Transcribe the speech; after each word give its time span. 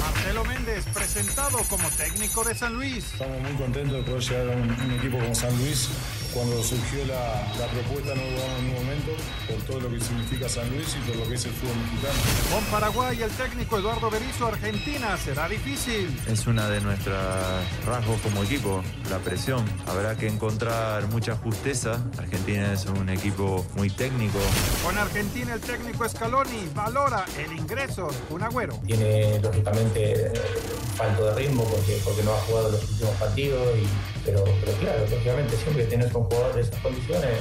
Marcelo 0.00 0.44
Méndez, 0.44 0.84
presentado 0.92 1.58
como 1.68 1.88
técnico 1.90 2.44
de 2.44 2.54
San 2.54 2.74
Luis. 2.74 3.04
Estamos 3.12 3.40
muy 3.40 3.52
contentos 3.52 3.96
de 3.98 4.02
poder 4.02 4.22
llegar 4.22 4.48
a 4.48 4.56
un, 4.56 4.92
equipo 4.92 5.18
como 5.18 5.34
San 5.34 5.56
Luis. 5.58 5.88
Cuando 6.36 6.62
surgió 6.62 7.02
la, 7.06 7.50
la 7.58 7.66
propuesta 7.68 8.14
no 8.14 8.20
dudamos 8.20 8.58
en 8.58 8.66
un 8.66 8.74
momento 8.74 9.12
por 9.48 9.56
todo 9.62 9.80
lo 9.80 9.90
que 9.90 10.04
significa 10.04 10.46
San 10.50 10.68
Luis 10.68 10.94
y 10.94 11.08
por 11.08 11.16
lo 11.16 11.26
que 11.26 11.34
es 11.34 11.44
el 11.46 11.52
fútbol 11.52 11.76
mexicano. 11.78 12.14
Con 12.52 12.64
Paraguay, 12.64 13.22
el 13.22 13.30
técnico 13.30 13.78
Eduardo 13.78 14.10
Berizzo, 14.10 14.48
Argentina, 14.48 15.16
será 15.16 15.48
difícil. 15.48 16.14
Es 16.28 16.46
una 16.46 16.68
de 16.68 16.82
nuestras 16.82 17.64
rasgos 17.86 18.20
como 18.20 18.42
equipo, 18.44 18.82
la 19.08 19.16
presión. 19.18 19.64
Habrá 19.86 20.14
que 20.18 20.28
encontrar 20.28 21.08
mucha 21.08 21.36
justeza. 21.36 22.04
Argentina 22.18 22.70
es 22.70 22.84
un 22.84 23.08
equipo 23.08 23.64
muy 23.74 23.88
técnico. 23.88 24.38
Con 24.84 24.98
Argentina, 24.98 25.54
el 25.54 25.60
técnico 25.60 26.06
Scaloni 26.06 26.68
valora 26.74 27.24
el 27.38 27.56
ingreso 27.56 28.08
de 28.08 28.18
Kun 28.28 28.42
Agüero. 28.42 28.78
Tiene, 28.86 29.40
lógicamente, 29.40 30.34
falto 30.96 31.24
de 31.24 31.34
ritmo 31.34 31.64
porque, 31.64 31.98
porque 32.04 32.22
no 32.22 32.34
ha 32.34 32.40
jugado 32.42 32.72
los 32.72 32.82
últimos 32.90 33.14
partidos, 33.14 33.78
y, 33.78 33.86
pero, 34.24 34.44
pero 34.44 34.72
claro, 34.78 35.06
lógicamente 35.10 35.56
siempre 35.56 35.84
tienes 35.84 36.12
un 36.14 36.25
jugador 36.26 36.54
de 36.54 36.60
esas 36.62 36.80
condiciones. 36.80 37.38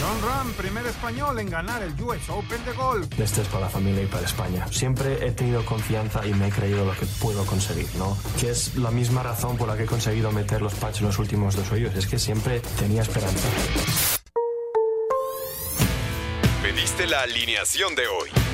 John 0.00 0.28
Ram, 0.28 0.52
primer 0.54 0.86
español 0.86 1.38
en 1.38 1.50
ganar 1.50 1.82
el 1.82 2.00
US 2.02 2.28
Open 2.28 2.64
de 2.64 2.72
golf. 2.72 3.06
Este 3.18 3.42
es 3.42 3.48
para 3.48 3.62
la 3.62 3.68
familia 3.68 4.02
y 4.02 4.06
para 4.06 4.24
España. 4.24 4.66
Siempre 4.70 5.26
he 5.26 5.32
tenido 5.32 5.64
confianza 5.64 6.26
y 6.26 6.34
me 6.34 6.48
he 6.48 6.50
creído 6.50 6.84
lo 6.84 6.92
que 6.92 7.06
puedo 7.20 7.44
conseguir, 7.46 7.88
¿no? 7.96 8.16
Que 8.40 8.50
es 8.50 8.76
la 8.76 8.90
misma 8.90 9.22
razón 9.22 9.56
por 9.56 9.68
la 9.68 9.76
que 9.76 9.84
he 9.84 9.86
conseguido 9.86 10.30
meter 10.32 10.62
los 10.62 10.74
patches 10.74 11.00
en 11.00 11.06
los 11.08 11.18
últimos 11.18 11.56
dos 11.56 11.70
hoyos. 11.72 11.94
Es 11.94 12.06
que 12.06 12.18
siempre 12.18 12.60
tenía 12.78 13.02
esperanza. 13.02 13.48
Pediste 16.62 17.06
la 17.06 17.22
alineación 17.22 17.94
de 17.94 18.06
hoy. 18.08 18.53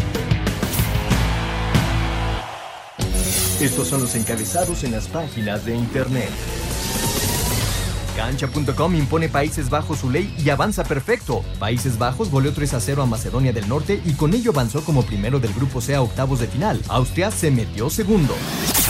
Estos 3.61 3.89
son 3.89 4.01
los 4.01 4.15
encabezados 4.15 4.83
en 4.83 4.91
las 4.91 5.07
páginas 5.07 5.63
de 5.65 5.75
internet. 5.75 6.31
Cancha.com 8.15 8.95
impone 8.95 9.29
Países 9.29 9.69
Bajos 9.69 9.99
su 9.99 10.09
ley 10.09 10.33
y 10.43 10.49
avanza 10.49 10.83
perfecto. 10.83 11.43
Países 11.59 11.99
Bajos 11.99 12.31
goleó 12.31 12.53
3 12.53 12.73
a 12.73 12.79
0 12.79 13.03
a 13.03 13.05
Macedonia 13.05 13.53
del 13.53 13.69
Norte 13.69 14.01
y 14.03 14.13
con 14.13 14.33
ello 14.33 14.49
avanzó 14.49 14.83
como 14.83 15.03
primero 15.03 15.39
del 15.39 15.53
grupo 15.53 15.79
C 15.79 15.93
a 15.93 16.01
octavos 16.01 16.39
de 16.39 16.47
final. 16.47 16.81
Austria 16.87 17.29
se 17.29 17.51
metió 17.51 17.91
segundo. 17.91 18.33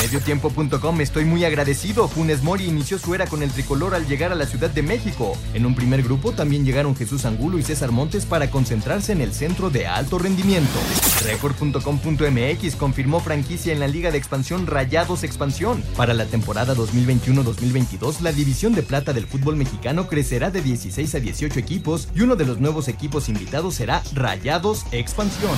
Mediotiempo.com 0.02 1.00
estoy 1.02 1.26
muy 1.26 1.46
agradecido. 1.46 2.08
Funes 2.08 2.42
Mori 2.42 2.66
inició 2.66 2.98
su 2.98 3.14
era 3.14 3.28
con 3.28 3.44
el 3.44 3.52
tricolor 3.52 3.94
al 3.94 4.08
llegar 4.08 4.32
a 4.32 4.36
la 4.36 4.48
Ciudad 4.48 4.72
de 4.72 4.82
México. 4.82 5.38
En 5.54 5.64
un 5.64 5.76
primer 5.76 6.02
grupo 6.02 6.32
también 6.32 6.66
llegaron 6.66 6.96
Jesús 6.96 7.24
Angulo 7.26 7.60
y 7.60 7.64
César 7.64 7.92
Montes 7.92 8.26
para 8.26 8.50
concentrarse 8.50 9.12
en 9.12 9.22
el 9.22 9.32
centro 9.32 9.70
de 9.70 9.86
alto 9.86 10.18
rendimiento. 10.18 10.80
Record.com.mx 11.24 12.76
confirmó 12.78 13.20
franquicia 13.20 13.74
en 13.74 13.80
la 13.80 13.88
Liga 13.88 14.10
de 14.10 14.18
Expansión 14.18 14.66
Rayados 14.66 15.24
Expansión. 15.24 15.84
Para 15.96 16.16
la 16.16 16.26
temporada 16.26 16.74
2021-2022, 16.74 18.22
la 18.22 18.32
división 18.32 18.74
de 18.74 18.82
plata 18.82 19.14
del 19.14 19.28
fútbol 19.28 19.56
mexicano 19.56 20.08
crecerá 20.08 20.50
de 20.50 20.64
16 20.64 21.14
a 21.14 21.20
18 21.20 21.60
equipos 21.60 22.08
y 22.16 22.22
uno 22.22 22.36
de 22.36 22.46
los 22.46 22.60
nuevos 22.60 22.88
equipos 22.88 23.30
invitados 23.30 23.76
será 23.76 24.02
Rayados 24.16 24.84
Expansión. 24.92 25.56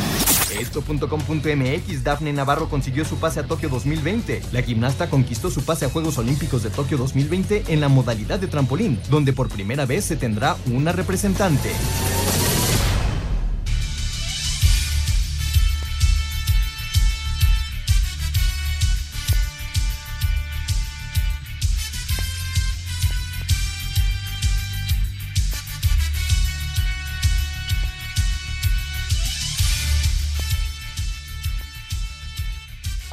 Esto.com.mx 0.59 2.03
Dafne 2.03 2.33
Navarro 2.33 2.67
consiguió 2.69 3.05
su 3.05 3.15
pase 3.15 3.39
a 3.39 3.47
Tokio 3.47 3.69
2020. 3.69 4.32
La 4.51 4.61
gimnasta 4.61 5.09
conquistó 5.09 5.49
su 5.49 5.63
pase 5.63 5.85
a 5.85 5.89
Juegos 5.89 6.17
Olímpicos 6.17 6.63
de 6.63 6.69
Tokio 6.69 6.97
2020 6.97 7.65
en 7.67 7.81
la 7.81 7.89
modalidad 7.89 8.39
de 8.39 8.47
trampolín, 8.47 8.99
donde 9.09 9.33
por 9.33 9.49
primera 9.49 9.85
vez 9.85 10.05
se 10.05 10.15
tendrá 10.15 10.55
una 10.71 10.91
representante. 10.91 11.71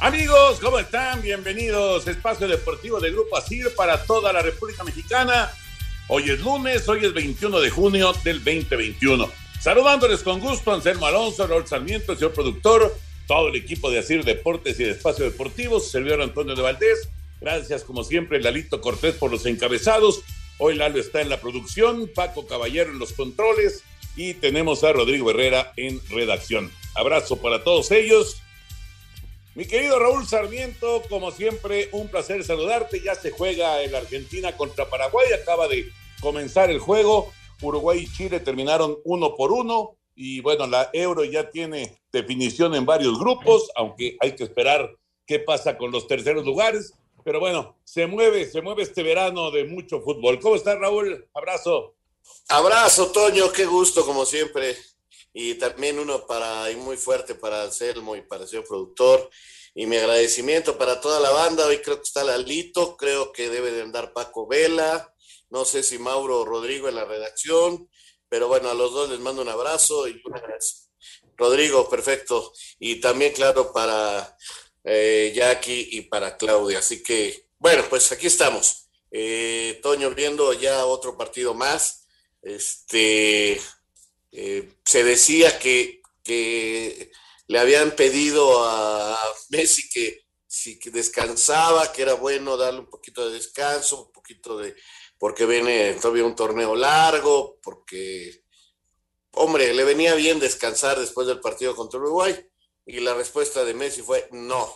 Amigos, 0.01 0.59
¿cómo 0.59 0.79
están? 0.79 1.21
Bienvenidos 1.21 2.07
Espacio 2.07 2.47
Deportivo 2.47 2.99
de 2.99 3.11
Grupo 3.11 3.37
ASIR 3.37 3.75
para 3.75 4.03
toda 4.03 4.33
la 4.33 4.41
República 4.41 4.83
Mexicana. 4.83 5.51
Hoy 6.07 6.31
es 6.31 6.39
lunes, 6.39 6.89
hoy 6.89 7.05
es 7.05 7.13
21 7.13 7.59
de 7.59 7.69
junio 7.69 8.11
del 8.23 8.43
2021. 8.43 9.29
Saludándoles 9.59 10.23
con 10.23 10.39
gusto, 10.39 10.73
Anselmo 10.73 11.05
Alonso, 11.05 11.45
Raúl 11.45 11.67
Sarmiento, 11.67 12.15
señor 12.15 12.33
productor, 12.33 12.97
todo 13.27 13.49
el 13.49 13.55
equipo 13.55 13.91
de 13.91 13.99
ASIR 13.99 14.25
Deportes 14.25 14.79
y 14.79 14.85
de 14.85 14.89
Espacio 14.89 15.23
Deportivo, 15.23 15.79
su 15.79 15.91
servidor 15.91 16.23
Antonio 16.23 16.55
de 16.55 16.63
Valdés. 16.63 17.07
Gracias, 17.39 17.83
como 17.83 18.03
siempre, 18.03 18.41
Lalito 18.41 18.81
Cortés 18.81 19.13
por 19.13 19.29
los 19.29 19.45
encabezados. 19.45 20.23
Hoy 20.57 20.77
Lalo 20.77 20.99
está 20.99 21.21
en 21.21 21.29
la 21.29 21.39
producción, 21.39 22.09
Paco 22.15 22.47
Caballero 22.47 22.89
en 22.89 22.97
los 22.97 23.13
controles 23.13 23.83
y 24.15 24.33
tenemos 24.33 24.83
a 24.83 24.93
Rodrigo 24.93 25.29
Herrera 25.29 25.73
en 25.77 26.01
redacción. 26.09 26.71
Abrazo 26.95 27.35
para 27.35 27.63
todos 27.63 27.91
ellos. 27.91 28.41
Mi 29.53 29.65
querido 29.65 29.99
Raúl 29.99 30.25
Sarmiento, 30.25 31.03
como 31.09 31.29
siempre, 31.29 31.89
un 31.91 32.07
placer 32.07 32.41
saludarte. 32.45 33.01
Ya 33.01 33.15
se 33.15 33.31
juega 33.31 33.81
el 33.81 33.93
Argentina 33.93 34.55
contra 34.55 34.89
Paraguay. 34.89 35.27
Acaba 35.33 35.67
de 35.67 35.91
comenzar 36.21 36.69
el 36.69 36.79
juego. 36.79 37.33
Uruguay 37.61 37.99
y 37.99 38.13
Chile 38.13 38.39
terminaron 38.39 38.97
uno 39.03 39.35
por 39.35 39.51
uno. 39.51 39.97
Y 40.15 40.39
bueno, 40.39 40.67
la 40.67 40.89
Euro 40.93 41.25
ya 41.25 41.49
tiene 41.49 42.01
definición 42.13 42.75
en 42.75 42.85
varios 42.85 43.19
grupos, 43.19 43.69
aunque 43.75 44.15
hay 44.21 44.35
que 44.35 44.45
esperar 44.45 44.89
qué 45.25 45.39
pasa 45.39 45.77
con 45.77 45.91
los 45.91 46.07
terceros 46.07 46.45
lugares. 46.45 46.93
Pero 47.25 47.41
bueno, 47.41 47.75
se 47.83 48.07
mueve, 48.07 48.49
se 48.49 48.61
mueve 48.61 48.83
este 48.83 49.03
verano 49.03 49.51
de 49.51 49.65
mucho 49.65 49.99
fútbol. 49.99 50.39
¿Cómo 50.39 50.55
estás, 50.55 50.79
Raúl? 50.79 51.27
Abrazo. 51.33 51.95
Abrazo, 52.47 53.11
Toño, 53.11 53.51
qué 53.51 53.65
gusto, 53.65 54.05
como 54.05 54.25
siempre 54.25 54.77
y 55.33 55.55
también 55.55 55.99
uno 55.99 56.25
para 56.25 56.69
y 56.71 56.75
muy 56.75 56.97
fuerte 56.97 57.35
para 57.35 57.63
Anselmo 57.63 58.15
y 58.15 58.21
para 58.21 58.43
el 58.43 58.49
señor 58.49 58.65
productor 58.67 59.29
y 59.73 59.85
mi 59.85 59.97
agradecimiento 59.97 60.77
para 60.77 60.99
toda 60.99 61.19
la 61.19 61.31
banda. 61.31 61.65
Hoy 61.65 61.79
creo 61.79 61.97
que 61.97 62.03
está 62.03 62.23
Lalito, 62.23 62.97
creo 62.97 63.31
que 63.31 63.49
debe 63.49 63.71
de 63.71 63.81
andar 63.81 64.13
Paco 64.13 64.47
Vela, 64.47 65.13
no 65.49 65.65
sé 65.65 65.83
si 65.83 65.97
Mauro 65.97 66.41
o 66.41 66.45
Rodrigo 66.45 66.89
en 66.89 66.95
la 66.95 67.05
redacción, 67.05 67.89
pero 68.27 68.47
bueno, 68.47 68.69
a 68.69 68.73
los 68.73 68.93
dos 68.93 69.09
les 69.09 69.19
mando 69.19 69.41
un 69.41 69.49
abrazo 69.49 70.07
y. 70.07 70.21
Rodrigo, 71.37 71.89
perfecto. 71.89 72.53
Y 72.79 73.01
también, 73.01 73.33
claro, 73.33 73.73
para 73.73 74.37
eh, 74.83 75.33
Jackie 75.35 75.89
y 75.91 76.01
para 76.01 76.37
Claudia. 76.37 76.79
Así 76.79 77.01
que, 77.01 77.47
bueno, 77.57 77.83
pues 77.89 78.11
aquí 78.11 78.27
estamos. 78.27 78.89
Eh, 79.09 79.79
Toño 79.81 80.11
viendo 80.11 80.53
ya 80.53 80.85
otro 80.85 81.17
partido 81.17 81.55
más. 81.55 82.07
Este, 82.43 83.59
eh, 84.31 84.77
se 84.85 85.03
decía 85.03 85.59
que, 85.59 86.01
que, 86.23 87.11
le 87.47 87.59
habían 87.59 87.91
pedido 87.91 88.63
a 88.63 89.19
Messi 89.49 89.89
que 89.89 90.25
si 90.47 90.79
que 90.79 90.89
descansaba, 90.89 91.91
que 91.91 92.01
era 92.01 92.13
bueno 92.13 92.55
darle 92.55 92.81
un 92.81 92.89
poquito 92.89 93.27
de 93.27 93.35
descanso, 93.35 94.05
un 94.05 94.11
poquito 94.11 94.57
de, 94.57 94.75
porque 95.17 95.45
viene 95.45 95.93
todavía 95.95 96.25
un 96.25 96.35
torneo 96.35 96.75
largo, 96.75 97.59
porque, 97.61 98.43
hombre, 99.33 99.73
le 99.73 99.83
venía 99.83 100.15
bien 100.15 100.39
descansar 100.39 100.99
después 100.99 101.27
del 101.27 101.39
partido 101.39 101.75
contra 101.75 101.99
Uruguay. 101.99 102.37
Y 102.85 102.99
la 103.01 103.13
respuesta 103.13 103.63
de 103.63 103.73
Messi 103.73 104.01
fue 104.01 104.27
no, 104.31 104.73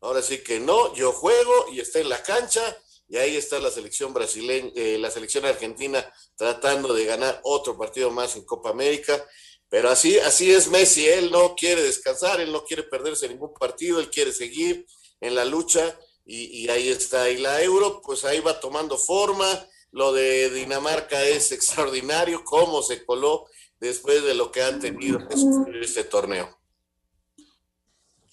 ahora 0.00 0.22
sí 0.22 0.38
que 0.38 0.60
no, 0.60 0.94
yo 0.94 1.12
juego 1.12 1.66
y 1.72 1.80
está 1.80 1.98
en 1.98 2.08
la 2.08 2.22
cancha 2.22 2.76
y 3.08 3.16
ahí 3.16 3.36
está 3.36 3.58
la 3.58 3.70
selección 3.70 4.12
brasileña, 4.12 4.70
eh, 4.74 4.98
la 4.98 5.10
selección 5.10 5.44
argentina 5.44 6.04
tratando 6.34 6.92
de 6.92 7.04
ganar 7.04 7.40
otro 7.44 7.78
partido 7.78 8.10
más 8.10 8.36
en 8.36 8.44
Copa 8.44 8.70
América. 8.70 9.24
Pero 9.68 9.90
así, 9.90 10.18
así 10.18 10.50
es 10.50 10.68
Messi, 10.68 11.06
él 11.06 11.30
no 11.30 11.54
quiere 11.54 11.82
descansar, 11.82 12.40
él 12.40 12.52
no 12.52 12.64
quiere 12.64 12.84
perderse 12.84 13.28
ningún 13.28 13.52
partido, 13.52 13.98
él 14.00 14.10
quiere 14.10 14.32
seguir 14.32 14.86
en 15.20 15.34
la 15.34 15.44
lucha 15.44 15.98
y, 16.24 16.62
y 16.62 16.68
ahí 16.68 16.88
está. 16.88 17.30
Y 17.30 17.38
la 17.38 17.62
Euro, 17.62 18.00
pues 18.04 18.24
ahí 18.24 18.40
va 18.40 18.60
tomando 18.60 18.96
forma. 18.96 19.46
Lo 19.90 20.12
de 20.12 20.50
Dinamarca 20.50 21.24
es 21.24 21.52
extraordinario, 21.52 22.44
cómo 22.44 22.82
se 22.82 23.04
coló 23.04 23.46
después 23.80 24.22
de 24.24 24.34
lo 24.34 24.50
que 24.50 24.62
han 24.62 24.80
tenido 24.80 25.26
que 25.26 25.36
sufrir 25.36 25.82
este 25.82 26.04
torneo. 26.04 26.58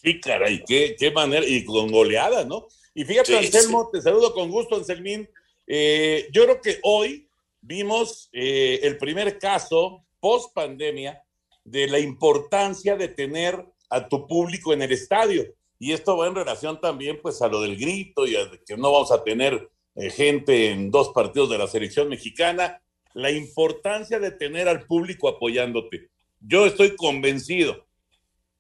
Sí, 0.02 0.20
caray, 0.20 0.64
qué, 0.68 0.96
qué 0.98 1.12
manera, 1.12 1.46
y 1.48 1.64
con 1.64 1.92
goleada, 1.92 2.44
¿no? 2.44 2.68
Y 2.94 3.06
fíjate, 3.06 3.28
Sí, 3.28 3.46
Anselmo, 3.46 3.90
te 3.92 4.02
saludo 4.02 4.34
con 4.34 4.50
gusto, 4.50 4.76
Anselmín. 4.76 5.28
Eh, 5.66 6.28
yo 6.32 6.44
creo 6.44 6.62
que 6.62 6.80
hoy 6.84 7.28
vimos 7.62 8.30
eh, 8.34 8.80
el 8.84 8.98
primer 8.98 9.40
caso 9.40 10.06
post 10.20 10.54
pandemia 10.54 11.24
de 11.64 11.88
la 11.88 12.00
importancia 12.00 12.96
de 12.96 13.08
tener 13.08 13.66
a 13.90 14.08
tu 14.08 14.28
público 14.28 14.74
en 14.74 14.82
el 14.82 14.92
estadio. 14.92 15.46
Y 15.80 15.92
esto 15.92 16.18
va 16.18 16.28
en 16.28 16.36
relación 16.36 16.80
también 16.80 17.20
pues 17.22 17.42
a 17.42 17.48
lo 17.48 17.62
del 17.62 17.78
grito 17.78 18.26
y 18.28 18.36
a 18.36 18.50
que 18.66 18.78
no 18.78 18.92
vamos 18.92 19.12
a 19.12 19.24
tener 19.24 19.70
eh, 19.96 20.10
gente 20.10 20.70
en 20.70 20.92
dos 20.92 21.10
partidos 21.10 21.50
de 21.50 21.58
la 21.58 21.68
selección 21.68 22.10
mexicana. 22.10 22.82
La 23.14 23.32
importancia 23.32 24.20
de 24.20 24.32
tener 24.32 24.68
al 24.68 24.86
público 24.86 25.28
apoyándote. 25.28 26.10
Yo 26.40 26.66
estoy 26.66 26.96
convencido 26.96 27.86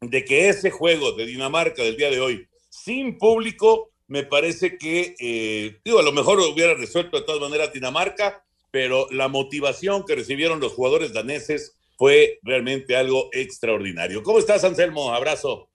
de 0.01 0.23
que 0.25 0.49
ese 0.49 0.69
juego 0.69 1.13
de 1.13 1.25
Dinamarca 1.25 1.81
del 1.83 1.97
día 1.97 2.11
de 2.11 2.19
hoy, 2.19 2.47
sin 2.69 3.17
público, 3.17 3.92
me 4.07 4.23
parece 4.23 4.77
que, 4.77 5.15
eh, 5.19 5.81
digo, 5.83 5.99
a 5.99 6.03
lo 6.03 6.11
mejor 6.11 6.39
hubiera 6.39 6.73
resuelto 6.73 7.17
de 7.17 7.23
todas 7.23 7.41
maneras 7.41 7.73
Dinamarca, 7.73 8.45
pero 8.71 9.07
la 9.11 9.27
motivación 9.27 10.03
que 10.03 10.15
recibieron 10.15 10.59
los 10.59 10.73
jugadores 10.73 11.13
daneses 11.13 11.77
fue 11.97 12.39
realmente 12.41 12.95
algo 12.95 13.29
extraordinario. 13.31 14.23
¿Cómo 14.23 14.39
estás, 14.39 14.63
Anselmo? 14.63 15.13
Abrazo. 15.13 15.69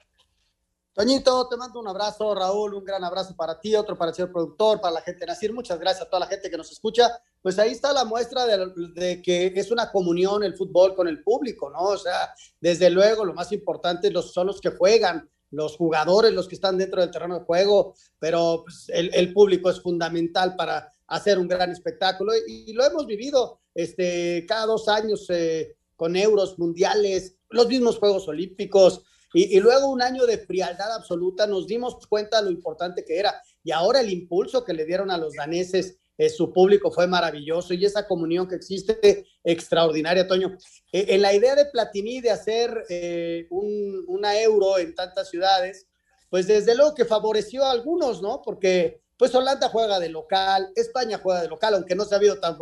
Toñito, 0.99 1.47
te 1.47 1.57
mando 1.57 1.79
un 1.79 1.87
abrazo, 1.87 2.35
Raúl, 2.35 2.75
un 2.75 2.85
gran 2.85 3.05
abrazo 3.05 3.37
para 3.37 3.61
ti, 3.61 3.77
otro 3.77 3.97
para 3.97 4.11
el 4.11 4.17
señor 4.17 4.33
productor, 4.33 4.81
para 4.81 4.95
la 4.95 5.01
gente 5.01 5.21
de 5.21 5.27
Nacir. 5.27 5.53
Muchas 5.53 5.79
gracias 5.79 6.05
a 6.05 6.11
toda 6.11 6.19
la 6.19 6.27
gente 6.27 6.51
que 6.51 6.57
nos 6.57 6.73
escucha. 6.73 7.09
Pues 7.41 7.57
ahí 7.61 7.71
está 7.71 7.93
la 7.93 8.05
muestra 8.05 8.45
de, 8.47 8.73
de 8.95 9.23
que 9.23 9.53
es 9.55 9.71
una 9.71 9.93
comunión 9.93 10.43
el 10.43 10.57
fútbol 10.57 10.97
con 10.97 11.07
el 11.07 11.23
público, 11.23 11.71
¿no? 11.71 11.83
O 11.83 11.97
sea, 11.97 12.35
desde 12.61 12.91
luego 12.91 13.25
lo 13.25 13.33
más 13.33 13.53
importante 13.53 14.11
los, 14.11 14.33
son 14.33 14.49
los 14.49 14.61
que 14.61 14.71
juegan, 14.71 15.31
los 15.51 15.77
jugadores, 15.77 16.33
los 16.33 16.49
que 16.49 16.55
están 16.55 16.79
dentro 16.79 17.01
del 17.01 17.11
terreno 17.11 17.39
de 17.39 17.45
juego, 17.45 17.95
pero 18.19 18.63
pues, 18.65 18.87
el, 18.89 19.33
público 19.33 19.71
es 19.71 19.81
fundamental 19.81 20.57
para 20.57 20.93
hacer 21.07 21.39
un 21.39 21.49
gran 21.49 21.71
espectáculo 21.71 22.33
y, 22.37 22.71
y 22.71 22.73
lo 22.75 22.85
hemos 22.85 23.07
vivido 23.07 23.61
este, 23.75 24.45
cada 24.47 24.67
dos 24.67 24.89
años 24.89 25.27
eh, 25.31 25.77
con 25.95 26.17
euros 26.17 26.59
mundiales, 26.59 27.37
los 27.49 27.69
mismos 27.69 27.99
Juegos 27.99 28.27
Olímpicos. 28.29 29.05
Y, 29.33 29.57
y, 29.57 29.61
luego 29.61 29.91
un 29.91 30.03
año 30.03 30.27
de 30.27 30.39
frialdad 30.39 30.93
absoluta, 30.95 31.47
nos 31.47 31.67
dimos 31.67 32.07
cuenta 32.09 32.39
de 32.39 32.47
lo 32.47 32.51
importante 32.51 33.05
que 33.05 33.19
era. 33.19 33.41
Y 33.63 33.73
ahora 33.73 34.01
el 34.01 34.11
impulso 34.11 34.65
que 34.65 34.73
le 34.73 34.85
dieron 34.85 35.11
a 35.11 35.19
los 35.19 35.35
daneses, 35.35 35.99
eh, 36.19 36.29
su 36.29 36.53
público 36.53 36.91
fue 36.91 37.07
maravilloso 37.07 37.73
y 37.73 37.85
esa 37.85 38.07
comunión 38.07 38.49
que 38.49 38.57
existe, 38.57 39.25
extraordinaria, 39.45 40.27
Toño. 40.27 40.59
Eh, 40.93 41.07
en 41.11 41.23
la 41.23 41.33
idea 41.33 41.55
de 41.55 41.67
Platini 41.67 42.21
de 42.21 42.31
hacer 42.31 42.85
eh, 42.91 43.47
un, 43.51 44.05
una 44.09 44.39
euro 44.41 44.79
en 44.79 44.95
tantas 44.95 45.31
ciudades, 45.31 45.87
pues 46.29 46.49
desde 46.49 46.75
luego 46.75 46.95
que 46.95 47.05
favoreció 47.05 47.65
a 47.65 47.71
algunos, 47.71 48.21
¿no? 48.21 48.43
Porque 48.43 49.01
pues 49.17 49.35
Holanda 49.35 49.69
juega 49.69 49.99
de 49.99 50.09
local, 50.09 50.71
España 50.75 51.21
juega 51.23 51.43
de 51.43 51.49
local, 51.49 51.75
aunque 51.75 51.95
no 51.95 52.05
se 52.05 52.15
ha, 52.15 52.19
habido 52.19 52.39
tan, 52.39 52.59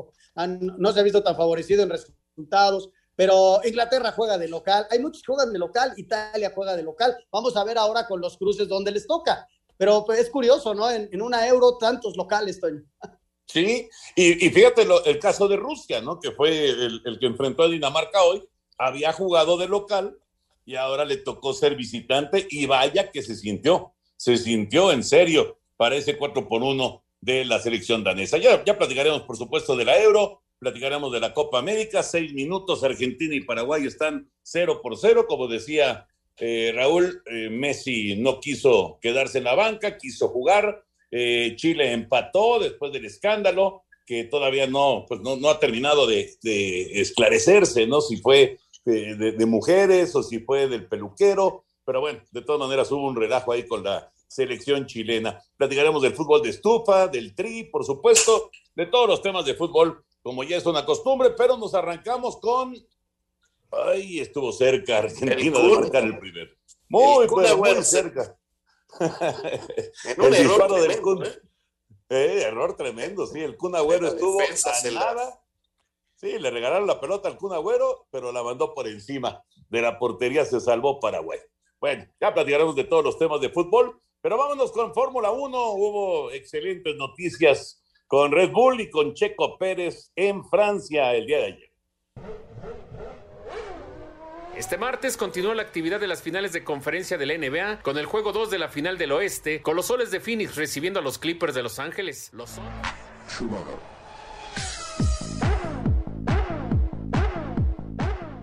no 0.79 0.93
se 0.93 1.01
ha 1.01 1.03
visto 1.03 1.23
tan 1.23 1.37
favorecido 1.37 1.83
en 1.83 1.91
resultados 1.91 2.91
pero 3.17 3.61
Inglaterra 3.65 4.13
juega 4.13 4.37
de 4.37 4.47
local, 4.47 4.87
hay 4.91 4.99
muchos 5.01 5.23
que 5.23 5.33
juegan 5.33 5.53
de 5.53 5.59
local, 5.59 5.95
Italia 5.97 6.53
juega 6.55 6.77
de 6.77 6.83
local, 6.83 7.17
vamos 7.33 7.57
a 7.57 7.65
ver 7.65 7.79
ahora 7.79 8.07
con 8.07 8.21
los 8.21 8.37
cruces 8.37 8.69
dónde 8.69 8.93
les 8.93 9.07
toca, 9.07 9.49
pero 9.79 10.05
pues, 10.05 10.21
es 10.21 10.31
curioso, 10.31 10.75
¿no? 10.75 10.91
En, 10.91 11.09
en, 11.11 11.23
una 11.23 11.49
euro 11.49 11.79
tantos 11.79 12.17
locales, 12.17 12.61
Toño. 12.61 12.85
Sí, 13.47 13.89
y, 14.17 14.35
fíjate 14.51 14.85
lo, 14.85 15.05
el 15.05 15.19
caso 15.19 15.47
de 15.47 15.57
Rusia, 15.57 16.01
¿no? 16.01 16.19
Que 16.19 16.33
fue 16.33 16.69
el, 16.69 17.19
que 17.21 17.27
enfrentó 17.27 17.63
a 17.63 17.69
Dinamarca 17.69 18.23
hoy, 18.25 18.43
había 18.77 19.13
jugado 19.13 19.57
de 19.57 19.69
local 19.69 20.19
y 20.65 20.75
ahora 20.75 21.05
le 21.05 21.17
tocó 21.17 21.55
ser 21.55 21.77
visitante 21.77 22.47
y 22.51 22.67
vaya 22.67 23.11
que 23.13 23.23
se 23.23 23.37
sintió, 23.37 23.93
se 24.17 24.37
sintió 24.37 24.91
en 24.91 25.05
serio 25.05 25.59
para 25.77 25.95
ese 25.95 26.19
4 26.19 26.49
por 26.49 26.63
1 26.63 27.05
de 27.21 27.45
la 27.45 27.61
selección 27.61 28.03
danesa. 28.03 28.37
Ya, 28.39 28.65
ya 28.65 28.77
platicaremos, 28.77 29.23
por 29.23 29.37
supuesto, 29.37 29.77
de 29.77 29.85
la 29.85 30.01
euro, 30.03 30.43
platicaremos 30.59 31.13
de 31.13 31.21
la 31.21 31.33
Copa 31.33 31.59
América, 31.59 32.03
seis 32.03 32.33
minutos, 32.33 32.83
Argentina 32.83 33.35
y 33.35 33.43
Paraguay 33.43 33.87
están 33.87 34.31
cero 34.43 34.81
por 34.83 34.97
cero, 34.99 35.27
como 35.29 35.47
decía 35.47 36.09
eh, 36.39 36.73
Raúl, 36.75 37.23
eh, 37.27 37.49
Messi 37.51 38.17
no 38.17 38.41
quiso 38.41 38.99
quedarse 39.01 39.39
en 39.39 39.45
la 39.45 39.55
banca, 39.55 39.97
quiso 39.97 40.29
jugar, 40.29 40.85
eh, 41.19 41.57
Chile 41.57 41.93
empató 41.93 42.59
después 42.59 42.93
del 42.93 43.07
escándalo, 43.07 43.85
que 44.05 44.25
todavía 44.25 44.67
no, 44.67 45.07
pues 45.09 45.23
no, 45.23 45.37
no 45.37 45.49
ha 45.49 45.59
terminado 45.59 46.07
de, 46.07 46.31
de, 46.43 47.01
esclarecerse, 47.01 47.87
¿no? 47.87 48.03
Si 48.03 48.19
fue 48.19 48.59
de, 48.85 49.33
de, 49.33 49.47
mujeres 49.47 50.15
o 50.15 50.23
si 50.23 50.41
fue 50.41 50.69
del 50.69 50.87
peluquero, 50.87 51.65
pero 51.87 52.01
bueno, 52.01 52.21
de 52.31 52.43
todas 52.43 52.61
maneras 52.61 52.93
hubo 52.93 53.09
un 53.09 53.17
relajo 53.17 53.51
ahí 53.53 53.67
con 53.67 53.83
la 53.83 54.13
selección 54.29 54.85
chilena. 54.87 55.41
Platicaremos 55.57 56.03
del 56.03 56.15
fútbol 56.15 56.43
de 56.43 56.51
estufa, 56.51 57.09
del 57.09 57.35
tri, 57.35 57.65
por 57.65 57.85
supuesto, 57.85 58.51
de 58.75 58.85
todos 58.85 59.09
los 59.09 59.23
temas 59.23 59.47
de 59.47 59.55
fútbol 59.55 60.05
como 60.23 60.43
ya 60.43 60.57
es 60.57 60.67
una 60.67 60.85
costumbre, 60.85 61.31
pero 61.31 61.57
nos 61.57 61.73
arrancamos 61.73 62.39
con. 62.41 62.77
Ay, 63.71 64.19
estuvo 64.19 64.53
cerca 64.53 64.99
Argentina 64.99 65.59
de 65.59 65.69
marcar 65.69 66.03
el 66.03 66.19
primero. 66.19 66.51
Muy, 66.89 67.25
el 67.25 67.57
muy 67.57 67.83
cerca. 67.85 68.37
en 70.05 70.21
un 70.21 70.27
el 70.27 70.35
error 70.35 70.49
disparo 70.49 70.75
tremendo, 70.75 70.89
del 70.89 71.01
Kun. 71.03 71.25
¿eh? 71.25 71.41
Eh, 72.09 72.43
error 72.47 72.77
tremendo, 72.77 73.27
sí. 73.27 73.41
El 73.41 73.57
Kun 73.57 73.75
Agüero 73.75 74.09
estuvo 74.09 74.41
a 74.41 74.91
nada. 74.91 75.43
Sí, 76.15 76.39
le 76.39 76.51
regalaron 76.51 76.87
la 76.87 77.01
pelota 77.01 77.29
al 77.29 77.37
Kun 77.37 77.53
Agüero, 77.53 78.07
pero 78.11 78.33
la 78.33 78.43
mandó 78.43 78.75
por 78.75 78.89
encima 78.89 79.43
de 79.69 79.83
la 79.83 79.99
portería, 79.99 80.45
se 80.45 80.61
salvó 80.61 80.99
Paraguay. 81.01 81.39
Bueno, 81.81 82.07
ya 82.21 82.33
platicaremos 82.33 82.75
de 82.75 82.85
todos 82.85 83.05
los 83.05 83.19
temas 83.19 83.41
de 83.41 83.51
fútbol, 83.51 84.01
pero 84.23 84.39
vámonos 84.39 84.73
con 84.73 84.95
Fórmula 84.95 85.31
1. 85.31 85.73
Hubo 85.73 86.31
excelentes 86.31 86.97
noticias 86.97 87.83
con 88.07 88.33
Red 88.33 88.53
Bull 88.53 88.81
y 88.81 88.91
con 88.91 89.15
Checo 89.15 89.59
Pérez 89.59 90.11
en 90.17 90.45
Francia 90.49 91.15
el 91.15 91.27
día 91.27 91.39
de 91.39 91.45
ayer. 91.45 91.73
Este 94.57 94.79
martes 94.79 95.17
continuó 95.19 95.53
la 95.55 95.63
actividad 95.63 96.01
de 96.01 96.07
las 96.07 96.23
finales 96.23 96.53
de 96.53 96.65
conferencia 96.65 97.19
de 97.19 97.27
la 97.27 97.35
NBA 97.37 97.83
con 97.83 97.99
el 97.99 98.07
juego 98.07 98.33
2 98.33 98.51
de 98.51 98.59
la 98.59 98.69
final 98.69 98.97
del 98.97 99.13
oeste, 99.13 99.61
con 99.61 99.77
los 99.77 99.87
soles 99.87 100.11
de 100.11 100.19
Phoenix 100.21 100.57
recibiendo 100.57 100.99
a 101.01 101.03
los 101.03 101.19
Clippers 101.19 101.55
de 101.55 101.63
Los 101.63 101.79
Ángeles. 101.79 102.31
Los 102.33 102.51
Soles- 102.51 102.71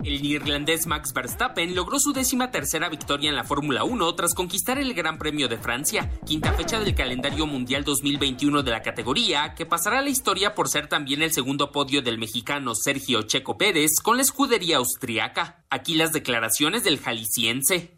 El 0.04 0.22
neerlandés 0.22 0.86
Max 0.86 1.14
Verstappen 1.14 1.76
logró 1.76 1.98
su 1.98 2.12
décima 2.12 2.52
tercera 2.52 2.90
victoria 2.90 3.30
en 3.30 3.38
la 3.38 3.46
Fórmula 3.46 3.86
1 3.86 4.16
tras 4.16 4.34
conquistar 4.34 4.78
el 4.78 4.94
Gran 4.94 5.18
Premio 5.18 5.48
de 5.48 5.58
Francia, 5.58 6.12
quinta 6.26 6.52
fecha 6.52 6.78
del 6.80 6.94
calendario 6.94 7.48
mundial 7.48 7.86
2021 7.86 8.64
de 8.64 8.72
la 8.72 8.82
categoría, 8.82 9.56
que 9.56 9.66
pasará 9.66 10.00
a 10.00 10.02
la 10.02 10.10
historia 10.10 10.56
por 10.56 10.68
ser 10.68 10.88
también 10.88 11.22
el 11.22 11.32
segundo 11.32 11.72
podio 11.72 12.02
del 12.02 12.18
mexicano 12.18 12.76
Sergio 12.76 13.22
Checo 13.22 13.58
Pérez 13.58 13.92
con 14.04 14.18
la 14.18 14.24
escudería 14.24 14.78
austriaca. 14.78 15.64
Aquí 15.70 15.96
las 15.96 16.12
declaraciones 16.12 16.84
del 16.84 17.00
jalisciense. 17.00 17.98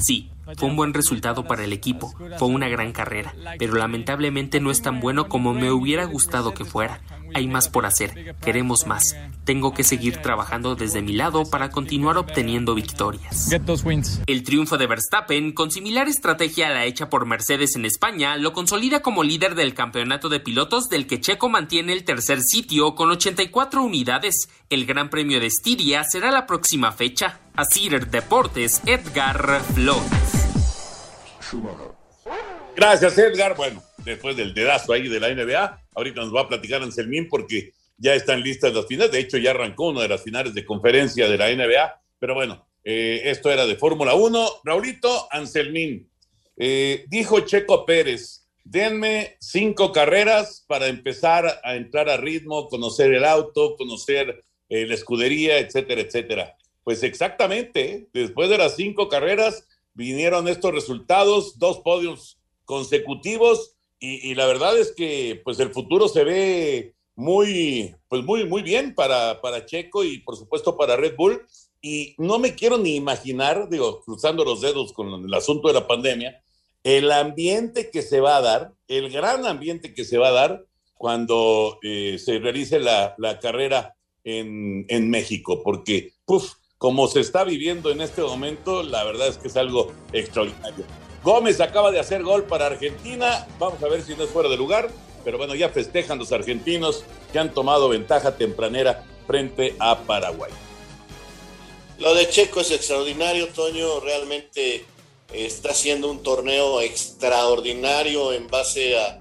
Sí, 0.00 0.30
fue 0.56 0.68
un 0.68 0.76
buen 0.76 0.94
resultado 0.94 1.44
para 1.44 1.64
el 1.64 1.72
equipo, 1.72 2.14
fue 2.38 2.48
una 2.48 2.68
gran 2.68 2.92
carrera, 2.92 3.34
pero 3.58 3.74
lamentablemente 3.74 4.60
no 4.60 4.70
es 4.70 4.80
tan 4.80 5.00
bueno 5.00 5.28
como 5.28 5.52
me 5.52 5.70
hubiera 5.70 6.04
gustado 6.04 6.54
que 6.54 6.64
fuera. 6.64 7.00
Hay 7.34 7.46
más 7.46 7.68
por 7.68 7.86
hacer, 7.86 8.36
queremos 8.40 8.86
más. 8.86 9.16
Tengo 9.44 9.72
que 9.72 9.84
seguir 9.84 10.18
trabajando 10.18 10.74
desde 10.74 11.02
mi 11.02 11.12
lado 11.12 11.44
para 11.44 11.70
continuar 11.70 12.18
obteniendo 12.18 12.74
victorias. 12.74 13.50
El 14.26 14.42
triunfo 14.42 14.76
de 14.76 14.86
Verstappen, 14.86 15.52
con 15.52 15.70
similar 15.70 16.08
estrategia 16.08 16.68
a 16.68 16.70
la 16.70 16.84
hecha 16.84 17.08
por 17.08 17.26
Mercedes 17.26 17.76
en 17.76 17.84
España, 17.84 18.36
lo 18.36 18.52
consolida 18.52 19.00
como 19.00 19.24
líder 19.24 19.54
del 19.54 19.74
campeonato 19.74 20.28
de 20.28 20.40
pilotos 20.40 20.88
del 20.88 21.06
que 21.06 21.20
Checo 21.20 21.48
mantiene 21.48 21.92
el 21.92 22.04
tercer 22.04 22.40
sitio 22.40 22.94
con 22.94 23.10
84 23.10 23.82
unidades. 23.82 24.48
El 24.68 24.86
Gran 24.86 25.10
Premio 25.10 25.40
de 25.40 25.46
Estiria 25.46 26.04
será 26.04 26.30
la 26.30 26.46
próxima 26.46 26.92
fecha. 26.92 27.40
Asir 27.56 28.06
Deportes, 28.08 28.82
Edgar 28.86 29.60
Flores. 29.74 30.38
Gracias, 32.76 33.18
Edgar. 33.18 33.56
Bueno, 33.56 33.82
después 34.04 34.36
del 34.36 34.54
dedazo 34.54 34.92
ahí 34.92 35.08
de 35.08 35.18
la 35.18 35.28
NBA, 35.30 35.80
ahorita 35.98 36.22
nos 36.22 36.34
va 36.34 36.42
a 36.42 36.48
platicar 36.48 36.82
Anselmín 36.82 37.28
porque 37.28 37.74
ya 37.96 38.14
están 38.14 38.42
listas 38.42 38.72
las 38.72 38.86
finales. 38.86 39.12
De 39.12 39.20
hecho, 39.20 39.36
ya 39.36 39.50
arrancó 39.50 39.88
una 39.88 40.02
de 40.02 40.08
las 40.08 40.22
finales 40.22 40.54
de 40.54 40.64
conferencia 40.64 41.28
de 41.28 41.36
la 41.36 41.50
NBA. 41.50 42.00
Pero 42.18 42.34
bueno, 42.34 42.68
Eh, 42.90 43.28
esto 43.28 43.50
era 43.50 43.66
de 43.66 43.76
Fórmula 43.76 44.14
1. 44.14 44.48
Raulito 44.64 45.28
Anselmín, 45.30 46.10
eh, 46.56 47.04
dijo 47.08 47.40
Checo 47.40 47.84
Pérez, 47.84 48.48
denme 48.64 49.36
cinco 49.40 49.92
carreras 49.92 50.64
para 50.66 50.86
empezar 50.86 51.60
a 51.64 51.76
entrar 51.76 52.08
a 52.08 52.16
ritmo, 52.16 52.68
conocer 52.68 53.12
el 53.12 53.26
auto, 53.26 53.76
conocer 53.76 54.42
eh, 54.70 54.86
la 54.86 54.94
escudería, 54.94 55.58
etcétera, 55.58 56.00
etcétera. 56.00 56.56
Pues 56.82 57.02
exactamente, 57.02 58.08
después 58.14 58.48
de 58.48 58.56
las 58.56 58.76
cinco 58.76 59.10
carreras 59.10 59.68
vinieron 59.92 60.48
estos 60.48 60.72
resultados, 60.72 61.58
dos 61.58 61.80
podios 61.80 62.38
consecutivos 62.64 63.76
y, 64.00 64.34
la 64.34 64.46
verdad 64.46 64.78
es 64.78 64.92
que 64.92 65.40
pues 65.44 65.58
el 65.58 65.72
futuro 65.72 66.08
se 66.08 66.22
ve 66.22 66.94
muy, 67.16 67.96
pues 68.08 68.22
muy, 68.22 68.44
muy 68.44 68.62
bien 68.62 68.94
para, 68.94 69.40
para 69.40 69.66
Checo 69.66 70.04
y 70.04 70.18
por 70.18 70.36
supuesto 70.36 70.76
para 70.76 70.96
Red 70.96 71.16
Bull. 71.16 71.44
Y 71.80 72.14
no 72.18 72.38
me 72.38 72.54
quiero 72.54 72.78
ni 72.78 72.94
imaginar, 72.96 73.68
digo, 73.68 74.02
cruzando 74.02 74.44
los 74.44 74.60
dedos 74.60 74.92
con 74.92 75.24
el 75.24 75.34
asunto 75.34 75.68
de 75.68 75.74
la 75.74 75.86
pandemia, 75.86 76.42
el 76.84 77.10
ambiente 77.10 77.90
que 77.90 78.02
se 78.02 78.20
va 78.20 78.36
a 78.36 78.40
dar, 78.40 78.72
el 78.86 79.10
gran 79.10 79.46
ambiente 79.46 79.94
que 79.94 80.04
se 80.04 80.18
va 80.18 80.28
a 80.28 80.32
dar 80.32 80.64
cuando 80.94 81.78
eh, 81.82 82.18
se 82.18 82.38
realice 82.38 82.80
la, 82.80 83.14
la 83.18 83.38
carrera 83.38 83.96
en, 84.24 84.84
en, 84.88 85.10
México, 85.10 85.62
porque, 85.62 86.12
puff, 86.24 86.54
como 86.76 87.06
se 87.08 87.20
está 87.20 87.44
viviendo 87.44 87.90
en 87.90 88.00
este 88.00 88.22
momento, 88.22 88.82
la 88.82 89.04
verdad 89.04 89.28
es 89.28 89.38
que 89.38 89.48
es 89.48 89.56
algo 89.56 89.92
extraordinario. 90.12 90.84
Gómez 91.22 91.60
acaba 91.60 91.90
de 91.90 92.00
hacer 92.00 92.22
gol 92.22 92.44
para 92.44 92.66
Argentina, 92.66 93.46
vamos 93.58 93.82
a 93.82 93.88
ver 93.88 94.02
si 94.02 94.14
no 94.14 94.24
es 94.24 94.30
fuera 94.30 94.48
de 94.48 94.56
lugar, 94.56 94.88
pero 95.24 95.38
bueno, 95.38 95.54
ya 95.54 95.68
festejan 95.68 96.18
los 96.18 96.32
argentinos 96.32 97.04
que 97.32 97.38
han 97.38 97.52
tomado 97.52 97.88
ventaja 97.88 98.36
tempranera 98.36 99.04
frente 99.26 99.74
a 99.78 99.98
Paraguay. 99.98 100.52
Lo 101.98 102.14
de 102.14 102.28
Checo 102.28 102.60
es 102.60 102.70
extraordinario, 102.70 103.48
Toño, 103.48 104.00
realmente 104.00 104.84
está 105.32 105.70
haciendo 105.70 106.10
un 106.10 106.22
torneo 106.22 106.80
extraordinario 106.80 108.32
en 108.32 108.46
base 108.46 108.96
a, 108.98 109.18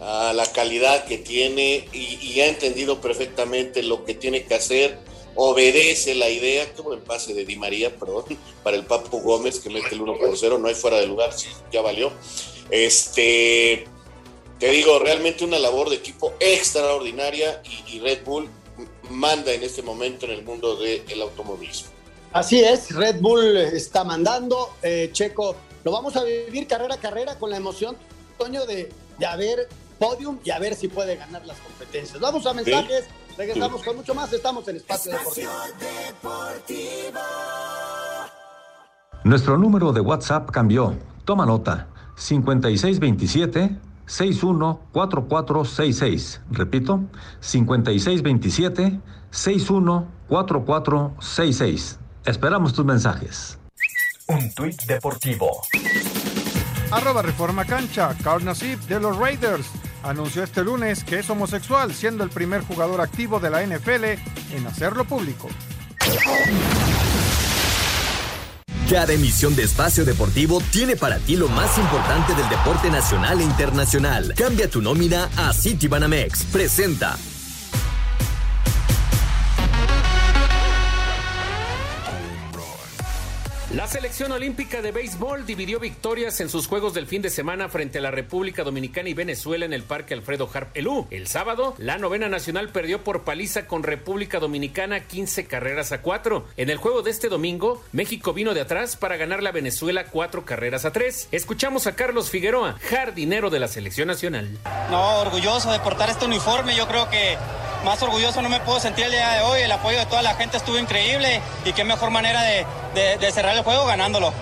a 0.00 0.32
la 0.32 0.46
calidad 0.46 1.04
que 1.04 1.18
tiene 1.18 1.88
y, 1.92 2.18
y, 2.20 2.40
ha 2.40 2.46
entendido 2.46 3.00
perfectamente 3.00 3.82
lo 3.82 4.04
que 4.04 4.14
tiene 4.14 4.44
que 4.44 4.54
hacer, 4.54 4.98
obedece 5.36 6.14
la 6.14 6.28
idea, 6.28 6.72
qué 6.74 6.82
buen 6.82 7.00
pase 7.00 7.34
de 7.34 7.44
Di 7.44 7.56
María, 7.56 7.94
perdón, 7.94 8.24
para 8.62 8.76
el 8.76 8.84
Papu 8.84 9.20
Gómez 9.20 9.60
que 9.60 9.70
mete 9.70 9.94
el 9.94 10.02
1 10.02 10.18
por 10.18 10.36
0, 10.36 10.58
no 10.58 10.68
hay 10.68 10.74
fuera 10.74 10.98
de 10.98 11.06
lugar, 11.06 11.32
sí, 11.32 11.48
ya 11.72 11.82
valió. 11.82 12.10
Este, 12.70 13.86
te 14.58 14.70
digo, 14.70 14.98
realmente 14.98 15.44
una 15.44 15.58
labor 15.58 15.90
de 15.90 15.96
equipo 15.96 16.32
extraordinaria 16.40 17.62
y, 17.64 17.96
y 17.96 18.00
Red 18.00 18.24
Bull 18.24 18.48
manda 19.10 19.52
en 19.52 19.62
este 19.62 19.82
momento 19.82 20.26
en 20.26 20.32
el 20.32 20.42
mundo 20.42 20.76
del 20.76 21.22
automovilismo. 21.22 21.90
Así 22.32 22.60
es, 22.60 22.94
Red 22.94 23.20
Bull 23.20 23.56
está 23.56 24.04
mandando, 24.04 24.74
eh, 24.82 25.10
Checo, 25.12 25.56
lo 25.84 25.92
vamos 25.92 26.16
a 26.16 26.24
vivir 26.24 26.66
carrera 26.66 26.96
a 26.96 27.00
carrera 27.00 27.38
con 27.38 27.50
la 27.50 27.56
emoción, 27.56 27.96
Toño, 28.38 28.66
de, 28.66 28.90
de 29.18 29.26
haber 29.26 29.68
podium 29.98 30.38
y 30.44 30.50
a 30.50 30.58
ver 30.58 30.74
si 30.74 30.88
puede 30.88 31.16
ganar 31.16 31.46
las 31.46 31.58
competencias. 31.58 32.20
Vamos 32.20 32.44
a 32.46 32.52
mensajes, 32.52 33.04
sí. 33.04 33.10
Regresamos 33.36 33.82
con 33.82 33.96
mucho 33.96 34.14
más, 34.14 34.32
estamos 34.32 34.66
en 34.68 34.76
Espacio, 34.76 35.12
Espacio 35.12 35.50
Deportivo. 35.78 37.10
Deportivo. 37.10 37.20
Nuestro 39.24 39.58
número 39.58 39.92
de 39.92 40.00
WhatsApp 40.00 40.50
cambió, 40.50 40.96
toma 41.24 41.44
nota, 41.46 41.88
5627 42.16 43.78
614466. 44.06 46.40
Repito, 46.50 47.04
5627 47.40 49.00
614466. 49.30 51.98
Esperamos 52.24 52.72
tus 52.72 52.84
mensajes. 52.84 53.58
Un 54.28 54.52
tuit 54.54 54.80
deportivo. 54.84 55.62
Arroba 56.90 57.22
Reforma 57.22 57.64
Cancha, 57.64 58.14
Carl 58.22 58.44
Nassib 58.44 58.78
de 58.86 59.00
los 59.00 59.16
Raiders 59.16 59.66
anunció 60.06 60.42
este 60.42 60.64
lunes 60.64 61.04
que 61.04 61.18
es 61.18 61.30
homosexual, 61.30 61.92
siendo 61.92 62.24
el 62.24 62.30
primer 62.30 62.62
jugador 62.62 63.00
activo 63.00 63.40
de 63.40 63.50
la 63.50 63.64
NFL 63.64 64.04
en 64.54 64.66
hacerlo 64.66 65.04
público. 65.04 65.48
Cada 68.90 69.12
emisión 69.12 69.56
de 69.56 69.64
Espacio 69.64 70.04
Deportivo 70.04 70.62
tiene 70.70 70.94
para 70.94 71.18
ti 71.18 71.36
lo 71.36 71.48
más 71.48 71.76
importante 71.76 72.34
del 72.34 72.48
deporte 72.48 72.88
nacional 72.88 73.40
e 73.40 73.44
internacional. 73.44 74.32
Cambia 74.36 74.70
tu 74.70 74.80
nómina 74.80 75.28
a 75.36 75.52
Citibanamex. 75.52 76.44
Presenta. 76.44 77.16
La 83.76 83.86
selección 83.86 84.32
olímpica 84.32 84.80
de 84.80 84.90
béisbol 84.90 85.44
dividió 85.44 85.78
victorias 85.78 86.40
en 86.40 86.48
sus 86.48 86.66
juegos 86.66 86.94
del 86.94 87.06
fin 87.06 87.20
de 87.20 87.28
semana 87.28 87.68
frente 87.68 87.98
a 87.98 88.00
la 88.00 88.10
República 88.10 88.64
Dominicana 88.64 89.10
y 89.10 89.12
Venezuela 89.12 89.66
en 89.66 89.74
el 89.74 89.82
Parque 89.82 90.14
Alfredo 90.14 90.48
Harp 90.50 90.74
Elú. 90.74 91.06
El 91.10 91.26
sábado, 91.26 91.74
la 91.76 91.98
novena 91.98 92.30
nacional 92.30 92.70
perdió 92.70 93.04
por 93.04 93.24
paliza 93.24 93.66
con 93.66 93.82
República 93.82 94.38
Dominicana 94.38 95.00
15 95.00 95.44
carreras 95.44 95.92
a 95.92 96.00
4. 96.00 96.46
En 96.56 96.70
el 96.70 96.78
juego 96.78 97.02
de 97.02 97.10
este 97.10 97.28
domingo, 97.28 97.84
México 97.92 98.32
vino 98.32 98.54
de 98.54 98.62
atrás 98.62 98.96
para 98.96 99.18
ganarle 99.18 99.50
a 99.50 99.52
Venezuela 99.52 100.06
4 100.06 100.46
carreras 100.46 100.86
a 100.86 100.92
3. 100.92 101.28
Escuchamos 101.30 101.86
a 101.86 101.94
Carlos 101.94 102.30
Figueroa, 102.30 102.78
jardinero 102.80 103.50
de 103.50 103.60
la 103.60 103.68
selección 103.68 104.08
nacional. 104.08 104.58
No, 104.90 105.20
orgulloso 105.20 105.70
de 105.70 105.80
portar 105.80 106.08
este 106.08 106.24
uniforme. 106.24 106.74
Yo 106.74 106.88
creo 106.88 107.10
que 107.10 107.36
más 107.84 108.02
orgulloso 108.02 108.42
no 108.42 108.48
me 108.48 108.60
puedo 108.60 108.80
sentir 108.80 109.06
el 109.06 109.12
día 109.12 109.30
de 109.30 109.42
hoy. 109.42 109.60
El 109.60 109.72
apoyo 109.72 109.98
de 109.98 110.06
toda 110.06 110.22
la 110.22 110.34
gente 110.34 110.56
estuvo 110.56 110.78
increíble 110.78 111.40
y 111.64 111.72
qué 111.72 111.84
mejor 111.84 112.10
manera 112.10 112.42
de, 112.42 112.66
de, 113.18 113.32
cerrar 113.32 113.56
el 113.56 113.62
juego 113.62 113.86
ganándolo. 113.86 114.32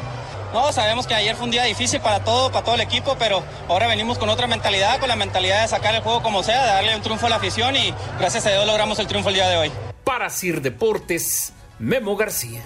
No, 0.53 0.73
sabemos 0.73 1.07
que 1.07 1.15
ayer 1.15 1.35
fue 1.35 1.47
un 1.47 1.51
día 1.51 1.65
difícil 1.65 2.01
para 2.01 2.23
todo, 2.23 2.53
para 2.53 2.65
todo 2.65 2.77
el 2.77 2.81
equipo, 2.81 3.17
pero 3.19 3.43
ahora 3.69 3.89
venimos 3.89 4.19
con 4.19 4.29
otra 4.29 4.47
mentalidad, 4.47 5.01
con 5.01 5.09
la 5.09 5.17
mentalidad 5.17 5.63
de 5.63 5.69
sacar 5.69 5.95
el 5.95 6.03
juego 6.03 6.23
como 6.23 6.45
sea, 6.45 6.63
de 6.63 6.69
darle 6.69 6.95
un 6.95 7.03
triunfo 7.03 7.27
a 7.27 7.31
la 7.31 7.37
afición 7.37 7.75
y 7.75 7.93
gracias 8.21 8.47
a 8.47 8.51
Dios 8.51 8.65
logramos 8.65 8.99
el 9.01 9.09
triunfo 9.09 9.31
el 9.31 9.35
día 9.35 9.49
de 9.49 9.57
hoy. 9.57 9.73
Para 10.05 10.31
Sir 10.31 10.63
Deportes, 10.63 11.53
Memo 11.81 12.15
García. 12.15 12.61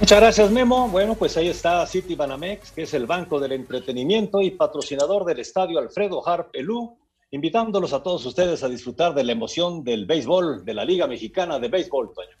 Muchas 0.00 0.20
gracias, 0.20 0.50
Memo. 0.50 0.88
Bueno, 0.88 1.14
pues 1.14 1.36
ahí 1.36 1.48
está 1.48 1.86
City 1.86 2.14
Banamex, 2.14 2.72
que 2.72 2.82
es 2.82 2.92
el 2.94 3.06
banco 3.06 3.38
del 3.40 3.52
entretenimiento 3.52 4.42
y 4.42 4.50
patrocinador 4.50 5.24
del 5.24 5.38
estadio 5.38 5.78
Alfredo 5.78 6.26
Harp 6.28 6.50
Elú, 6.52 6.98
invitándolos 7.30 7.92
a 7.92 8.02
todos 8.02 8.26
ustedes 8.26 8.62
a 8.62 8.68
disfrutar 8.68 9.14
de 9.14 9.24
la 9.24 9.32
emoción 9.32 9.82
del 9.82 10.04
béisbol, 10.04 10.64
de 10.64 10.74
la 10.74 10.84
Liga 10.84 11.06
Mexicana 11.06 11.58
de 11.58 11.68
Béisbol, 11.68 12.12
Toño. 12.12 12.36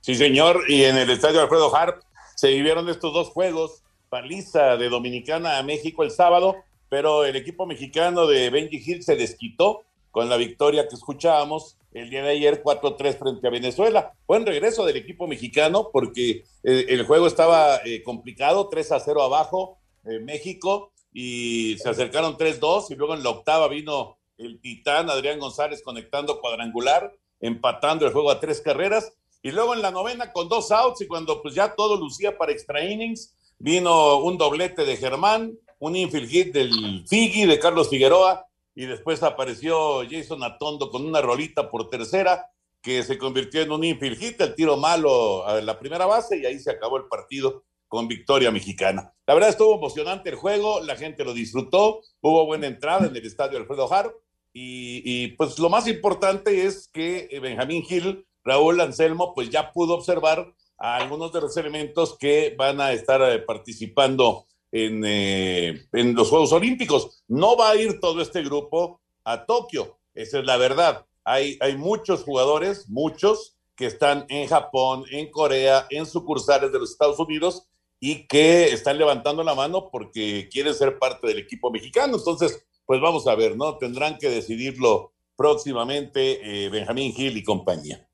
Sí, 0.00 0.14
señor, 0.16 0.60
y 0.68 0.82
en 0.82 0.98
el 0.98 1.08
estadio 1.08 1.40
Alfredo 1.40 1.74
Harp 1.74 2.02
se 2.34 2.48
vivieron 2.48 2.88
estos 2.88 3.14
dos 3.14 3.28
juegos, 3.30 3.82
paliza 4.10 4.76
de 4.76 4.88
Dominicana 4.88 5.58
a 5.58 5.62
México 5.62 6.02
el 6.02 6.10
sábado, 6.10 6.56
pero 6.90 7.24
el 7.24 7.36
equipo 7.36 7.66
mexicano 7.66 8.26
de 8.26 8.50
Benji 8.50 8.82
Hill 8.84 9.02
se 9.02 9.16
desquitó 9.16 9.84
con 10.14 10.28
la 10.28 10.36
victoria 10.36 10.86
que 10.86 10.94
escuchábamos 10.94 11.76
el 11.92 12.08
día 12.08 12.22
de 12.22 12.30
ayer 12.30 12.62
4-3 12.62 13.18
frente 13.18 13.48
a 13.48 13.50
Venezuela. 13.50 14.12
Buen 14.28 14.46
regreso 14.46 14.86
del 14.86 14.96
equipo 14.96 15.26
mexicano 15.26 15.90
porque 15.92 16.44
eh, 16.62 16.86
el 16.88 17.04
juego 17.04 17.26
estaba 17.26 17.80
eh, 17.84 18.00
complicado, 18.04 18.70
3-0 18.70 19.24
abajo 19.24 19.80
eh, 20.04 20.20
México 20.20 20.92
y 21.12 21.76
se 21.78 21.88
acercaron 21.88 22.38
3-2 22.38 22.92
y 22.92 22.94
luego 22.94 23.14
en 23.14 23.24
la 23.24 23.30
octava 23.30 23.66
vino 23.66 24.16
el 24.38 24.60
titán 24.60 25.10
Adrián 25.10 25.40
González 25.40 25.82
conectando 25.82 26.40
cuadrangular, 26.40 27.12
empatando 27.40 28.06
el 28.06 28.12
juego 28.12 28.30
a 28.30 28.38
tres 28.38 28.60
carreras 28.60 29.12
y 29.42 29.50
luego 29.50 29.74
en 29.74 29.82
la 29.82 29.90
novena 29.90 30.32
con 30.32 30.48
dos 30.48 30.70
outs 30.70 31.00
y 31.00 31.08
cuando 31.08 31.42
pues 31.42 31.56
ya 31.56 31.74
todo 31.74 31.96
lucía 31.96 32.38
para 32.38 32.52
extra 32.52 32.84
innings, 32.84 33.34
vino 33.58 34.18
un 34.18 34.38
doblete 34.38 34.84
de 34.84 34.96
Germán, 34.96 35.58
un 35.80 35.96
infield 35.96 36.28
hit 36.28 36.54
del 36.54 37.04
Figi, 37.08 37.46
de 37.46 37.58
Carlos 37.58 37.88
Figueroa 37.90 38.46
y 38.74 38.86
después 38.86 39.22
apareció 39.22 40.02
Jason 40.08 40.42
Atondo 40.42 40.90
con 40.90 41.06
una 41.06 41.20
rolita 41.20 41.70
por 41.70 41.88
tercera 41.88 42.50
que 42.82 43.02
se 43.02 43.16
convirtió 43.16 43.62
en 43.62 43.72
un 43.72 43.84
infield 43.84 44.18
hit, 44.18 44.40
el 44.40 44.54
tiro 44.54 44.76
malo 44.76 45.46
a 45.46 45.60
la 45.62 45.78
primera 45.78 46.06
base 46.06 46.38
y 46.38 46.46
ahí 46.46 46.58
se 46.58 46.70
acabó 46.70 46.98
el 46.98 47.04
partido 47.04 47.64
con 47.88 48.08
victoria 48.08 48.50
mexicana. 48.50 49.14
La 49.26 49.34
verdad 49.34 49.50
estuvo 49.50 49.76
emocionante 49.76 50.28
el 50.30 50.36
juego, 50.36 50.82
la 50.82 50.96
gente 50.96 51.24
lo 51.24 51.32
disfrutó, 51.32 52.02
hubo 52.20 52.44
buena 52.44 52.66
entrada 52.66 53.06
en 53.06 53.16
el 53.16 53.24
estadio 53.24 53.58
Alfredo 53.58 53.92
Harp 53.92 54.14
y, 54.52 55.02
y 55.04 55.28
pues 55.28 55.58
lo 55.58 55.70
más 55.70 55.86
importante 55.86 56.66
es 56.66 56.88
que 56.88 57.28
Benjamín 57.40 57.84
Gil, 57.84 58.26
Raúl 58.42 58.80
Anselmo, 58.80 59.32
pues 59.34 59.48
ya 59.48 59.72
pudo 59.72 59.94
observar 59.94 60.52
algunos 60.76 61.32
de 61.32 61.40
los 61.40 61.56
elementos 61.56 62.16
que 62.18 62.54
van 62.58 62.80
a 62.80 62.92
estar 62.92 63.22
eh, 63.22 63.38
participando 63.38 64.46
en, 64.74 65.04
eh, 65.06 65.86
en 65.92 66.14
los 66.14 66.28
Juegos 66.28 66.52
Olímpicos. 66.52 67.22
No 67.28 67.56
va 67.56 67.70
a 67.70 67.76
ir 67.76 68.00
todo 68.00 68.20
este 68.20 68.42
grupo 68.42 69.00
a 69.22 69.46
Tokio, 69.46 69.98
esa 70.14 70.40
es 70.40 70.44
la 70.44 70.56
verdad. 70.56 71.06
Hay, 71.22 71.56
hay 71.60 71.76
muchos 71.76 72.24
jugadores, 72.24 72.88
muchos, 72.88 73.56
que 73.76 73.86
están 73.86 74.26
en 74.28 74.48
Japón, 74.48 75.04
en 75.10 75.30
Corea, 75.30 75.86
en 75.90 76.06
sucursales 76.06 76.72
de 76.72 76.78
los 76.80 76.90
Estados 76.90 77.18
Unidos 77.18 77.68
y 78.00 78.26
que 78.26 78.72
están 78.72 78.98
levantando 78.98 79.42
la 79.44 79.54
mano 79.54 79.90
porque 79.90 80.48
quieren 80.50 80.74
ser 80.74 80.98
parte 80.98 81.26
del 81.28 81.38
equipo 81.38 81.70
mexicano. 81.70 82.16
Entonces, 82.16 82.64
pues 82.84 83.00
vamos 83.00 83.26
a 83.28 83.34
ver, 83.36 83.56
¿no? 83.56 83.78
Tendrán 83.78 84.18
que 84.18 84.28
decidirlo 84.28 85.12
próximamente 85.36 86.64
eh, 86.64 86.68
Benjamín 86.68 87.12
Gil 87.14 87.36
y 87.36 87.44
compañía. 87.44 88.08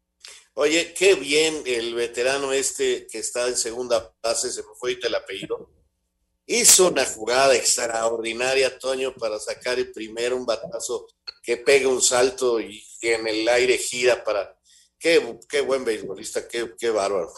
Oye, 0.54 0.92
qué 0.94 1.14
bien 1.14 1.62
el 1.64 1.94
veterano 1.94 2.52
este 2.52 3.06
que 3.10 3.18
está 3.18 3.48
en 3.48 3.56
segunda 3.56 4.14
base, 4.22 4.50
se 4.50 4.60
me 4.62 4.68
fue 4.78 4.98
el 5.02 5.14
apellido. 5.14 5.79
Hizo 6.52 6.88
una 6.88 7.04
jugada 7.04 7.54
extraordinaria, 7.54 8.76
Toño, 8.76 9.14
para 9.14 9.38
sacar 9.38 9.78
el 9.78 9.92
primero 9.92 10.36
un 10.36 10.44
batazo 10.44 11.06
que 11.44 11.58
pega 11.58 11.88
un 11.88 12.02
salto 12.02 12.58
y 12.58 12.82
que 13.00 13.14
en 13.14 13.28
el 13.28 13.48
aire 13.48 13.78
gira 13.78 14.24
para. 14.24 14.58
Qué, 14.98 15.38
qué 15.48 15.60
buen 15.60 15.84
beisbolista, 15.84 16.48
qué, 16.48 16.74
qué 16.76 16.90
bárbaro. 16.90 17.32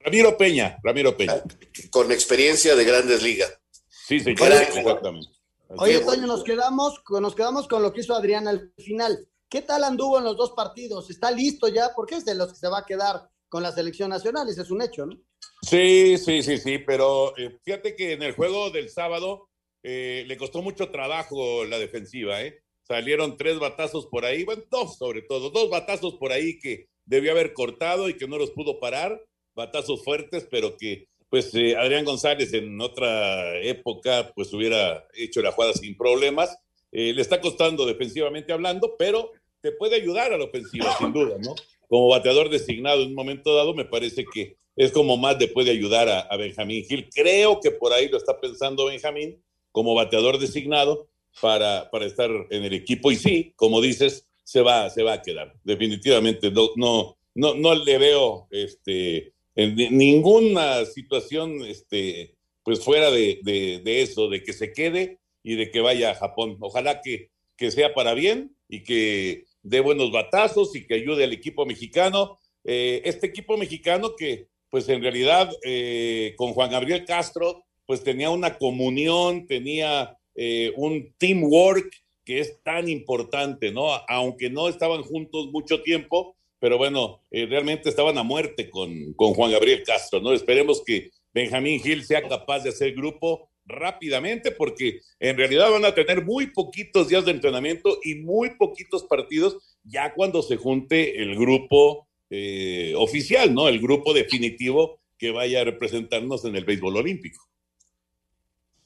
Ramiro 0.00 0.34
Peña, 0.38 0.78
Ramiro 0.82 1.14
Peña. 1.14 1.42
Con 1.90 2.10
experiencia 2.10 2.74
de 2.74 2.84
grandes 2.84 3.22
ligas. 3.22 3.52
Sí, 3.90 4.18
sí, 4.20 4.30
exactamente. 4.30 5.28
Oye, 5.76 6.00
Toño, 6.00 6.26
nos 6.26 6.42
quedamos, 6.42 7.02
nos 7.20 7.34
quedamos 7.34 7.68
con 7.68 7.82
lo 7.82 7.92
que 7.92 8.00
hizo 8.00 8.14
Adrián 8.14 8.48
al 8.48 8.72
final. 8.78 9.28
¿Qué 9.46 9.60
tal 9.60 9.84
anduvo 9.84 10.16
en 10.16 10.24
los 10.24 10.38
dos 10.38 10.52
partidos? 10.52 11.10
¿Está 11.10 11.30
listo 11.30 11.68
ya? 11.68 11.92
Porque 11.94 12.14
es 12.14 12.24
de 12.24 12.34
los 12.34 12.54
que 12.54 12.60
se 12.60 12.68
va 12.68 12.78
a 12.78 12.86
quedar 12.86 13.28
con 13.50 13.62
la 13.62 13.72
selección 13.72 14.08
nacional, 14.08 14.48
ese 14.48 14.62
es 14.62 14.70
un 14.70 14.80
hecho, 14.80 15.04
¿no? 15.04 15.16
Sí, 15.62 16.18
sí, 16.18 16.42
sí, 16.42 16.58
sí, 16.58 16.78
pero 16.78 17.36
eh, 17.38 17.56
fíjate 17.64 17.96
que 17.96 18.12
en 18.12 18.22
el 18.22 18.32
juego 18.32 18.70
del 18.70 18.90
sábado 18.90 19.48
eh, 19.82 20.24
le 20.26 20.36
costó 20.36 20.60
mucho 20.60 20.90
trabajo 20.90 21.64
la 21.64 21.78
defensiva, 21.78 22.42
¿eh? 22.42 22.60
Salieron 22.82 23.38
tres 23.38 23.58
batazos 23.58 24.06
por 24.06 24.26
ahí, 24.26 24.44
bueno, 24.44 24.62
dos 24.70 24.98
sobre 24.98 25.22
todo, 25.22 25.48
dos 25.48 25.70
batazos 25.70 26.14
por 26.16 26.32
ahí 26.32 26.58
que 26.58 26.88
debió 27.06 27.32
haber 27.32 27.54
cortado 27.54 28.10
y 28.10 28.16
que 28.18 28.28
no 28.28 28.36
los 28.36 28.50
pudo 28.50 28.78
parar, 28.78 29.24
batazos 29.54 30.04
fuertes, 30.04 30.46
pero 30.50 30.76
que 30.76 31.08
pues 31.30 31.54
eh, 31.54 31.76
Adrián 31.76 32.04
González 32.04 32.52
en 32.52 32.78
otra 32.80 33.58
época 33.60 34.32
pues 34.34 34.52
hubiera 34.52 35.06
hecho 35.14 35.40
la 35.40 35.52
jugada 35.52 35.72
sin 35.72 35.96
problemas. 35.96 36.58
le 36.92 37.20
está 37.20 37.40
costando 37.40 37.86
defensivamente 37.86 38.52
hablando, 38.52 38.96
pero 38.98 39.32
te 39.62 39.72
puede 39.72 39.96
ayudar 39.96 40.32
a 40.32 40.36
la 40.36 40.44
ofensiva, 40.44 40.94
sin 40.98 41.12
duda, 41.12 41.36
¿no? 41.42 41.54
Como 41.88 42.08
bateador 42.08 42.50
designado 42.50 43.02
en 43.02 43.08
un 43.08 43.14
momento 43.14 43.54
dado, 43.54 43.74
me 43.74 43.86
parece 43.86 44.26
que 44.26 44.58
es 44.76 44.92
como 44.92 45.16
más 45.16 45.38
le 45.38 45.48
puede 45.48 45.70
ayudar 45.70 46.08
a, 46.08 46.36
Benjamín 46.36 46.84
Gil. 46.84 47.08
Creo 47.14 47.60
que 47.60 47.70
por 47.70 47.92
ahí 47.92 48.08
lo 48.08 48.18
está 48.18 48.40
pensando 48.40 48.86
Benjamín 48.86 49.42
como 49.70 49.94
bateador 49.94 50.38
designado 50.38 51.08
para, 51.40 51.90
para 51.90 52.06
estar 52.06 52.30
en 52.50 52.64
el 52.64 52.74
equipo. 52.74 53.12
Y 53.12 53.16
sí, 53.16 53.52
como 53.56 53.80
dices, 53.80 54.26
se 54.42 54.60
va, 54.60 54.90
se 54.90 55.02
va 55.02 55.14
a 55.14 55.22
quedar. 55.22 55.54
Definitivamente 55.64 56.50
no, 56.50 56.70
no, 56.76 57.16
no, 57.34 57.54
no 57.54 57.74
le 57.74 57.98
veo 57.98 58.46
este, 58.50 59.32
en 59.54 59.76
ninguna 59.96 60.84
situación 60.84 61.64
este, 61.64 62.36
pues 62.62 62.80
fuera 62.80 63.10
de, 63.10 63.40
de, 63.42 64.02
eso, 64.02 64.28
de 64.28 64.42
que 64.42 64.52
se 64.52 64.72
quede 64.72 65.20
y 65.42 65.54
de 65.54 65.70
que 65.70 65.80
vaya 65.80 66.10
a 66.10 66.14
Japón. 66.14 66.56
Ojalá 66.60 67.00
que, 67.00 67.30
que 67.56 67.70
sea 67.70 67.94
para 67.94 68.14
bien 68.14 68.56
y 68.68 68.82
que 68.82 69.44
de 69.62 69.80
buenos 69.80 70.10
batazos 70.10 70.74
y 70.74 70.86
que 70.86 70.94
ayude 70.94 71.24
al 71.24 71.32
equipo 71.32 71.64
mexicano. 71.64 72.38
Eh, 72.64 73.02
este 73.04 73.26
equipo 73.26 73.56
mexicano 73.56 74.14
que, 74.16 74.48
pues 74.74 74.88
en 74.88 75.00
realidad, 75.00 75.52
eh, 75.62 76.34
con 76.36 76.52
Juan 76.52 76.68
Gabriel 76.68 77.04
Castro, 77.04 77.62
pues 77.86 78.02
tenía 78.02 78.30
una 78.30 78.58
comunión, 78.58 79.46
tenía 79.46 80.18
eh, 80.34 80.72
un 80.74 81.14
teamwork 81.16 81.88
que 82.24 82.40
es 82.40 82.60
tan 82.64 82.88
importante, 82.88 83.70
¿no? 83.70 83.86
Aunque 84.08 84.50
no 84.50 84.68
estaban 84.68 85.02
juntos 85.04 85.52
mucho 85.52 85.80
tiempo, 85.84 86.34
pero 86.58 86.76
bueno, 86.76 87.20
realmente 87.30 87.88
estaban 87.88 88.18
a 88.18 88.24
muerte 88.24 88.68
con, 88.68 89.14
con 89.14 89.34
Juan 89.34 89.52
Gabriel 89.52 89.84
Castro, 89.86 90.18
¿no? 90.18 90.32
Esperemos 90.32 90.82
que 90.84 91.12
Benjamín 91.32 91.80
Gil 91.80 92.04
sea 92.04 92.26
capaz 92.26 92.64
de 92.64 92.70
hacer 92.70 92.94
grupo 92.94 93.50
rápidamente 93.66 94.50
porque 94.50 95.02
en 95.20 95.36
realidad 95.36 95.70
van 95.70 95.84
a 95.84 95.94
tener 95.94 96.24
muy 96.24 96.48
poquitos 96.48 97.06
días 97.06 97.24
de 97.24 97.30
entrenamiento 97.30 98.00
y 98.02 98.16
muy 98.16 98.56
poquitos 98.56 99.04
partidos 99.04 99.78
ya 99.84 100.12
cuando 100.14 100.42
se 100.42 100.56
junte 100.56 101.22
el 101.22 101.36
grupo 101.36 102.08
eh, 102.30 102.94
oficial, 102.96 103.54
¿no? 103.54 103.68
El 103.68 103.80
grupo 103.80 104.12
definitivo 104.12 105.00
que 105.18 105.30
vaya 105.30 105.60
a 105.60 105.64
representarnos 105.64 106.44
en 106.44 106.56
el 106.56 106.64
béisbol 106.64 106.96
olímpico. 106.96 107.42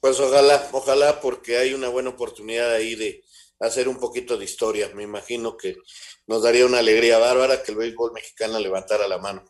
Pues 0.01 0.21
ojalá, 0.21 0.69
ojalá, 0.73 1.21
porque 1.21 1.59
hay 1.59 1.75
una 1.75 1.89
buena 1.89 2.11
oportunidad 2.11 2.73
ahí 2.73 2.95
de 2.95 3.25
hacer 3.61 3.89
un 3.89 3.99
poquito 3.99 4.37
de 4.37 4.45
historia. 4.45 4.91
Me 4.95 5.03
imagino 5.03 5.57
que 5.57 5.77
nos 6.27 6.43
daría 6.43 6.67
una 6.67 6.79
alegría 6.79 7.19
bárbara 7.19 7.62
que 7.62 7.73
el 7.73 7.79
béisbol 7.79 8.12
mexicano 8.12 8.61
levantara 8.61 9.09
la 9.09 9.19
mano. 9.19 9.45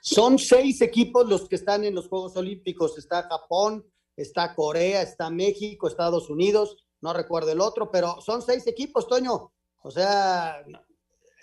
Son 0.00 0.38
seis 0.38 0.80
equipos 0.80 1.28
los 1.28 1.48
que 1.48 1.56
están 1.56 1.84
en 1.84 1.94
los 1.94 2.08
Juegos 2.08 2.36
Olímpicos. 2.36 2.98
Está 2.98 3.22
Japón, 3.24 3.86
está 4.16 4.54
Corea, 4.54 5.02
está 5.02 5.30
México, 5.30 5.88
Estados 5.88 6.30
Unidos, 6.30 6.76
no 7.00 7.12
recuerdo 7.12 7.52
el 7.52 7.60
otro, 7.60 7.90
pero 7.90 8.20
son 8.20 8.42
seis 8.42 8.66
equipos, 8.66 9.06
Toño. 9.06 9.52
O 9.82 9.90
sea, 9.90 10.64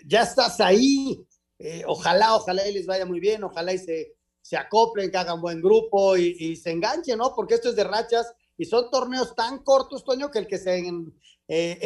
ya 0.05 0.23
estás 0.23 0.59
ahí. 0.59 1.23
Eh, 1.63 1.83
ojalá, 1.87 2.35
ojalá 2.35 2.67
y 2.67 2.73
les 2.73 2.85
vaya 2.85 3.05
muy 3.05 3.19
bien, 3.19 3.43
ojalá 3.43 3.73
y 3.73 3.77
se, 3.77 4.15
se 4.41 4.57
acoplen, 4.57 5.11
que 5.11 5.17
hagan 5.17 5.41
buen 5.41 5.61
grupo 5.61 6.17
y, 6.17 6.55
se 6.55 6.71
enganchen, 6.71 7.17
¿no? 7.17 7.35
Porque 7.35 7.55
esto 7.55 7.69
es 7.69 7.75
de 7.75 7.83
rachas 7.83 8.33
y 8.57 8.65
son 8.65 8.89
torneos 8.89 9.35
tan 9.35 9.59
cortos, 9.59 10.03
Toño, 10.03 10.31
que 10.31 10.39
el 10.39 10.47
que 10.47 10.57
se 10.57 10.77
en, 10.77 11.13
eh, 11.47 11.79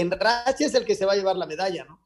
es 0.60 0.74
el 0.74 0.86
que 0.86 0.96
se 0.96 1.06
va 1.06 1.14
a 1.14 1.16
llevar 1.16 1.36
la 1.36 1.46
medalla, 1.46 1.86
¿no? 1.86 2.00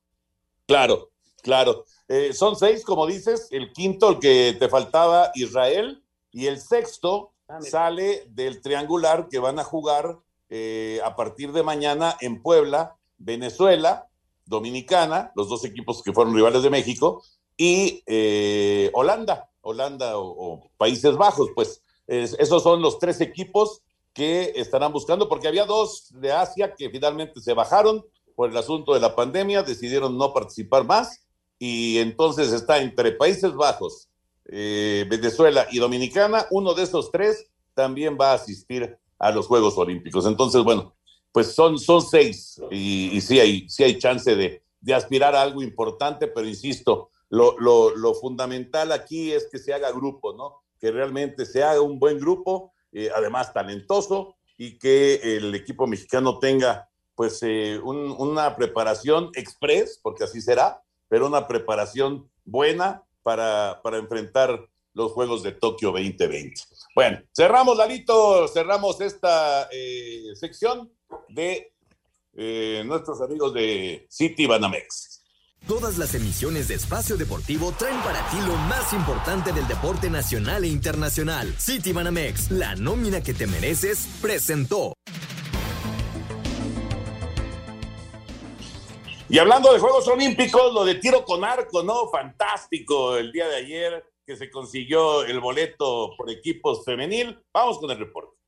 Claro, 0.65 1.11
claro. 1.41 1.85
Eh, 2.07 2.33
son 2.33 2.55
seis, 2.55 2.83
como 2.83 3.05
dices, 3.05 3.47
el 3.51 3.71
quinto, 3.73 4.09
el 4.09 4.19
que 4.19 4.55
te 4.59 4.69
faltaba, 4.69 5.31
Israel, 5.35 6.03
y 6.31 6.47
el 6.47 6.59
sexto, 6.59 7.33
Ah, 7.49 7.61
sale 7.63 8.25
del 8.29 8.61
triangular 8.61 9.27
que 9.27 9.39
van 9.39 9.57
a 9.57 9.63
jugar 9.63 10.19
eh, 10.49 10.99
a 11.03 11.15
partir 11.15 11.51
de 11.51 11.63
mañana 11.63 12.15
en 12.21 12.43
Puebla, 12.43 12.95
Venezuela, 13.17 14.07
Dominicana, 14.45 15.31
los 15.35 15.49
dos 15.49 15.65
equipos 15.65 16.03
que 16.03 16.13
fueron 16.13 16.35
rivales 16.35 16.61
de 16.61 16.69
México, 16.69 17.23
y 17.59 18.01
eh, 18.07 18.89
Holanda, 18.93 19.49
Holanda 19.61 20.17
o, 20.17 20.71
Países 20.77 21.17
Bajos, 21.17 21.49
pues 21.53 21.83
esos 22.07 22.63
son 22.63 22.81
los 22.81 22.97
tres 22.97 23.21
equipos 23.21 23.83
que 24.13 24.53
estarán 24.55 24.91
buscando, 24.91 25.29
porque 25.29 25.47
había 25.47 25.65
dos 25.65 26.07
de 26.09 26.31
Asia 26.31 26.73
que 26.73 26.89
finalmente 26.89 27.39
se 27.39 27.53
bajaron 27.53 28.03
por 28.35 28.49
el 28.49 28.57
asunto 28.57 28.95
de 28.95 28.99
la 28.99 29.15
pandemia, 29.15 29.61
decidieron 29.61 30.17
no 30.17 30.33
participar 30.33 30.85
más, 30.85 31.27
y 31.59 31.97
entonces 31.97 32.51
está 32.53 32.79
entre 32.79 33.11
Países 33.11 33.53
Bajos, 33.53 34.07
eh, 34.45 35.05
Venezuela 35.09 35.67
y 35.69 35.77
Dominicana, 35.77 36.47
uno 36.49 36.73
de 36.73 36.83
esos 36.83 37.11
tres 37.11 37.45
también 37.75 38.17
va 38.19 38.31
a 38.31 38.35
asistir 38.35 38.97
a 39.19 39.31
los 39.31 39.45
Juegos 39.45 39.77
Olímpicos. 39.77 40.25
Entonces, 40.25 40.63
bueno, 40.63 40.95
pues 41.31 41.53
son, 41.53 41.77
son 41.77 42.01
seis 42.01 42.59
y, 42.71 43.19
sí, 43.21 43.39
hay, 43.39 43.69
sí 43.69 43.83
hay 43.83 43.99
chance 43.99 44.35
de, 44.35 44.63
aspirar 44.93 45.35
a 45.35 45.41
algo 45.41 45.61
importante, 45.61 46.27
pero 46.27 46.47
insisto, 46.47 47.11
lo, 47.29 48.13
fundamental 48.15 48.91
aquí 48.91 49.31
es 49.31 49.47
que 49.51 49.59
se 49.59 49.73
haga 49.73 49.91
grupo, 49.91 50.33
¿no? 50.33 50.63
Que 50.79 50.91
realmente 50.91 51.45
se 51.45 51.63
haga 51.63 51.81
un 51.81 51.99
buen 51.99 52.19
grupo, 52.19 52.73
eh, 52.91 53.09
además 53.15 53.53
talentoso, 53.53 54.35
y 54.57 54.77
que 54.77 55.37
el 55.37 55.53
equipo 55.55 55.87
mexicano 55.87 56.39
tenga 56.39 56.89
pues 57.15 57.39
eh, 57.43 57.79
una 57.83 58.55
preparación 58.55 59.29
express, 59.35 59.99
porque 60.01 60.23
así 60.23 60.41
será, 60.41 60.81
pero 61.07 61.27
una 61.27 61.47
preparación 61.47 62.29
buena 62.45 63.03
para, 63.23 63.81
para 63.83 63.97
enfrentar 63.97 64.69
los 64.93 65.11
Juegos 65.11 65.43
de 65.43 65.51
Tokio 65.51 65.91
2020. 65.91 66.61
Bueno, 66.95 67.21
cerramos, 67.35 67.77
Lalito, 67.77 68.47
cerramos 68.47 68.99
esta 69.01 69.69
eh, 69.71 70.31
sección 70.35 70.91
de 71.29 71.73
eh, 72.35 72.83
nuestros 72.85 73.21
amigos 73.21 73.53
de 73.53 74.05
City 74.09 74.45
Banamex. 74.45 75.08
Todas 75.67 75.97
las 75.97 76.15
emisiones 76.15 76.67
de 76.67 76.75
Espacio 76.75 77.15
Deportivo 77.15 77.71
traen 77.77 77.99
para 78.01 78.27
ti 78.29 78.37
lo 78.47 78.55
más 78.55 78.91
importante 78.93 79.51
del 79.51 79.67
deporte 79.67 80.09
nacional 80.09 80.63
e 80.63 80.67
internacional. 80.67 81.53
City 81.59 81.93
Banamex, 81.93 82.49
la 82.51 82.75
nómina 82.75 83.21
que 83.21 83.33
te 83.33 83.45
mereces, 83.45 84.07
presentó. 84.21 84.93
Y 89.31 89.37
hablando 89.37 89.71
de 89.71 89.79
Juegos 89.79 90.07
Olímpicos, 90.07 90.73
lo 90.73 90.83
de 90.83 90.95
tiro 90.95 91.23
con 91.23 91.43
arco, 91.43 91.83
¿no? 91.83 92.09
Fantástico 92.09 93.15
el 93.15 93.31
día 93.31 93.47
de 93.47 93.57
ayer 93.57 94.03
que 94.25 94.35
se 94.35 94.49
consiguió 94.49 95.23
el 95.23 95.39
boleto 95.39 96.15
por 96.17 96.31
equipos 96.31 96.83
femenil. 96.83 97.39
Vamos 97.53 97.77
con 97.77 97.91
el 97.91 97.99
reporte. 97.99 98.38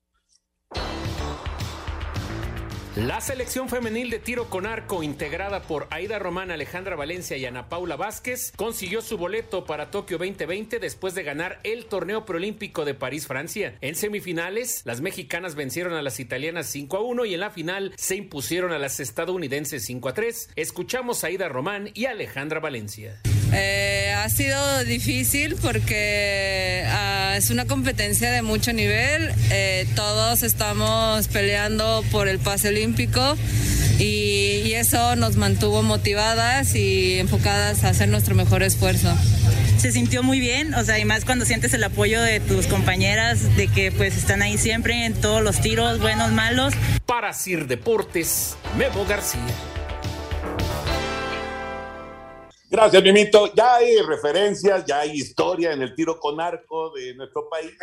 La 2.96 3.22
selección 3.22 3.70
femenil 3.70 4.10
de 4.10 4.18
tiro 4.18 4.50
con 4.50 4.66
arco, 4.66 5.02
integrada 5.02 5.62
por 5.62 5.86
Aida 5.88 6.18
Román, 6.18 6.50
Alejandra 6.50 6.94
Valencia 6.94 7.38
y 7.38 7.46
Ana 7.46 7.70
Paula 7.70 7.96
Vázquez, 7.96 8.52
consiguió 8.54 9.00
su 9.00 9.16
boleto 9.16 9.64
para 9.64 9.90
Tokio 9.90 10.18
2020 10.18 10.78
después 10.78 11.14
de 11.14 11.22
ganar 11.22 11.58
el 11.64 11.86
torneo 11.86 12.26
preolímpico 12.26 12.84
de 12.84 12.92
París, 12.92 13.26
Francia. 13.26 13.78
En 13.80 13.94
semifinales, 13.94 14.82
las 14.84 15.00
mexicanas 15.00 15.54
vencieron 15.54 15.94
a 15.94 16.02
las 16.02 16.20
italianas 16.20 16.66
5 16.66 16.98
a 16.98 17.00
1 17.00 17.24
y 17.24 17.32
en 17.32 17.40
la 17.40 17.50
final 17.50 17.94
se 17.96 18.16
impusieron 18.16 18.72
a 18.72 18.78
las 18.78 19.00
estadounidenses 19.00 19.86
5 19.86 20.10
a 20.10 20.12
3. 20.12 20.50
Escuchamos 20.54 21.24
a 21.24 21.28
Aida 21.28 21.48
Román 21.48 21.88
y 21.94 22.04
Alejandra 22.04 22.60
Valencia. 22.60 23.22
Eh, 23.52 24.12
ha 24.16 24.28
sido 24.28 24.84
difícil 24.84 25.56
porque 25.56 26.84
ah, 26.86 27.34
es 27.36 27.50
una 27.50 27.66
competencia 27.66 28.30
de 28.30 28.42
mucho 28.42 28.72
nivel. 28.72 29.30
Eh, 29.50 29.86
todos 29.94 30.42
estamos 30.42 31.28
peleando 31.28 32.04
por 32.10 32.28
el 32.28 32.38
pase 32.38 32.68
olímpico 32.68 33.36
y, 33.98 34.62
y 34.64 34.74
eso 34.74 35.16
nos 35.16 35.36
mantuvo 35.36 35.82
motivadas 35.82 36.74
y 36.74 37.18
enfocadas 37.18 37.84
a 37.84 37.90
hacer 37.90 38.08
nuestro 38.08 38.34
mejor 38.34 38.62
esfuerzo 38.62 39.14
se 39.82 39.90
sintió 39.90 40.22
muy 40.22 40.38
bien, 40.38 40.74
o 40.74 40.84
sea, 40.84 41.00
y 41.00 41.04
más 41.04 41.24
cuando 41.24 41.44
sientes 41.44 41.74
el 41.74 41.82
apoyo 41.82 42.22
de 42.22 42.38
tus 42.38 42.68
compañeras, 42.68 43.56
de 43.56 43.66
que 43.66 43.90
pues 43.90 44.16
están 44.16 44.40
ahí 44.40 44.56
siempre 44.56 45.06
en 45.06 45.14
todos 45.14 45.42
los 45.42 45.60
tiros, 45.60 45.98
buenos, 45.98 46.30
malos. 46.30 46.72
Para 47.04 47.32
Sir 47.32 47.66
Deportes, 47.66 48.56
Memo 48.78 49.04
García. 49.04 49.40
Gracias, 52.72 53.02
Mimito. 53.02 53.52
Ya 53.54 53.74
hay 53.74 54.00
referencias, 54.00 54.86
ya 54.86 55.00
hay 55.00 55.10
historia 55.10 55.72
en 55.72 55.82
el 55.82 55.94
tiro 55.94 56.18
con 56.18 56.40
arco 56.40 56.90
de 56.94 57.12
nuestro 57.14 57.46
país 57.50 57.74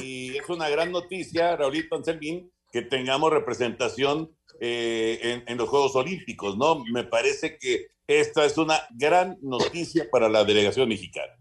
y 0.00 0.34
es 0.38 0.48
una 0.48 0.70
gran 0.70 0.90
noticia, 0.90 1.54
Raulito 1.54 1.96
Anselmín, 1.96 2.50
que 2.72 2.80
tengamos 2.80 3.30
representación 3.30 4.34
eh, 4.58 5.42
en, 5.46 5.58
los 5.58 5.68
Juegos 5.68 5.94
Olímpicos, 5.96 6.56
¿no? 6.56 6.82
Me 6.94 7.04
parece 7.04 7.58
que 7.58 7.88
esta 8.06 8.46
es 8.46 8.56
una 8.56 8.80
gran 8.92 9.36
noticia 9.42 10.08
para 10.10 10.30
la 10.30 10.44
delegación 10.44 10.88
mexicana. 10.88 11.34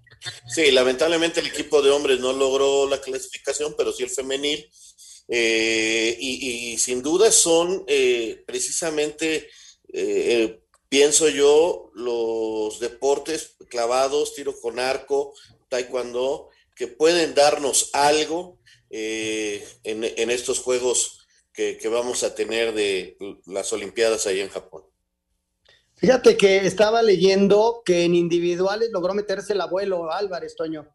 Sí, 0.50 0.70
lamentablemente 0.70 1.40
el 1.40 1.48
equipo 1.48 1.82
de 1.82 1.92
hombres 1.92 2.20
no 2.20 2.34
logró 2.34 2.90
la 2.90 3.00
clasificación, 3.00 3.74
pero 3.78 3.94
sí 3.94 4.04
el 4.04 4.10
femenil. 4.10 4.70
Eh, 5.30 6.18
y, 6.20 6.74
y, 6.74 6.78
sin 6.78 7.02
duda 7.02 7.32
son 7.32 7.86
eh, 7.88 8.44
precisamente, 8.46 9.50
eh, 9.94 10.60
pienso 10.92 11.30
yo, 11.30 11.90
los 11.96 12.82
deportes 12.82 13.56
clavados, 13.70 14.36
tiro 14.36 14.54
con 14.60 14.78
arco, 14.78 15.34
taekwondo, 15.70 16.50
que 16.76 16.88
pueden 16.88 17.34
darnos 17.34 17.92
algo 17.94 18.60
en, 18.90 20.04
en, 20.04 20.30
estos 20.30 20.60
juegos 20.60 21.26
que, 21.54 21.78
que 21.78 21.88
vamos 21.88 22.24
a 22.26 22.36
tener 22.36 22.74
de 22.74 23.16
las 23.46 23.72
Olimpiadas 23.72 24.28
ahí 24.28 24.42
en 24.42 24.50
Japón. 24.50 24.84
Fíjate 25.94 26.36
que 26.36 26.58
estaba 26.58 27.02
leyendo 27.02 27.84
que 27.86 28.04
en 28.04 28.14
individuales 28.14 28.90
logró 28.92 29.14
meterse 29.14 29.54
el 29.54 29.62
abuelo 29.62 30.12
Álvarez, 30.12 30.58
Toño. 30.58 30.94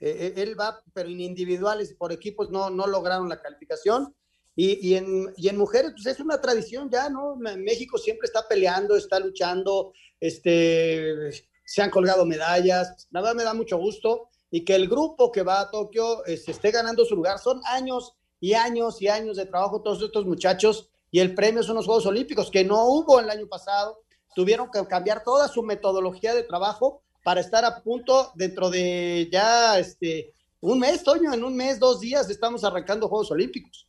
Eh, 0.00 0.32
él 0.38 0.58
va, 0.58 0.82
pero 0.92 1.08
en 1.08 1.20
individuales, 1.20 1.94
por 1.94 2.10
equipos 2.10 2.50
no, 2.50 2.68
no 2.68 2.88
lograron 2.88 3.28
la 3.28 3.40
calificación. 3.40 4.12
Y, 4.56 4.88
y, 4.88 4.94
en, 4.96 5.32
y 5.36 5.48
en 5.48 5.56
mujeres, 5.56 5.92
pues 5.92 6.06
es 6.06 6.18
una 6.18 6.40
tradición 6.40 6.90
ya, 6.90 7.08
¿no? 7.10 7.36
México 7.36 7.98
siempre 7.98 8.26
está 8.26 8.48
peleando, 8.48 8.96
está 8.96 9.20
luchando, 9.20 9.92
este, 10.18 11.30
se 11.64 11.82
han 11.82 11.90
colgado 11.90 12.24
medallas. 12.24 13.06
Nada 13.10 13.34
me 13.34 13.44
da 13.44 13.54
mucho 13.54 13.76
gusto. 13.76 14.30
Y 14.50 14.64
que 14.64 14.74
el 14.74 14.88
grupo 14.88 15.30
que 15.30 15.42
va 15.42 15.60
a 15.60 15.70
Tokio 15.70 16.22
se 16.24 16.34
este, 16.34 16.52
esté 16.52 16.70
ganando 16.70 17.04
su 17.04 17.14
lugar. 17.14 17.38
Son 17.38 17.60
años 17.66 18.14
y 18.40 18.54
años 18.54 19.02
y 19.02 19.08
años 19.08 19.36
de 19.36 19.46
trabajo 19.46 19.82
todos 19.82 20.02
estos 20.02 20.24
muchachos. 20.24 20.88
Y 21.10 21.20
el 21.20 21.34
premio 21.34 21.62
son 21.62 21.76
los 21.76 21.86
Juegos 21.86 22.06
Olímpicos, 22.06 22.50
que 22.50 22.64
no 22.64 22.86
hubo 22.86 23.20
el 23.20 23.28
año 23.28 23.46
pasado 23.46 24.00
tuvieron 24.36 24.70
que 24.70 24.86
cambiar 24.86 25.24
toda 25.24 25.48
su 25.48 25.62
metodología 25.62 26.34
de 26.34 26.42
trabajo 26.42 27.02
para 27.24 27.40
estar 27.40 27.64
a 27.64 27.82
punto 27.82 28.32
dentro 28.34 28.68
de 28.68 29.30
ya 29.32 29.78
este 29.78 30.34
un 30.60 30.78
mes, 30.78 31.02
Toño, 31.02 31.32
en 31.32 31.42
un 31.42 31.56
mes, 31.56 31.78
dos 31.78 32.00
días 32.00 32.28
estamos 32.28 32.62
arrancando 32.62 33.08
Juegos 33.08 33.30
Olímpicos. 33.30 33.86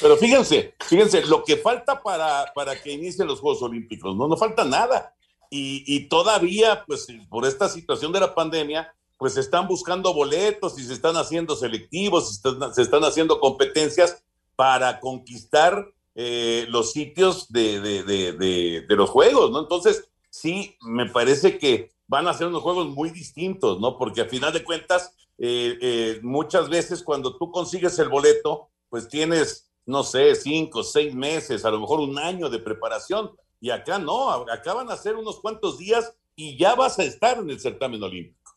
Pero 0.00 0.16
fíjense, 0.16 0.74
fíjense, 0.80 1.24
lo 1.26 1.44
que 1.44 1.56
falta 1.56 2.02
para, 2.02 2.52
para 2.54 2.80
que 2.80 2.92
inicien 2.92 3.28
los 3.28 3.40
Juegos 3.40 3.62
Olímpicos, 3.62 4.16
no, 4.16 4.28
no 4.28 4.36
falta 4.36 4.64
nada. 4.64 5.14
Y, 5.50 5.84
y 5.86 6.08
todavía, 6.08 6.84
pues 6.86 7.06
por 7.28 7.46
esta 7.46 7.68
situación 7.68 8.12
de 8.12 8.20
la 8.20 8.34
pandemia, 8.34 8.92
pues 9.16 9.36
están 9.36 9.68
buscando 9.68 10.12
boletos 10.12 10.78
y 10.78 10.84
se 10.84 10.92
están 10.92 11.16
haciendo 11.16 11.56
selectivos, 11.56 12.28
se 12.28 12.34
están, 12.34 12.74
se 12.74 12.82
están 12.82 13.04
haciendo 13.04 13.40
competencias 13.40 14.22
para 14.56 15.00
conquistar 15.00 15.86
eh, 16.14 16.66
los 16.68 16.92
sitios 16.92 17.50
de, 17.52 17.80
de, 17.80 18.02
de, 18.04 18.82
de, 18.86 18.96
los 18.96 19.10
juegos, 19.10 19.50
¿no? 19.50 19.60
Entonces, 19.60 20.08
sí, 20.30 20.76
me 20.82 21.10
parece 21.10 21.58
que 21.58 21.90
van 22.06 22.28
a 22.28 22.34
ser 22.34 22.46
unos 22.46 22.62
juegos 22.62 22.88
muy 22.88 23.10
distintos, 23.10 23.80
¿no? 23.80 23.98
Porque 23.98 24.20
a 24.20 24.26
final 24.26 24.52
de 24.52 24.62
cuentas, 24.62 25.12
eh, 25.38 25.76
eh, 25.80 26.20
muchas 26.22 26.68
veces 26.68 27.02
cuando 27.02 27.36
tú 27.36 27.50
consigues 27.50 27.98
el 27.98 28.08
boleto, 28.08 28.68
pues 28.90 29.08
tienes, 29.08 29.70
no 29.86 30.02
sé, 30.02 30.34
cinco, 30.34 30.82
seis 30.82 31.14
meses, 31.14 31.64
a 31.64 31.70
lo 31.70 31.80
mejor 31.80 32.00
un 32.00 32.18
año 32.18 32.48
de 32.48 32.58
preparación. 32.58 33.36
Y 33.60 33.70
acá 33.70 33.98
no, 33.98 34.30
acá 34.30 34.74
van 34.74 34.90
a 34.90 34.96
ser 34.96 35.16
unos 35.16 35.40
cuantos 35.40 35.78
días 35.78 36.14
y 36.36 36.58
ya 36.58 36.74
vas 36.74 36.98
a 36.98 37.04
estar 37.04 37.38
en 37.38 37.50
el 37.50 37.60
certamen 37.60 38.02
olímpico. 38.02 38.52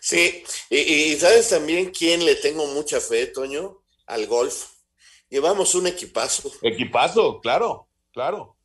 Sí, 0.00 0.44
y, 0.70 0.76
y 0.76 1.16
sabes 1.16 1.48
también 1.48 1.90
quién 1.90 2.24
le 2.24 2.36
tengo 2.36 2.66
mucha 2.66 3.00
fe, 3.00 3.26
Toño, 3.26 3.82
al 4.06 4.26
golf. 4.26 4.66
Llevamos 5.28 5.74
un 5.74 5.86
equipazo. 5.86 6.52
Equipazo, 6.62 7.40
claro, 7.40 7.88
claro. 8.12 8.56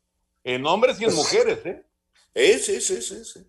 En 0.44 0.64
hombres 0.66 1.00
y 1.00 1.04
en 1.04 1.14
mujeres, 1.14 1.64
¿eh? 1.64 1.84
Eh, 2.34 2.58
sí, 2.58 2.80
sí, 2.80 3.02
sí, 3.02 3.24
sí. 3.24 3.40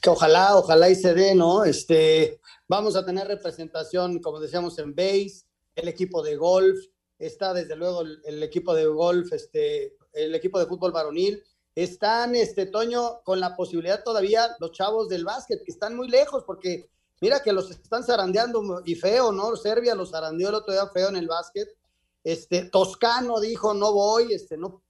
Que 0.00 0.10
ojalá, 0.10 0.56
ojalá 0.56 0.88
y 0.90 0.94
se 0.94 1.14
dé, 1.14 1.34
¿no? 1.34 1.64
Este, 1.64 2.40
vamos 2.68 2.96
a 2.96 3.04
tener 3.04 3.26
representación, 3.26 4.20
como 4.20 4.40
decíamos, 4.40 4.78
en 4.78 4.94
base, 4.94 5.44
el 5.74 5.88
equipo 5.88 6.22
de 6.22 6.36
golf, 6.36 6.78
está 7.18 7.54
desde 7.54 7.76
luego 7.76 8.02
el, 8.02 8.42
equipo 8.42 8.74
de 8.74 8.86
golf, 8.86 9.32
este, 9.32 9.96
el 10.12 10.34
equipo 10.34 10.58
de 10.58 10.66
fútbol 10.66 10.92
varonil. 10.92 11.42
Están, 11.74 12.34
este, 12.34 12.66
Toño, 12.66 13.20
con 13.22 13.40
la 13.40 13.54
posibilidad 13.54 14.02
todavía 14.02 14.56
los 14.60 14.72
chavos 14.72 15.08
del 15.08 15.24
básquet, 15.24 15.62
que 15.62 15.72
están 15.72 15.94
muy 15.96 16.08
lejos, 16.08 16.44
porque 16.44 16.88
mira 17.20 17.42
que 17.42 17.52
los 17.52 17.70
están 17.70 18.04
zarandeando 18.04 18.82
y 18.84 18.94
feo, 18.94 19.32
¿no? 19.32 19.56
Serbia 19.56 19.94
los 19.94 20.10
zarandeó 20.10 20.48
el 20.48 20.54
otro 20.56 20.72
día 20.72 20.86
feo 20.88 21.08
en 21.08 21.16
el 21.16 21.28
básquet. 21.28 21.68
Este, 22.24 22.64
Toscano 22.64 23.40
dijo, 23.40 23.72
no 23.74 23.92
voy, 23.92 24.32
este, 24.32 24.56
no, 24.56 24.82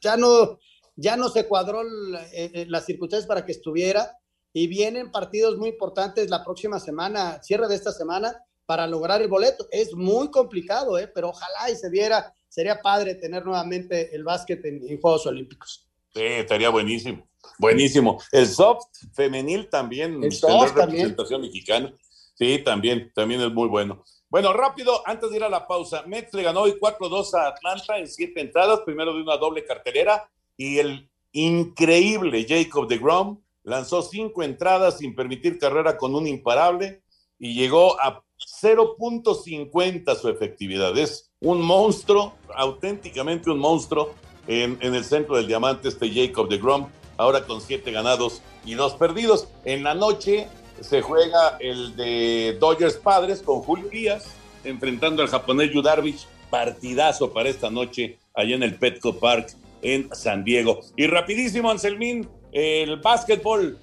ya 0.00 0.16
no, 0.16 0.58
ya 0.96 1.16
no 1.16 1.28
se 1.28 1.46
cuadró 1.46 1.82
la, 1.84 2.26
eh, 2.32 2.66
las 2.68 2.84
circunstancias 2.84 3.28
para 3.28 3.44
que 3.44 3.52
estuviera 3.52 4.18
y 4.52 4.66
vienen 4.66 5.10
partidos 5.10 5.56
muy 5.56 5.68
importantes 5.70 6.30
la 6.30 6.42
próxima 6.42 6.80
semana, 6.80 7.42
cierre 7.42 7.68
de 7.68 7.74
esta 7.74 7.92
semana, 7.92 8.40
para 8.66 8.86
lograr 8.86 9.22
el 9.22 9.28
boleto. 9.28 9.66
Es 9.70 9.94
muy 9.94 10.30
complicado, 10.30 10.98
¿eh? 10.98 11.10
pero 11.12 11.30
ojalá 11.30 11.70
y 11.70 11.76
se 11.76 11.90
viera, 11.90 12.34
sería 12.48 12.80
padre 12.80 13.14
tener 13.14 13.44
nuevamente 13.44 14.14
el 14.14 14.24
básquet 14.24 14.64
en, 14.64 14.88
en 14.88 15.00
Juegos 15.00 15.26
Olímpicos. 15.26 15.86
Sí, 16.14 16.22
estaría 16.22 16.70
buenísimo, 16.70 17.26
buenísimo. 17.58 18.20
El 18.30 18.46
soft 18.46 18.86
femenil 19.14 19.68
también, 19.68 20.22
el 20.22 20.32
soft 20.32 20.76
representación 20.76 21.40
también. 21.40 21.40
mexicana. 21.42 21.94
Sí, 22.36 22.58
también, 22.64 23.12
también 23.14 23.40
es 23.40 23.52
muy 23.52 23.68
bueno. 23.68 24.04
Bueno, 24.28 24.52
rápido, 24.52 25.06
antes 25.06 25.30
de 25.30 25.36
ir 25.36 25.44
a 25.44 25.48
la 25.48 25.66
pausa, 25.66 26.02
Mets 26.06 26.34
le 26.34 26.42
ganó 26.42 26.62
hoy 26.62 26.72
4-2 26.80 27.34
a 27.34 27.48
Atlanta 27.48 27.98
en 27.98 28.08
siete 28.08 28.40
entradas, 28.40 28.80
primero 28.80 29.14
de 29.14 29.22
una 29.22 29.36
doble 29.36 29.64
cartelera, 29.64 30.28
y 30.56 30.78
el 30.78 31.08
increíble 31.30 32.44
Jacob 32.48 32.88
de 32.88 32.98
Grom 32.98 33.40
lanzó 33.62 34.02
cinco 34.02 34.42
entradas 34.42 34.98
sin 34.98 35.14
permitir 35.14 35.58
carrera 35.58 35.96
con 35.96 36.16
un 36.16 36.26
imparable 36.26 37.02
y 37.38 37.54
llegó 37.54 38.00
a 38.00 38.23
0.50 38.62 40.16
su 40.16 40.28
efectividad. 40.28 40.96
Es 40.96 41.30
un 41.40 41.60
monstruo, 41.60 42.34
auténticamente 42.54 43.50
un 43.50 43.58
monstruo 43.58 44.14
en, 44.46 44.78
el 44.80 45.04
centro 45.04 45.36
del 45.36 45.46
diamante, 45.46 45.88
este 45.88 46.10
Jacob 46.10 46.48
de 46.48 46.58
Grom, 46.58 46.88
ahora 47.16 47.44
con 47.46 47.60
siete 47.60 47.92
ganados 47.92 48.42
y 48.64 48.74
dos 48.74 48.94
perdidos. 48.94 49.48
En 49.64 49.82
la 49.84 49.94
noche 49.94 50.48
se 50.80 51.02
juega 51.02 51.56
el 51.60 51.96
de 51.96 52.56
Dodgers 52.60 52.96
Padres 52.96 53.42
con 53.42 53.60
Julio 53.60 53.88
Díaz, 53.88 54.26
enfrentando 54.64 55.22
al 55.22 55.28
japonés 55.28 55.70
Yu 55.72 55.82
Darvish. 55.82 56.26
Partidazo 56.50 57.32
para 57.32 57.48
esta 57.48 57.68
noche 57.68 58.18
allá 58.32 58.54
en 58.54 58.62
el 58.62 58.76
Petco 58.76 59.18
Park 59.18 59.56
en 59.82 60.08
San 60.14 60.44
Diego. 60.44 60.80
Y 60.96 61.08
rapidísimo, 61.08 61.68
Anselmín, 61.68 62.28
el 62.52 63.00
básquetbol. 63.00 63.78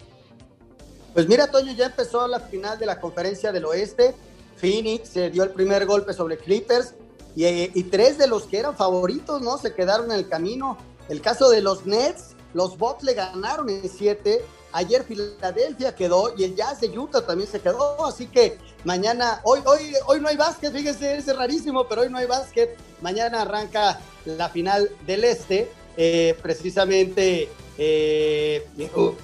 Pues 1.13 1.27
mira, 1.27 1.51
Toño, 1.51 1.73
ya 1.73 1.87
empezó 1.87 2.25
la 2.27 2.39
final 2.39 2.79
de 2.79 2.85
la 2.85 2.99
conferencia 2.99 3.51
del 3.51 3.65
oeste. 3.65 4.15
Phoenix 4.61 5.09
se 5.09 5.29
dio 5.29 5.43
el 5.43 5.49
primer 5.49 5.85
golpe 5.85 6.13
sobre 6.13 6.37
Clippers 6.37 6.93
y, 7.35 7.45
y 7.45 7.83
tres 7.83 8.17
de 8.17 8.27
los 8.27 8.43
que 8.43 8.59
eran 8.59 8.77
favoritos, 8.77 9.41
¿no? 9.41 9.57
Se 9.57 9.73
quedaron 9.73 10.11
en 10.11 10.19
el 10.19 10.29
camino. 10.29 10.77
El 11.09 11.19
caso 11.19 11.49
de 11.49 11.61
los 11.61 11.85
Nets, 11.85 12.35
los 12.53 12.77
Bucks 12.77 13.03
le 13.03 13.15
ganaron 13.15 13.69
en 13.69 13.89
siete 13.89 14.41
Ayer 14.73 15.03
Filadelfia 15.03 15.93
quedó 15.95 16.33
y 16.37 16.45
el 16.45 16.55
Jazz 16.55 16.79
de 16.79 16.97
Utah 16.97 17.25
también 17.25 17.49
se 17.49 17.59
quedó. 17.59 18.05
Así 18.05 18.27
que 18.27 18.57
mañana, 18.83 19.41
hoy, 19.43 19.59
hoy, 19.65 19.93
hoy 20.05 20.21
no 20.21 20.29
hay 20.29 20.37
básquet, 20.37 20.73
fíjese, 20.73 21.17
es 21.17 21.35
rarísimo, 21.35 21.87
pero 21.87 22.01
hoy 22.01 22.09
no 22.09 22.17
hay 22.17 22.25
básquet. 22.25 22.77
Mañana 23.01 23.41
arranca 23.41 23.99
la 24.25 24.49
final 24.49 24.89
del 25.05 25.23
Este. 25.23 25.69
Eh, 25.97 26.37
precisamente 26.41 27.49
eh, 27.77 28.65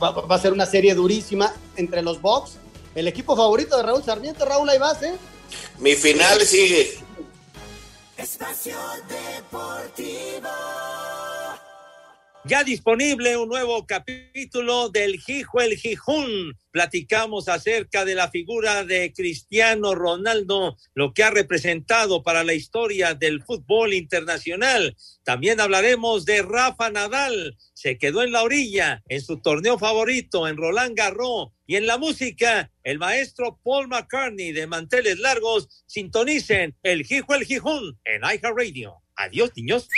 va, 0.03 0.35
a 0.35 0.39
ser 0.39 0.51
una 0.51 0.65
serie 0.65 0.93
durísima 0.93 1.53
entre 1.77 2.01
los 2.01 2.21
Bucks. 2.21 2.57
El 2.97 3.07
equipo 3.07 3.35
favorito 3.35 3.77
de 3.77 3.83
Raúl 3.83 4.03
Sarmiento, 4.03 4.43
Raúl, 4.43 4.67
ahí 4.69 4.79
vas, 4.79 5.03
¿eh? 5.03 5.13
Mi 5.77 5.93
final 5.93 6.41
sigue. 6.41 6.97
Espacio 8.17 8.75
Deportivo. 9.07 10.49
Ya 12.47 12.63
disponible 12.63 13.35
un 13.35 13.49
nuevo 13.49 13.85
capítulo 13.85 14.87
del 14.87 15.19
Hijo 15.27 15.59
el 15.59 15.75
Gijón. 15.75 16.57
Platicamos 16.71 17.49
acerca 17.49 18.05
de 18.05 18.15
la 18.15 18.29
figura 18.29 18.85
de 18.85 19.11
Cristiano 19.11 19.93
Ronaldo, 19.93 20.77
lo 20.93 21.13
que 21.13 21.25
ha 21.25 21.29
representado 21.29 22.23
para 22.23 22.45
la 22.45 22.53
historia 22.53 23.15
del 23.15 23.43
fútbol 23.43 23.93
internacional. 23.93 24.95
También 25.25 25.59
hablaremos 25.59 26.23
de 26.23 26.41
Rafa 26.41 26.89
Nadal. 26.89 27.57
Se 27.73 27.97
quedó 27.97 28.23
en 28.23 28.31
la 28.31 28.43
orilla 28.43 29.03
en 29.09 29.19
su 29.21 29.41
torneo 29.41 29.77
favorito, 29.77 30.47
en 30.47 30.55
Roland 30.55 30.95
Garros. 30.95 31.49
Y 31.65 31.75
en 31.75 31.85
la 31.85 31.97
música, 31.97 32.71
el 32.85 32.97
maestro 32.97 33.59
Paul 33.61 33.89
McCartney 33.89 34.53
de 34.53 34.67
Manteles 34.67 35.19
Largos. 35.19 35.67
Sintonicen 35.85 36.77
el 36.81 37.01
Hijo 37.01 37.35
el 37.35 37.43
Gijón 37.43 37.99
en 38.05 38.21
iHeartRadio. 38.21 39.01
Adiós, 39.17 39.51
niños. 39.57 39.89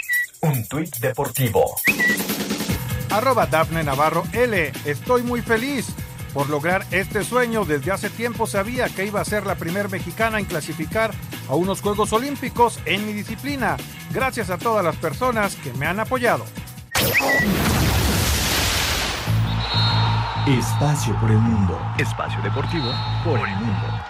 Un 0.41 0.67
tuit 0.67 0.95
deportivo 0.97 1.75
arroba 3.10 3.45
Dafne 3.45 3.84
Navarro 3.84 4.24
L. 4.34 4.72
Estoy 4.86 5.24
muy 5.24 5.41
feliz 5.41 5.88
por 6.34 6.50
lograr 6.50 6.86
este 6.91 7.24
sueño. 7.24 7.65
Desde 7.65 7.91
hace 7.91 8.10
tiempo 8.10 8.48
sabía 8.48 8.89
que 8.89 9.06
iba 9.06 9.22
a 9.22 9.26
ser 9.26 9.45
la 9.45 9.56
primer 9.56 9.89
mexicana 9.89 10.39
en 10.39 10.45
clasificar 10.45 11.12
a 11.50 11.56
unos 11.56 11.82
Juegos 11.82 12.13
Olímpicos 12.13 12.80
en 12.86 13.06
mi 13.06 13.13
disciplina. 13.13 13.78
Gracias 14.12 14.50
a 14.50 14.58
todas 14.58 14.84
las 14.84 14.95
personas 14.95 15.56
que 15.56 15.74
me 15.74 15.86
han 15.86 16.00
apoyado. 16.00 16.45
Espacio 20.48 21.15
por 21.19 21.30
el 21.30 21.38
mundo. 21.38 21.80
Espacio 21.98 22.41
deportivo 22.41 22.91
por 23.24 23.39
el 23.39 23.56
mundo. 23.56 24.09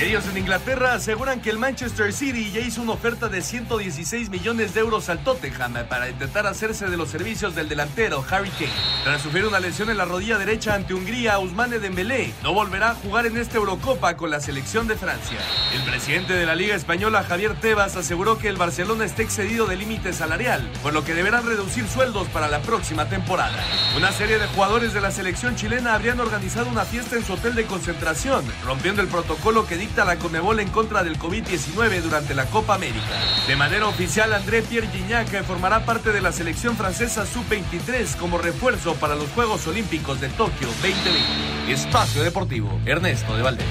Medios 0.00 0.28
en 0.28 0.38
Inglaterra 0.38 0.92
aseguran 0.92 1.40
que 1.40 1.50
el 1.50 1.58
Manchester 1.58 2.12
City 2.12 2.52
ya 2.52 2.60
hizo 2.60 2.80
una 2.82 2.92
oferta 2.92 3.28
de 3.28 3.42
116 3.42 4.30
millones 4.30 4.72
de 4.72 4.78
euros 4.78 5.08
al 5.08 5.24
Tottenham 5.24 5.74
para 5.88 6.08
intentar 6.08 6.46
hacerse 6.46 6.88
de 6.88 6.96
los 6.96 7.08
servicios 7.08 7.56
del 7.56 7.68
delantero 7.68 8.24
Harry 8.30 8.50
Kane. 8.50 8.70
Tras 9.02 9.22
sufrir 9.22 9.44
una 9.44 9.58
lesión 9.58 9.90
en 9.90 9.96
la 9.96 10.04
rodilla 10.04 10.38
derecha 10.38 10.76
ante 10.76 10.94
Hungría, 10.94 11.40
Ousmane 11.40 11.80
Dembélé 11.80 12.32
no 12.44 12.52
volverá 12.54 12.92
a 12.92 12.94
jugar 12.94 13.26
en 13.26 13.38
esta 13.38 13.56
Eurocopa 13.56 14.16
con 14.16 14.30
la 14.30 14.38
selección 14.38 14.86
de 14.86 14.94
Francia. 14.94 15.40
El 15.74 15.82
presidente 15.82 16.32
de 16.32 16.46
la 16.46 16.54
Liga 16.54 16.76
Española, 16.76 17.24
Javier 17.24 17.56
Tebas, 17.60 17.96
aseguró 17.96 18.38
que 18.38 18.46
el 18.46 18.56
Barcelona 18.56 19.04
está 19.04 19.22
excedido 19.22 19.66
de 19.66 19.74
límite 19.74 20.12
salarial, 20.12 20.70
por 20.80 20.92
lo 20.92 21.02
que 21.02 21.14
deberán 21.14 21.44
reducir 21.44 21.88
sueldos 21.88 22.28
para 22.28 22.46
la 22.46 22.60
próxima 22.60 23.08
temporada. 23.08 23.64
Una 23.96 24.12
serie 24.12 24.38
de 24.38 24.46
jugadores 24.46 24.94
de 24.94 25.00
la 25.00 25.10
selección 25.10 25.56
chilena 25.56 25.94
habrían 25.94 26.20
organizado 26.20 26.70
una 26.70 26.84
fiesta 26.84 27.16
en 27.16 27.24
su 27.24 27.32
hotel 27.32 27.56
de 27.56 27.64
concentración, 27.64 28.44
rompiendo 28.64 29.02
el 29.02 29.08
protocolo 29.08 29.66
que 29.66 29.87
la 29.96 30.18
Comebol 30.18 30.60
en 30.60 30.68
contra 30.68 31.02
del 31.02 31.18
COVID-19 31.18 32.00
durante 32.02 32.34
la 32.34 32.46
Copa 32.46 32.74
América. 32.74 33.04
De 33.46 33.56
manera 33.56 33.88
oficial, 33.88 34.32
André 34.32 34.62
Pierre 34.62 34.86
Gignac 34.88 35.28
formará 35.44 35.84
parte 35.84 36.12
de 36.12 36.20
la 36.20 36.30
selección 36.30 36.76
francesa 36.76 37.26
sub-23 37.26 38.16
como 38.16 38.38
refuerzo 38.38 38.94
para 38.94 39.16
los 39.16 39.28
Juegos 39.30 39.66
Olímpicos 39.66 40.20
de 40.20 40.28
Tokio 40.28 40.68
2020. 40.68 41.72
Espacio 41.72 42.22
Deportivo, 42.22 42.70
Ernesto 42.86 43.36
de 43.36 43.42
Valdés. 43.42 43.66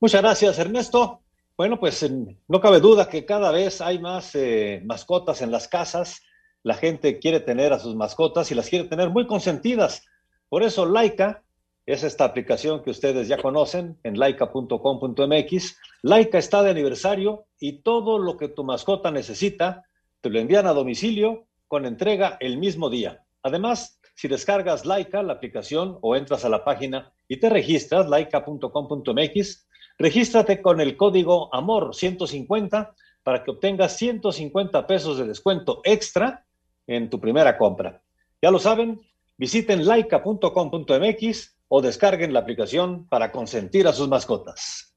Muchas 0.00 0.22
gracias, 0.22 0.58
Ernesto. 0.58 1.20
Bueno, 1.56 1.78
pues 1.78 2.04
no 2.48 2.60
cabe 2.60 2.80
duda 2.80 3.08
que 3.08 3.26
cada 3.26 3.52
vez 3.52 3.80
hay 3.80 3.98
más 3.98 4.34
eh, 4.34 4.82
mascotas 4.84 5.42
en 5.42 5.50
las 5.50 5.68
casas. 5.68 6.22
La 6.62 6.74
gente 6.74 7.18
quiere 7.18 7.40
tener 7.40 7.72
a 7.72 7.78
sus 7.78 7.94
mascotas 7.94 8.50
y 8.50 8.54
las 8.54 8.68
quiere 8.68 8.88
tener 8.88 9.10
muy 9.10 9.26
consentidas. 9.26 10.02
Por 10.48 10.62
eso 10.62 10.86
Laika 10.86 11.42
es 11.86 12.02
esta 12.02 12.24
aplicación 12.24 12.82
que 12.82 12.90
ustedes 12.90 13.28
ya 13.28 13.36
conocen 13.36 13.98
en 14.02 14.18
laika.com.mx. 14.18 15.78
Laika 16.02 16.38
está 16.38 16.62
de 16.62 16.70
aniversario 16.70 17.46
y 17.60 17.82
todo 17.82 18.18
lo 18.18 18.36
que 18.36 18.48
tu 18.48 18.64
mascota 18.64 19.10
necesita 19.10 19.84
te 20.20 20.30
lo 20.30 20.38
envían 20.38 20.66
a 20.66 20.72
domicilio 20.72 21.46
con 21.68 21.84
entrega 21.84 22.38
el 22.40 22.56
mismo 22.56 22.88
día. 22.88 23.24
Además, 23.42 24.00
si 24.14 24.28
descargas 24.28 24.86
Laika, 24.86 25.22
la 25.22 25.34
aplicación, 25.34 25.98
o 26.00 26.16
entras 26.16 26.44
a 26.44 26.48
la 26.48 26.64
página 26.64 27.12
y 27.28 27.38
te 27.38 27.50
registras, 27.50 28.08
laika.com.mx, 28.08 29.68
regístrate 29.98 30.62
con 30.62 30.80
el 30.80 30.96
código 30.96 31.50
AMOR150 31.50 32.94
para 33.22 33.42
que 33.42 33.50
obtengas 33.50 33.96
150 33.96 34.86
pesos 34.86 35.18
de 35.18 35.26
descuento 35.26 35.80
extra 35.84 36.46
en 36.86 37.10
tu 37.10 37.20
primera 37.20 37.58
compra. 37.58 38.02
Ya 38.40 38.50
lo 38.50 38.58
saben, 38.58 39.00
visiten 39.36 39.86
laika.com.mx 39.86 41.53
o 41.76 41.82
descarguen 41.82 42.32
la 42.32 42.38
aplicación 42.38 43.08
para 43.08 43.32
consentir 43.32 43.88
a 43.88 43.92
sus 43.92 44.06
mascotas. 44.06 44.94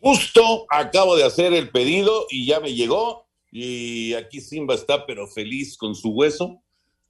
Justo 0.00 0.64
acabo 0.70 1.16
de 1.16 1.24
hacer 1.24 1.52
el 1.52 1.68
pedido 1.68 2.24
y 2.30 2.46
ya 2.46 2.60
me 2.60 2.72
llegó. 2.72 3.26
Y 3.52 4.14
aquí 4.14 4.40
Simba 4.40 4.72
está, 4.72 5.04
pero 5.04 5.26
feliz 5.26 5.76
con 5.76 5.94
su 5.94 6.12
hueso, 6.12 6.62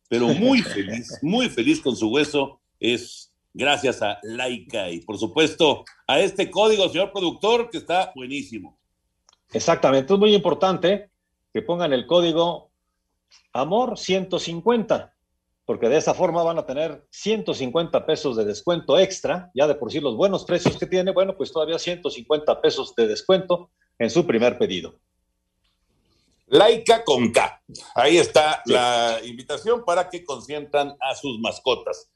pero 0.09 0.27
muy 0.27 0.63
feliz, 0.75 1.17
muy 1.23 1.49
feliz 1.49 1.81
con 1.81 1.95
su 1.95 2.09
hueso. 2.09 2.61
Es 2.81 3.33
gracias 3.53 4.03
a 4.03 4.19
Laika 4.25 4.91
y 4.91 4.99
por 5.03 5.17
supuesto 5.17 5.85
a 6.09 6.19
este 6.19 6.51
código, 6.51 6.89
señor 6.89 7.13
productor, 7.13 7.71
que 7.71 7.79
está 7.79 8.11
buenísimo. 8.17 8.81
Exactamente, 9.53 10.13
es 10.13 10.19
muy 10.19 10.35
importante 10.35 11.09
que 11.53 11.63
pongan 11.63 11.93
el 11.93 12.05
código 12.05 12.73
Amor 13.53 13.97
150 13.97 15.14
porque 15.67 15.89
de 15.89 15.97
esa 15.97 16.15
forma 16.15 16.43
van 16.43 16.59
a 16.59 16.67
tener 16.67 17.07
150 17.11 18.05
pesos 18.05 18.37
de 18.37 18.45
descuento 18.45 18.99
extra, 18.99 19.51
ya 19.55 19.67
de 19.67 19.75
por 19.75 19.91
sí 19.91 20.01
los 20.01 20.17
buenos 20.17 20.45
precios 20.45 20.79
que 20.79 20.87
tiene, 20.87 21.13
bueno, 21.13 21.37
pues 21.37 21.53
todavía 21.53 21.79
150 21.79 22.61
pesos 22.61 22.95
de 22.95 23.07
descuento 23.07 23.71
en 23.99 24.11
su 24.11 24.27
primer 24.27 24.59
pedido. 24.59 24.99
Laica 26.47 27.03
con 27.03 27.33
K. 27.33 27.63
Ahí 27.95 28.19
está 28.19 28.63
la 28.67 29.19
invitación 29.25 29.85
para 29.85 30.11
que 30.11 30.25
consientan 30.25 30.95
a 31.01 31.15
sus 31.15 31.41
mascotas. 31.41 32.11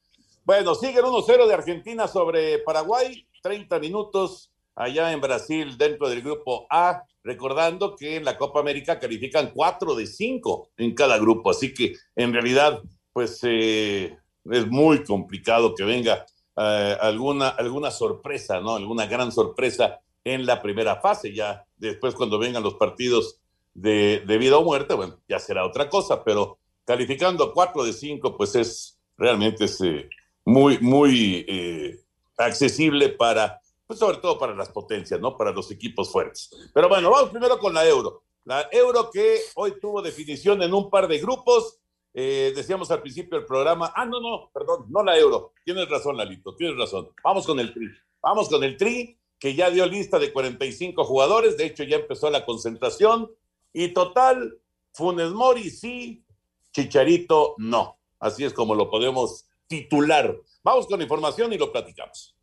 Bueno, 0.44 0.74
sigue 0.74 0.98
el 0.98 1.06
1-0 1.06 1.46
de 1.46 1.54
Argentina 1.54 2.06
sobre 2.06 2.58
Paraguay, 2.58 3.26
30 3.42 3.78
minutos 3.78 4.52
allá 4.74 5.12
en 5.12 5.20
Brasil 5.20 5.76
dentro 5.76 6.08
del 6.08 6.22
grupo 6.22 6.66
A, 6.70 7.02
recordando 7.24 7.96
que 7.96 8.16
en 8.16 8.24
la 8.24 8.38
Copa 8.38 8.60
América 8.60 8.98
califican 8.98 9.50
4 9.54 9.94
de 9.94 10.06
5 10.06 10.70
en 10.76 10.94
cada 10.94 11.18
grupo, 11.18 11.50
así 11.50 11.74
que 11.74 11.94
en 12.14 12.32
realidad 12.32 12.80
pues 13.18 13.40
eh, 13.42 14.16
es 14.44 14.66
muy 14.68 15.02
complicado 15.02 15.74
que 15.74 15.82
venga 15.82 16.24
eh, 16.56 16.96
alguna, 17.00 17.48
alguna 17.48 17.90
sorpresa, 17.90 18.60
¿no? 18.60 18.76
Alguna 18.76 19.06
gran 19.06 19.32
sorpresa 19.32 19.98
en 20.22 20.46
la 20.46 20.62
primera 20.62 21.00
fase. 21.00 21.34
Ya 21.34 21.66
después 21.76 22.14
cuando 22.14 22.38
vengan 22.38 22.62
los 22.62 22.74
partidos 22.74 23.40
de, 23.74 24.22
vida 24.38 24.56
o 24.56 24.62
muerte, 24.62 24.94
bueno, 24.94 25.18
ya 25.28 25.40
será 25.40 25.66
otra 25.66 25.90
cosa, 25.90 26.22
pero 26.22 26.60
calificando 26.84 27.52
4 27.52 27.86
de 27.86 27.92
5, 27.92 28.36
pues 28.36 28.54
es 28.54 29.00
realmente 29.16 29.64
es, 29.64 29.80
eh, 29.80 30.08
muy, 30.44 30.78
muy 30.78 32.00
accesible 32.36 33.08
para, 33.08 33.60
pues 33.84 33.98
sobre 33.98 34.18
todo 34.18 34.38
para 34.38 34.54
las 34.54 34.68
potencias, 34.68 35.18
¿no? 35.18 35.36
Para 35.36 35.50
los 35.50 35.72
equipos 35.72 36.12
fuertes. 36.12 36.50
Pero 36.72 36.88
bueno, 36.88 37.10
vamos 37.10 37.30
primero 37.30 37.58
con 37.58 37.74
la 37.74 37.84
euro. 37.84 38.22
La 38.44 38.68
euro 38.70 39.10
que 39.10 39.40
hoy 39.56 39.74
tuvo 39.80 40.02
definición 40.02 40.62
en 40.62 40.72
un 40.72 40.88
par 40.88 41.08
de 41.08 41.18
grupos 41.18 41.80
eh, 42.14 42.52
decíamos 42.54 42.90
al 42.90 43.00
principio 43.00 43.38
del 43.38 43.46
programa, 43.46 43.92
ah, 43.94 44.04
no, 44.04 44.20
no, 44.20 44.50
perdón, 44.52 44.86
no 44.88 45.02
la 45.02 45.16
euro. 45.18 45.52
Tienes 45.64 45.88
razón, 45.88 46.16
Lalito, 46.16 46.54
tienes 46.56 46.76
razón. 46.76 47.10
Vamos 47.22 47.46
con 47.46 47.60
el 47.60 47.72
tri. 47.72 47.86
Vamos 48.20 48.48
con 48.48 48.64
el 48.64 48.76
tri, 48.76 49.18
que 49.38 49.54
ya 49.54 49.70
dio 49.70 49.86
lista 49.86 50.18
de 50.18 50.32
45 50.32 51.04
jugadores, 51.04 51.56
de 51.56 51.66
hecho 51.66 51.84
ya 51.84 51.96
empezó 51.96 52.30
la 52.30 52.44
concentración. 52.44 53.30
Y 53.72 53.88
total, 53.88 54.58
Funes 54.92 55.30
Mori 55.30 55.70
sí, 55.70 56.24
Chicharito 56.72 57.54
no. 57.58 57.98
Así 58.18 58.44
es 58.44 58.52
como 58.52 58.74
lo 58.74 58.90
podemos 58.90 59.46
titular. 59.66 60.36
Vamos 60.64 60.86
con 60.86 61.00
información 61.00 61.52
y 61.52 61.58
lo 61.58 61.70
platicamos. 61.70 62.37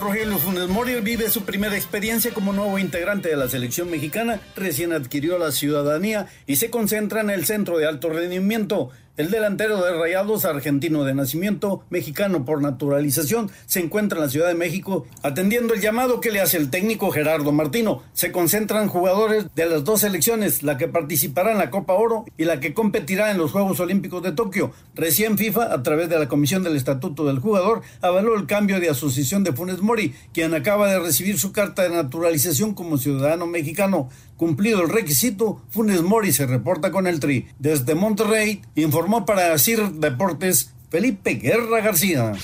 Rogelio 0.00 0.38
Funes 0.38 0.68
Mori 0.68 1.00
vive 1.00 1.28
su 1.28 1.42
primera 1.42 1.76
experiencia 1.76 2.32
como 2.32 2.52
nuevo 2.52 2.78
integrante 2.78 3.28
de 3.30 3.36
la 3.36 3.48
selección 3.48 3.90
mexicana, 3.90 4.40
recién 4.54 4.92
adquirió 4.92 5.38
la 5.38 5.50
ciudadanía 5.50 6.26
y 6.46 6.56
se 6.56 6.70
concentra 6.70 7.20
en 7.20 7.30
el 7.30 7.46
centro 7.46 7.78
de 7.78 7.86
alto 7.86 8.08
rendimiento. 8.08 8.90
El 9.18 9.32
delantero 9.32 9.84
de 9.84 9.98
Rayados, 9.98 10.44
argentino 10.44 11.02
de 11.02 11.12
nacimiento, 11.12 11.82
mexicano 11.90 12.44
por 12.44 12.62
naturalización, 12.62 13.50
se 13.66 13.80
encuentra 13.80 14.16
en 14.16 14.24
la 14.24 14.30
Ciudad 14.30 14.46
de 14.46 14.54
México 14.54 15.06
atendiendo 15.24 15.74
el 15.74 15.80
llamado 15.80 16.20
que 16.20 16.30
le 16.30 16.40
hace 16.40 16.56
el 16.56 16.70
técnico 16.70 17.10
Gerardo 17.10 17.50
Martino. 17.50 18.04
Se 18.12 18.30
concentran 18.30 18.86
jugadores 18.86 19.46
de 19.56 19.66
las 19.66 19.82
dos 19.82 20.02
selecciones, 20.02 20.62
la 20.62 20.78
que 20.78 20.86
participará 20.86 21.50
en 21.50 21.58
la 21.58 21.70
Copa 21.70 21.94
Oro 21.94 22.26
y 22.36 22.44
la 22.44 22.60
que 22.60 22.74
competirá 22.74 23.32
en 23.32 23.38
los 23.38 23.50
Juegos 23.50 23.80
Olímpicos 23.80 24.22
de 24.22 24.30
Tokio. 24.30 24.70
Recién 24.94 25.36
FIFA, 25.36 25.74
a 25.74 25.82
través 25.82 26.08
de 26.08 26.16
la 26.20 26.28
Comisión 26.28 26.62
del 26.62 26.76
Estatuto 26.76 27.24
del 27.24 27.40
Jugador, 27.40 27.82
avaló 28.00 28.36
el 28.36 28.46
cambio 28.46 28.78
de 28.78 28.88
asociación 28.88 29.42
de 29.42 29.52
Funes 29.52 29.80
Mori, 29.80 30.14
quien 30.32 30.54
acaba 30.54 30.88
de 30.92 31.00
recibir 31.00 31.40
su 31.40 31.50
carta 31.50 31.82
de 31.82 31.90
naturalización 31.90 32.72
como 32.72 32.98
ciudadano 32.98 33.48
mexicano. 33.48 34.10
Cumplido 34.38 34.82
el 34.82 34.88
requisito, 34.88 35.62
Funes 35.68 36.00
Mori 36.00 36.32
se 36.32 36.46
reporta 36.46 36.92
con 36.92 37.08
el 37.08 37.18
Tri. 37.18 37.48
Desde 37.58 37.96
Monterrey, 37.96 38.62
informó 38.76 39.26
para 39.26 39.58
CIR 39.58 39.94
Deportes 39.94 40.72
Felipe 40.90 41.34
Guerra 41.34 41.80
García. 41.80 42.34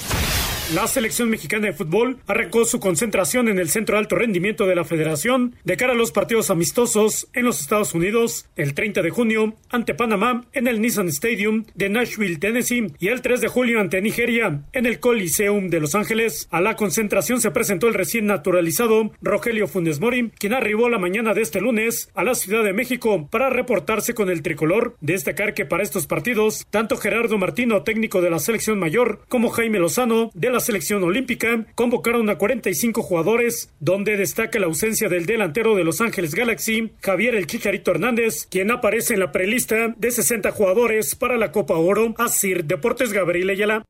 La 0.72 0.86
selección 0.86 1.28
mexicana 1.28 1.66
de 1.66 1.72
fútbol 1.74 2.20
arrancó 2.26 2.64
su 2.64 2.80
concentración 2.80 3.48
en 3.48 3.58
el 3.58 3.68
Centro 3.68 3.96
de 3.96 4.00
Alto 4.00 4.16
Rendimiento 4.16 4.66
de 4.66 4.74
la 4.74 4.84
Federación 4.84 5.56
de 5.62 5.76
cara 5.76 5.92
a 5.92 5.94
los 5.94 6.10
partidos 6.10 6.48
amistosos 6.48 7.28
en 7.34 7.44
los 7.44 7.60
Estados 7.60 7.92
Unidos 7.92 8.46
el 8.56 8.72
30 8.72 9.02
de 9.02 9.10
junio 9.10 9.54
ante 9.68 9.94
Panamá 9.94 10.46
en 10.54 10.66
el 10.66 10.80
Nissan 10.80 11.08
Stadium 11.08 11.64
de 11.74 11.90
Nashville, 11.90 12.38
Tennessee 12.38 12.86
y 12.98 13.08
el 13.08 13.20
3 13.20 13.42
de 13.42 13.48
julio 13.48 13.78
ante 13.78 14.00
Nigeria 14.00 14.62
en 14.72 14.86
el 14.86 15.00
Coliseum 15.00 15.68
de 15.68 15.80
Los 15.80 15.94
Ángeles. 15.94 16.48
A 16.50 16.62
la 16.62 16.76
concentración 16.76 17.42
se 17.42 17.50
presentó 17.50 17.86
el 17.86 17.94
recién 17.94 18.24
naturalizado 18.24 19.12
Rogelio 19.20 19.68
Funes 19.68 20.00
Mori, 20.00 20.30
quien 20.38 20.54
arribó 20.54 20.88
la 20.88 20.98
mañana 20.98 21.34
de 21.34 21.42
este 21.42 21.60
lunes 21.60 22.08
a 22.14 22.24
la 22.24 22.34
Ciudad 22.34 22.64
de 22.64 22.72
México 22.72 23.28
para 23.30 23.50
reportarse 23.50 24.14
con 24.14 24.30
el 24.30 24.40
tricolor. 24.40 24.96
Destacar 25.02 25.52
que 25.52 25.66
para 25.66 25.82
estos 25.82 26.06
partidos, 26.06 26.66
tanto 26.70 26.96
Gerardo 26.96 27.36
Martino, 27.36 27.82
técnico 27.82 28.22
de 28.22 28.30
la 28.30 28.38
selección 28.38 28.78
mayor, 28.78 29.20
como 29.28 29.50
Jaime 29.50 29.78
Lozano, 29.78 30.30
de 30.32 30.53
la 30.54 30.60
selección 30.60 31.02
olímpica 31.02 31.66
convocaron 31.74 32.30
a 32.30 32.38
45 32.38 33.02
jugadores, 33.02 33.70
donde 33.80 34.16
destaca 34.16 34.60
la 34.60 34.66
ausencia 34.66 35.08
del 35.08 35.26
delantero 35.26 35.74
de 35.74 35.82
Los 35.82 36.00
Ángeles 36.00 36.32
Galaxy, 36.32 36.92
Javier 37.02 37.34
El 37.34 37.48
Chicharito 37.48 37.90
Hernández, 37.90 38.46
quien 38.46 38.70
aparece 38.70 39.14
en 39.14 39.20
la 39.20 39.32
prelista 39.32 39.88
de 39.96 40.10
60 40.12 40.52
jugadores 40.52 41.16
para 41.16 41.36
la 41.36 41.50
Copa 41.50 41.74
Oro. 41.74 42.14
Asir 42.18 42.64
Deportes 42.66 43.12
Gabriel 43.12 43.50
Ayala. 43.50 43.84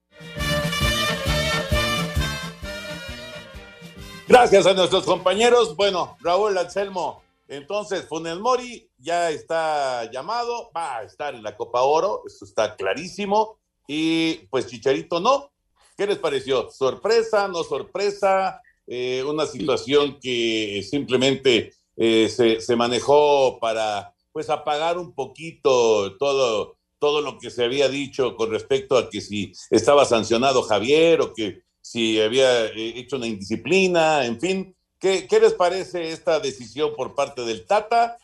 Gracias 4.26 4.66
a 4.66 4.72
nuestros 4.72 5.04
compañeros. 5.04 5.76
Bueno, 5.76 6.16
Raúl 6.22 6.56
Anselmo, 6.56 7.22
entonces 7.46 8.06
Funes 8.08 8.38
Mori 8.38 8.88
ya 8.96 9.30
está 9.30 10.10
llamado, 10.10 10.70
va 10.74 10.96
a 10.96 11.02
estar 11.02 11.34
en 11.34 11.42
la 11.42 11.58
Copa 11.58 11.82
Oro, 11.82 12.22
eso 12.26 12.46
está 12.46 12.74
clarísimo. 12.74 13.58
Y 13.86 14.46
pues 14.48 14.66
Chicharito 14.66 15.20
no, 15.20 15.50
¿Qué 15.96 16.06
les 16.06 16.18
pareció? 16.18 16.70
¿Sorpresa, 16.70 17.46
no 17.46 17.62
sorpresa? 17.62 18.60
Eh, 18.86 19.22
una 19.26 19.46
situación 19.46 20.18
que 20.20 20.84
simplemente 20.88 21.72
eh, 21.96 22.28
se, 22.28 22.76
manejó 22.76 23.58
para 23.60 24.12
pues 24.32 24.50
apagar 24.50 24.98
un 24.98 25.14
poquito 25.14 26.16
todo, 26.16 26.76
todo 26.98 27.20
lo 27.20 27.38
que 27.38 27.50
se 27.50 27.64
había 27.64 27.88
dicho 27.88 28.36
con 28.36 28.50
respecto 28.50 28.98
a 28.98 29.08
que 29.08 29.20
si 29.20 29.52
estaba 29.70 30.04
sancionado 30.04 30.62
Javier 30.62 31.20
o 31.20 31.32
que 31.32 31.62
si 31.80 32.20
había 32.20 32.66
eh, 32.66 32.98
hecho 32.98 33.16
una 33.16 33.28
indisciplina, 33.28 34.26
en 34.26 34.40
fin. 34.40 34.76
¿Qué, 34.98 35.26
qué 35.28 35.38
les 35.38 35.52
parece 35.52 36.10
esta 36.10 36.40
decisión 36.40 36.94
por 36.96 37.14
parte 37.14 37.42
del 37.42 37.66
Tata? 37.66 38.16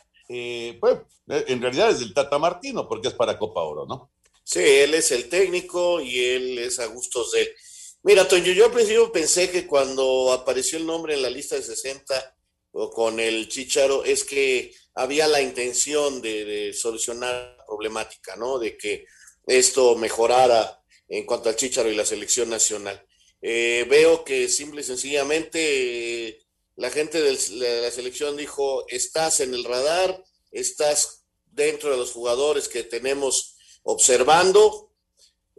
pues 0.79 0.97
en 1.27 1.61
realidad 1.61 1.89
es 1.89 1.99
del 1.99 2.13
Tata 2.13 2.39
Martino, 2.39 2.87
porque 2.87 3.09
es 3.09 3.13
para 3.13 3.37
Copa 3.37 3.63
Oro, 3.63 3.85
¿no? 3.85 4.11
Sí, 4.51 4.59
él 4.59 4.95
es 4.95 5.11
el 5.11 5.29
técnico 5.29 6.01
y 6.01 6.25
él 6.25 6.59
es 6.59 6.77
a 6.79 6.87
gustos 6.87 7.31
de 7.31 7.43
él. 7.43 7.55
Mira, 8.03 8.27
Toño, 8.27 8.51
yo 8.51 8.65
al 8.65 8.73
principio 8.73 9.09
pensé 9.09 9.49
que 9.49 9.65
cuando 9.65 10.33
apareció 10.33 10.77
el 10.77 10.85
nombre 10.85 11.13
en 11.13 11.21
la 11.21 11.29
lista 11.29 11.55
de 11.55 11.63
60 11.63 12.35
o 12.73 12.91
con 12.91 13.21
el 13.21 13.47
Chicharo 13.47 14.03
es 14.03 14.25
que 14.25 14.75
había 14.93 15.29
la 15.29 15.41
intención 15.41 16.21
de, 16.21 16.73
solucionar 16.73 17.55
la 17.57 17.65
problemática, 17.65 18.35
¿no? 18.35 18.59
De 18.59 18.75
que 18.75 19.05
esto 19.47 19.95
mejorara 19.95 20.83
en 21.07 21.25
cuanto 21.25 21.47
al 21.47 21.55
Chicharo 21.55 21.89
y 21.89 21.95
la 21.95 22.05
selección 22.05 22.49
nacional. 22.49 23.01
Eh, 23.41 23.85
veo 23.89 24.25
que 24.25 24.49
simple 24.49 24.81
y 24.81 24.83
sencillamente 24.83 26.41
la 26.75 26.89
gente 26.89 27.21
de 27.21 27.81
la 27.83 27.91
selección 27.91 28.35
dijo, 28.35 28.85
estás 28.89 29.39
en 29.39 29.53
el 29.53 29.63
radar, 29.63 30.21
estás 30.51 31.23
dentro 31.45 31.89
de 31.91 31.97
los 31.97 32.11
jugadores 32.11 32.67
que 32.67 32.83
tenemos 32.83 33.50
observando, 33.83 34.91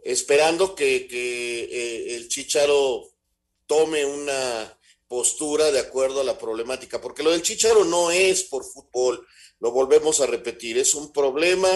esperando 0.03 0.75
que, 0.75 1.07
eh, 1.09 2.15
el 2.15 2.27
Chicharo 2.27 3.09
tome 3.67 4.05
una 4.05 4.77
postura 5.07 5.71
de 5.71 5.79
acuerdo 5.79 6.21
a 6.21 6.23
la 6.23 6.37
problemática, 6.37 6.99
porque 6.99 7.23
lo 7.23 7.31
del 7.31 7.41
Chicharo 7.41 7.85
no 7.85 8.11
es 8.11 8.43
por 8.43 8.63
fútbol, 8.65 9.25
lo 9.59 9.71
volvemos 9.71 10.19
a 10.19 10.25
repetir, 10.25 10.77
es 10.77 10.95
un 10.95 11.13
problema 11.13 11.69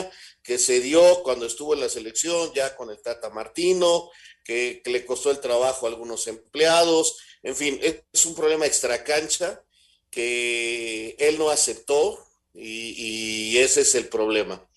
que 0.43 0.57
se 0.57 0.81
dio 0.81 1.23
cuando 1.23 1.45
estuvo 1.45 1.73
en 1.73 1.81
la 1.81 1.89
selección, 1.89 2.51
ya 2.53 2.75
con 2.75 2.89
el 2.89 3.01
Tata 3.01 3.29
Martino, 3.29 4.09
que, 4.43 4.81
le 4.85 5.05
costó 5.05 5.31
el 5.31 5.39
trabajo 5.39 5.85
a 5.85 5.89
algunos 5.89 6.27
empleados, 6.27 7.17
en 7.43 7.55
fin, 7.55 7.79
es 7.81 8.25
un 8.25 8.35
problema 8.35 8.65
extracancha 8.65 9.63
que 10.09 11.15
él 11.19 11.37
no 11.37 11.49
aceptó 11.49 12.27
y, 12.53 13.57
ese 13.57 13.81
es 13.81 13.95
el 13.95 14.07
problema. 14.07 14.67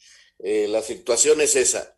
Eh, 0.43 0.67
la 0.69 0.83
situación 0.83 1.41
es 1.41 1.57
esa. 1.57 1.97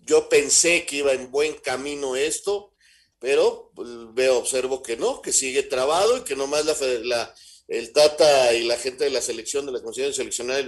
Yo 0.00 0.28
pensé 0.28 0.86
que 0.86 0.96
iba 0.96 1.12
en 1.12 1.30
buen 1.30 1.54
camino 1.54 2.16
esto, 2.16 2.74
pero 3.18 3.70
pues, 3.74 3.88
veo, 4.14 4.38
observo 4.38 4.82
que 4.82 4.96
no, 4.96 5.22
que 5.22 5.32
sigue 5.32 5.62
trabado 5.62 6.18
y 6.18 6.22
que 6.22 6.34
nomás 6.34 6.64
la, 6.64 6.74
la, 7.04 7.34
el 7.68 7.92
Tata 7.92 8.52
y 8.54 8.64
la 8.64 8.76
gente 8.76 9.04
de 9.04 9.10
la 9.10 9.22
selección, 9.22 9.66
de 9.66 9.72
la 9.72 9.80
Comisión 9.80 10.10
de 10.10 10.64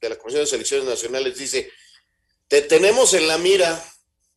de 0.00 0.08
la 0.08 0.18
Comisión 0.18 0.42
de 0.42 0.46
Selecciones 0.46 0.86
Nacionales 0.86 1.38
dice, 1.38 1.70
te 2.48 2.62
tenemos 2.62 3.14
en 3.14 3.28
la 3.28 3.38
mira, 3.38 3.82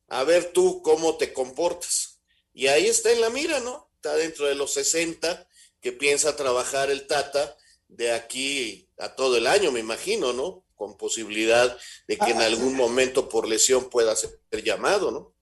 a 0.07 0.23
ver 0.23 0.51
tú 0.53 0.81
cómo 0.81 1.17
te 1.17 1.33
comportas. 1.33 2.21
Y 2.53 2.67
ahí 2.67 2.87
está 2.87 3.11
en 3.11 3.21
la 3.21 3.29
mira, 3.29 3.59
¿no? 3.59 3.89
Está 3.95 4.15
dentro 4.15 4.45
de 4.45 4.55
los 4.55 4.73
60 4.73 5.47
que 5.81 5.91
piensa 5.91 6.35
trabajar 6.35 6.91
el 6.91 7.07
Tata 7.07 7.57
de 7.87 8.11
aquí 8.11 8.89
a 8.97 9.15
todo 9.15 9.37
el 9.37 9.47
año, 9.47 9.71
me 9.71 9.79
imagino, 9.79 10.33
¿no? 10.33 10.64
Con 10.75 10.97
posibilidad 10.97 11.75
de 12.07 12.17
que 12.17 12.31
en 12.31 12.41
ah, 12.41 12.45
algún 12.45 12.75
momento 12.75 13.29
por 13.29 13.47
lesión 13.47 13.89
pueda 13.89 14.15
ser 14.15 14.39
llamado, 14.63 15.11
¿no? 15.11 15.33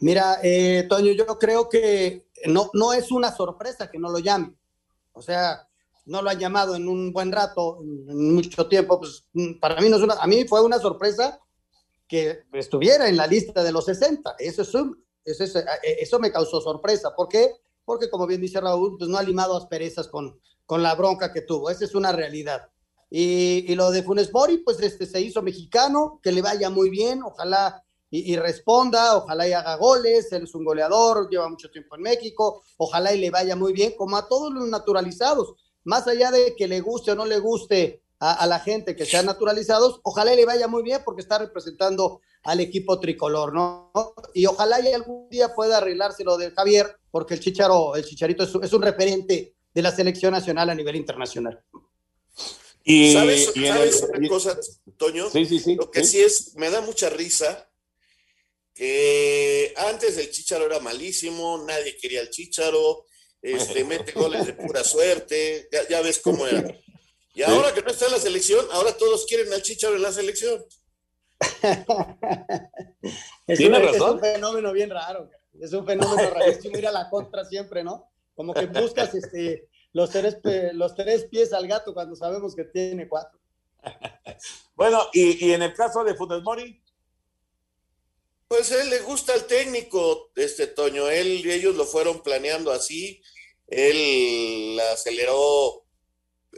Mira, 0.00 0.38
eh, 0.42 0.86
Toño, 0.88 1.12
yo 1.12 1.26
creo 1.38 1.68
que 1.68 2.26
no, 2.46 2.70
no 2.74 2.92
es 2.92 3.12
una 3.12 3.34
sorpresa 3.34 3.90
que 3.90 3.98
no 3.98 4.10
lo 4.10 4.18
llame. 4.18 4.54
O 5.12 5.22
sea, 5.22 5.68
no 6.06 6.22
lo 6.22 6.30
han 6.30 6.38
llamado 6.38 6.74
en 6.74 6.88
un 6.88 7.12
buen 7.12 7.30
rato, 7.30 7.78
en 7.82 8.34
mucho 8.34 8.66
tiempo. 8.66 8.98
Pues 8.98 9.28
para 9.60 9.80
mí 9.80 9.88
no 9.88 9.96
es 9.96 10.02
una, 10.02 10.14
a 10.14 10.26
mí 10.26 10.44
fue 10.48 10.60
una 10.60 10.78
sorpresa 10.80 11.38
que 12.08 12.44
estuviera 12.52 13.08
en 13.08 13.16
la 13.16 13.26
lista 13.28 13.62
de 13.62 13.72
los 13.72 13.84
60. 13.84 14.34
Eso, 14.38 14.62
es 15.24 15.40
eso, 15.40 15.58
eh, 15.60 15.98
eso 16.00 16.18
me 16.18 16.32
causó 16.32 16.60
sorpresa. 16.60 17.14
¿Por 17.14 17.28
qué? 17.28 17.52
Porque, 17.84 18.10
como 18.10 18.26
bien 18.26 18.40
dice 18.40 18.60
Raúl, 18.60 18.96
pues 18.98 19.08
no 19.08 19.18
ha 19.18 19.22
limado 19.22 19.56
asperezas 19.56 20.08
con, 20.08 20.40
con 20.66 20.82
la 20.82 20.96
bronca 20.96 21.32
que 21.32 21.42
tuvo. 21.42 21.70
Esa 21.70 21.84
es 21.84 21.94
una 21.94 22.10
realidad. 22.10 22.71
Y, 23.14 23.74
lo 23.74 23.90
de 23.90 24.02
Funes 24.02 24.32
Mori, 24.32 24.58
pues 24.58 24.80
este, 24.80 25.04
se 25.04 25.20
hizo 25.20 25.42
mexicano, 25.42 26.18
que 26.22 26.32
le 26.32 26.40
vaya 26.40 26.70
muy 26.70 26.88
bien, 26.88 27.22
ojalá 27.22 27.84
y, 28.08 28.36
responda, 28.36 29.16
ojalá 29.16 29.46
y 29.46 29.52
haga 29.52 29.76
goles, 29.76 30.32
él 30.32 30.44
es 30.44 30.54
un 30.54 30.64
goleador, 30.64 31.28
lleva 31.28 31.48
mucho 31.48 31.70
tiempo 31.70 31.96
en 31.96 32.02
México, 32.02 32.62
ojalá 32.78 33.14
y 33.14 33.20
le 33.20 33.30
vaya 33.30 33.54
muy 33.54 33.74
bien, 33.74 33.92
como 33.98 34.16
a 34.16 34.28
todos 34.28 34.50
los 34.52 34.66
naturalizados, 34.66 35.54
más 35.84 36.08
allá 36.08 36.30
de 36.30 36.54
que 36.56 36.66
le 36.66 36.80
guste 36.80 37.10
o 37.10 37.14
no 37.14 37.26
le 37.26 37.38
guste 37.38 38.02
a, 38.18 38.46
la 38.46 38.60
gente 38.60 38.96
que 38.96 39.04
sean 39.04 39.26
naturalizados, 39.26 40.00
ojalá 40.04 40.32
y 40.32 40.36
le 40.36 40.46
vaya 40.46 40.66
muy 40.66 40.82
bien 40.82 41.02
porque 41.04 41.20
está 41.20 41.36
representando 41.36 42.22
al 42.44 42.60
equipo 42.60 42.98
tricolor, 42.98 43.52
¿no? 43.52 43.92
Y 44.32 44.46
ojalá 44.46 44.80
y 44.80 44.90
algún 44.92 45.28
día 45.28 45.54
pueda 45.54 45.78
arreglarse 45.78 46.24
lo 46.24 46.38
de 46.38 46.50
Javier, 46.52 46.96
porque 47.10 47.34
el 47.34 47.40
Chicharo, 47.40 47.94
el 47.94 48.04
Chicharito 48.04 48.44
es 48.44 48.72
un 48.72 48.82
referente 48.82 49.54
de 49.74 49.82
la 49.82 49.90
selección 49.90 50.32
nacional 50.32 50.70
a 50.70 50.74
nivel 50.74 50.96
internacional. 50.96 51.62
Y, 52.84 53.12
¿Sabes, 53.12 53.52
una 53.54 54.28
cosa, 54.28 54.58
Toño? 54.96 55.30
Sí, 55.30 55.46
sí, 55.46 55.60
sí. 55.60 55.76
Lo 55.76 55.90
que 55.90 56.04
sí. 56.04 56.20
es, 56.20 56.54
me 56.56 56.70
da 56.70 56.80
mucha 56.80 57.08
risa 57.10 57.68
que 58.74 59.72
antes 59.76 60.16
el 60.18 60.30
Chicharo 60.30 60.66
era 60.66 60.80
malísimo, 60.80 61.64
nadie 61.66 61.96
quería 61.96 62.20
el 62.20 62.30
Chicharo, 62.30 63.06
este, 63.40 63.84
mete 63.84 64.12
goles 64.12 64.46
de 64.46 64.54
pura 64.54 64.82
suerte, 64.82 65.68
ya, 65.88 66.00
ves 66.00 66.20
cómo 66.20 66.46
era. 66.46 66.76
Y 67.34 67.42
ahora 67.42 67.72
que 67.72 67.82
no 67.82 67.90
está 67.90 68.06
en 68.06 68.12
la 68.12 68.18
selección, 68.18 68.66
ahora 68.72 68.96
todos 68.96 69.26
quieren 69.26 69.52
al 69.52 69.62
Chicharo 69.62 69.96
en 69.96 70.02
la 70.02 70.12
selección. 70.12 70.64
es, 73.46 73.58
es 73.58 74.00
un 74.00 74.20
fenómeno 74.20 74.72
bien 74.72 74.90
raro, 74.90 75.28
es 75.60 75.72
un 75.72 75.86
fenómeno 75.86 76.30
raro, 76.30 76.46
es 76.46 76.64
ir 76.64 76.86
a 76.86 76.92
la 76.92 77.10
contra 77.10 77.44
siempre, 77.44 77.82
¿no? 77.82 78.10
Como 78.34 78.54
que 78.54 78.66
buscas 78.66 79.14
este 79.14 79.68
los 79.92 80.10
tres, 80.10 80.38
los 80.74 80.94
tres 80.94 81.24
pies 81.24 81.52
al 81.52 81.66
gato 81.66 81.92
cuando 81.92 82.16
sabemos 82.16 82.54
que 82.54 82.64
tiene 82.64 83.08
cuatro. 83.08 83.38
bueno, 84.74 85.08
y, 85.12 85.52
en 85.52 85.62
el 85.62 85.74
caso 85.74 86.04
de 86.04 86.14
Funes 86.14 86.42
Mori. 86.42 86.80
Pues 88.48 88.70
él 88.70 88.90
le 88.90 89.00
gusta 89.00 89.34
el 89.34 89.44
técnico, 89.44 90.30
este 90.36 90.66
Toño. 90.66 91.08
Él 91.08 91.42
ellos 91.50 91.74
lo 91.74 91.86
fueron 91.86 92.22
planeando 92.22 92.70
así. 92.70 93.22
Él 93.66 94.78
aceleró 94.92 95.86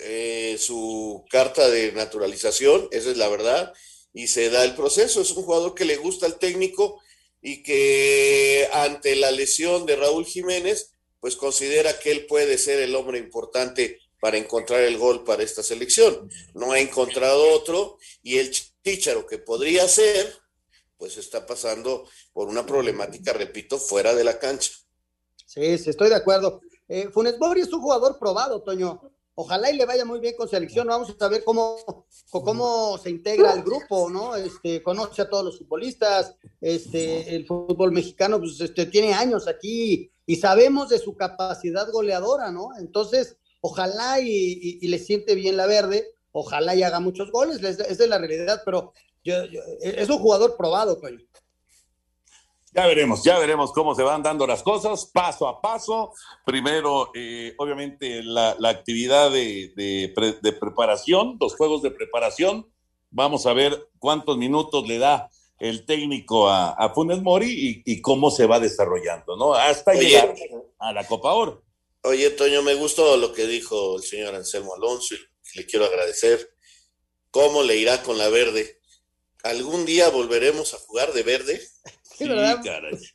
eh, 0.01 0.57
su 0.59 1.25
carta 1.31 1.71
de 1.71 1.93
naturalización, 1.93 2.89
esa 2.91 3.11
es 3.11 3.17
la 3.17 3.29
verdad, 3.29 3.73
y 4.13 4.27
se 4.27 4.51
da 4.51 4.65
el 4.65 4.75
proceso. 4.75 5.21
Es 5.21 5.31
un 5.31 5.45
jugador 5.45 5.75
que 5.75 5.85
le 5.85 5.97
gusta 5.97 6.27
el 6.27 6.37
técnico 6.37 7.01
y 7.41 7.63
que 7.63 8.69
ante 8.73 9.15
la 9.15 9.31
lesión 9.31 9.87
de 9.87 9.95
Raúl 9.95 10.25
Jiménez, 10.25 10.94
pues 11.25 11.37
considera 11.37 11.99
que 11.99 12.13
él 12.13 12.27
puede 12.27 12.59
ser 12.59 12.83
el 12.83 12.95
hombre 12.95 13.19
importante 13.19 13.99
para 14.21 14.37
encontrar 14.37 14.83
el 14.83 14.99
gol 14.99 15.25
para 15.25 15.43
esta 15.43 15.63
selección. 15.63 16.29
No 16.53 16.73
ha 16.73 16.79
encontrado 16.79 17.51
otro 17.55 17.97
y 18.23 18.37
el 18.37 18.51
Chicharo 18.51 19.27
que 19.27 19.39
podría 19.39 19.89
ser, 19.89 20.35
pues 20.99 21.17
está 21.17 21.47
pasando 21.47 22.07
por 22.35 22.49
una 22.49 22.67
problemática, 22.67 23.33
repito, 23.33 23.79
fuera 23.79 24.15
de 24.15 24.23
la 24.23 24.39
cancha. 24.39 24.73
Sí, 25.47 25.79
sí, 25.79 25.89
estoy 25.89 26.11
de 26.11 26.17
acuerdo. 26.17 26.61
Eh, 26.89 27.09
Funes 27.09 27.39
Mori 27.39 27.63
es 27.63 27.73
un 27.73 27.81
jugador 27.81 28.19
probado, 28.19 28.63
Toño. 28.63 29.11
Ojalá 29.35 29.71
y 29.71 29.79
le 29.79 29.87
vaya 29.87 30.05
muy 30.05 30.21
bien 30.21 30.37
con 30.37 30.47
selección. 30.47 30.89
Vamos 30.89 31.17
a 31.19 31.29
ver 31.29 31.43
cómo, 31.43 32.07
cómo 32.31 32.99
se 32.99 33.09
integra 33.09 33.51
al 33.51 33.63
grupo, 33.63 34.11
¿no? 34.11 34.37
Este, 34.37 34.83
conoce 34.83 35.23
a 35.23 35.31
todos 35.31 35.47
los 35.47 35.59
futbolistas. 35.59 36.37
Este, 36.61 37.35
el 37.35 37.47
fútbol 37.47 37.93
mexicano, 37.93 38.39
pues, 38.39 38.61
este, 38.61 38.85
tiene 38.85 39.15
años 39.15 39.49
aquí 39.49 40.11
y 40.27 40.37
sabemos 40.37 40.89
de 40.89 40.99
su 40.99 41.17
capacidad 41.17 41.91
goleadora, 41.91 42.51
¿no? 42.51 42.71
Entonces, 42.79 43.37
ojalá 43.61 44.21
y, 44.21 44.87
le 44.87 44.99
siente 44.99 45.35
bien 45.35 45.57
la 45.57 45.67
verde, 45.67 46.07
ojalá 46.33 46.75
y 46.75 46.83
haga 46.83 47.01
muchos 47.01 47.31
goles, 47.31 47.63
esa 47.63 47.85
es 47.85 48.09
la 48.09 48.19
realidad, 48.19 48.63
pero 48.65 48.93
es 49.25 50.09
un 50.09 50.19
jugador 50.19 50.57
probado, 50.57 51.01
coño. 51.01 51.21
Ya 52.75 52.89
veremos, 52.89 53.23
ya 53.23 53.39
veremos 53.39 53.73
cómo 53.73 53.95
se 53.95 54.03
van 54.03 54.25
dando 54.25 54.49
las 54.49 54.65
cosas, 54.65 55.07
paso 55.07 55.47
a 55.47 55.61
paso. 55.61 56.13
Primero, 56.45 57.13
eh, 57.15 57.55
obviamente, 57.57 58.21
la, 58.25 58.57
actividad 58.65 59.31
de, 59.31 60.13
preparación, 60.59 61.37
los 61.41 61.55
juegos 61.55 61.83
de 61.83 61.93
preparación. 61.93 62.67
Vamos 63.13 63.47
a 63.47 63.53
ver 63.53 63.89
cuántos 64.01 64.37
minutos 64.39 64.89
le 64.89 64.99
da 64.99 65.31
el 65.59 65.87
técnico 65.87 66.49
a, 66.49 66.73
a 66.73 66.93
Funes 66.93 67.23
Mori 67.23 67.83
y, 67.85 68.01
cómo 68.03 68.31
se 68.31 68.47
va 68.47 68.61
desarrollando, 68.61 69.37
¿no? 69.37 69.55
Hasta 69.55 69.95
llegar 69.95 70.35
a 70.79 70.93
la 70.93 71.07
Copa 71.07 71.33
Oro. 71.33 71.63
Oye, 72.03 72.31
Toño, 72.31 72.63
me 72.63 72.75
gustó 72.75 73.17
lo 73.17 73.33
que 73.33 73.47
dijo 73.47 73.97
el 73.97 74.03
señor 74.03 74.35
Anselmo 74.35 74.75
Alonso 74.75 75.15
y 75.15 75.59
le 75.59 75.67
quiero 75.67 75.87
agradecer. 75.87 76.51
¿Cómo 77.31 77.63
le 77.63 77.77
irá 77.77 78.03
con 78.03 78.19
la 78.19 78.29
verde? 78.29 78.79
¿Algún 79.43 79.87
día 79.87 80.09
volveremos 80.11 80.75
a 80.75 80.79
jugar 80.79 81.13
de 81.13 81.23
verde? 81.23 81.61
Sí, 82.17 82.29
¿verdad? 82.29 82.61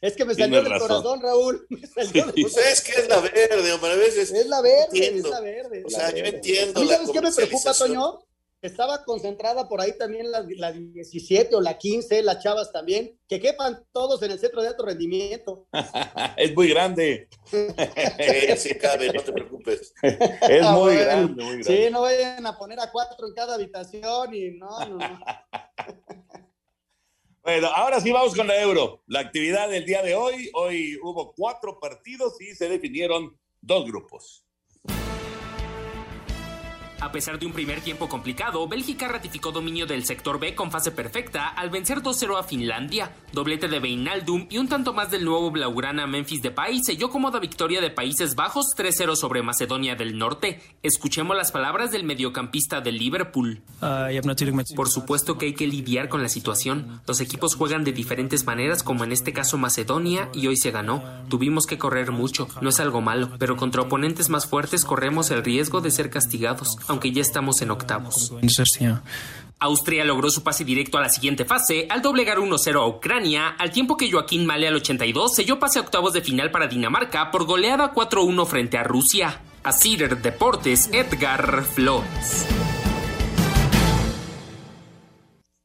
es 0.01 0.15
que 0.15 0.25
me 0.25 0.35
salió 0.35 0.61
del 0.61 0.77
corazón, 0.77 1.21
Raúl. 1.21 1.65
Pues 1.95 2.57
es 2.57 2.81
que 2.81 2.91
es 2.91 3.07
la 3.07 3.19
verde, 3.21 3.71
hombre, 3.71 3.91
a 3.91 3.95
veces. 3.95 4.31
Es 4.31 4.47
la 4.47 4.61
verde, 4.61 5.17
es 5.17 5.23
la 5.23 5.39
verde. 5.39 5.83
O 5.85 5.89
sea, 5.89 6.13
yo 6.13 6.25
entiendo. 6.25 6.85
¿Sabes 6.85 7.09
qué 7.11 7.21
me 7.21 7.31
preocupa, 7.31 7.73
Toño? 7.73 8.19
Estaba 8.61 9.05
concentrada 9.05 9.67
por 9.69 9.79
ahí 9.81 9.97
también 9.97 10.31
la, 10.31 10.45
la 10.57 10.71
17 10.71 11.55
o 11.55 11.61
la 11.61 11.77
15, 11.77 12.23
las 12.23 12.43
chavas 12.43 12.71
también, 12.71 13.17
que 13.27 13.39
quepan 13.39 13.85
todos 13.91 14.21
en 14.21 14.31
el 14.31 14.39
centro 14.39 14.61
de 14.61 14.69
alto 14.69 14.85
rendimiento. 14.85 15.67
es 16.37 16.53
muy 16.55 16.69
grande. 16.69 17.29
sí, 18.57 18.75
cabe, 18.75 19.11
no 19.13 19.21
te 19.21 19.31
preocupes. 19.31 19.93
Es 20.01 20.65
ah, 20.65 20.73
muy, 20.73 20.95
grande, 20.95 21.43
muy 21.43 21.61
grande. 21.61 21.85
Sí, 21.85 21.91
no 21.91 22.01
vayan 22.01 22.45
a 22.45 22.57
poner 22.57 22.79
a 22.79 22.91
cuatro 22.91 23.27
en 23.27 23.33
cada 23.33 23.55
habitación 23.55 24.33
y 24.33 24.51
no, 24.51 24.79
no, 24.87 24.97
no. 24.97 25.19
Bueno, 27.43 27.67
ahora 27.67 27.99
sí 28.01 28.11
vamos 28.11 28.35
con 28.35 28.47
la 28.47 28.61
Euro. 28.61 29.03
La 29.07 29.21
actividad 29.21 29.69
del 29.69 29.85
día 29.85 30.01
de 30.01 30.15
hoy, 30.15 30.49
hoy 30.53 30.97
hubo 31.01 31.33
cuatro 31.33 31.79
partidos 31.79 32.39
y 32.41 32.55
se 32.55 32.67
definieron 32.67 33.37
dos 33.61 33.85
grupos. 33.85 34.45
A 37.01 37.13
pesar 37.13 37.39
de 37.39 37.45
un 37.45 37.53
primer 37.53 37.79
tiempo 37.79 38.09
complicado, 38.09 38.67
Bélgica 38.67 39.07
ratificó 39.07 39.53
dominio 39.53 39.85
del 39.85 40.03
sector 40.05 40.37
B 40.37 40.53
con 40.53 40.69
fase 40.69 40.91
perfecta 40.91 41.47
al 41.47 41.69
vencer 41.69 42.01
2-0 42.01 42.37
a 42.37 42.43
Finlandia. 42.43 43.15
Doblete 43.31 43.69
de 43.69 43.79
Beinaldum 43.79 44.47
y 44.49 44.57
un 44.57 44.67
tanto 44.67 44.93
más 44.93 45.09
del 45.09 45.23
nuevo 45.23 45.49
Blaugrana 45.49 46.07
Memphis 46.07 46.41
Depay 46.41 46.83
selló 46.83 47.09
cómoda 47.09 47.39
victoria 47.39 47.79
de 47.79 47.89
Países 47.89 48.35
Bajos 48.35 48.75
3-0 48.75 49.15
sobre 49.15 49.41
Macedonia 49.43 49.95
del 49.95 50.17
Norte. 50.17 50.61
Escuchemos 50.83 51.37
las 51.37 51.53
palabras 51.53 51.91
del 51.91 52.03
mediocampista 52.03 52.81
del 52.81 52.97
Liverpool. 52.97 53.61
Por 54.75 54.89
supuesto 54.89 55.37
que 55.37 55.45
hay 55.45 55.53
que 55.53 55.67
lidiar 55.67 56.09
con 56.09 56.21
la 56.21 56.29
situación. 56.29 57.01
Los 57.07 57.21
equipos 57.21 57.55
juegan 57.55 57.85
de 57.85 57.93
diferentes 57.93 58.45
maneras, 58.45 58.83
como 58.83 59.05
en 59.05 59.13
este 59.13 59.31
caso 59.31 59.57
Macedonia, 59.57 60.29
y 60.33 60.47
hoy 60.47 60.57
se 60.57 60.71
ganó. 60.71 61.01
Tuvimos 61.29 61.65
que 61.65 61.77
correr 61.77 62.11
mucho, 62.11 62.49
no 62.59 62.69
es 62.69 62.79
algo 62.81 62.99
malo, 62.99 63.29
pero 63.39 63.55
contra 63.55 63.83
oponentes 63.83 64.27
más 64.27 64.47
fuertes 64.47 64.83
corremos 64.83 65.31
el 65.31 65.45
riesgo 65.45 65.79
de 65.79 65.91
ser 65.91 66.09
castigados 66.09 66.77
aunque 66.89 67.11
ya 67.11 67.21
estamos 67.21 67.61
en 67.61 67.71
octavos. 67.71 68.33
Austria 69.61 70.05
logró 70.05 70.29
su 70.29 70.41
pase 70.41 70.63
directo 70.63 70.97
a 70.97 71.01
la 71.01 71.09
siguiente 71.09 71.43
fase 71.43 71.85
al 71.89 72.01
doblegar 72.01 72.37
1-0 72.37 72.75
a 72.75 72.87
Ucrania, 72.87 73.49
al 73.49 73.71
tiempo 73.71 73.97
que 73.97 74.09
Joaquín 74.09 74.45
Male 74.45 74.69
al 74.69 74.75
82 74.75 75.35
selló 75.35 75.59
pase 75.59 75.79
a 75.79 75.81
octavos 75.81 76.13
de 76.13 76.21
final 76.21 76.49
para 76.49 76.67
Dinamarca 76.67 77.29
por 77.29 77.45
goleada 77.45 77.93
4-1 77.93 78.45
frente 78.45 78.77
a 78.77 78.83
Rusia. 78.83 79.41
A 79.61 79.73
Cider 79.73 80.21
Deportes, 80.21 80.89
Edgar 80.93 81.63
Flores. 81.65 82.47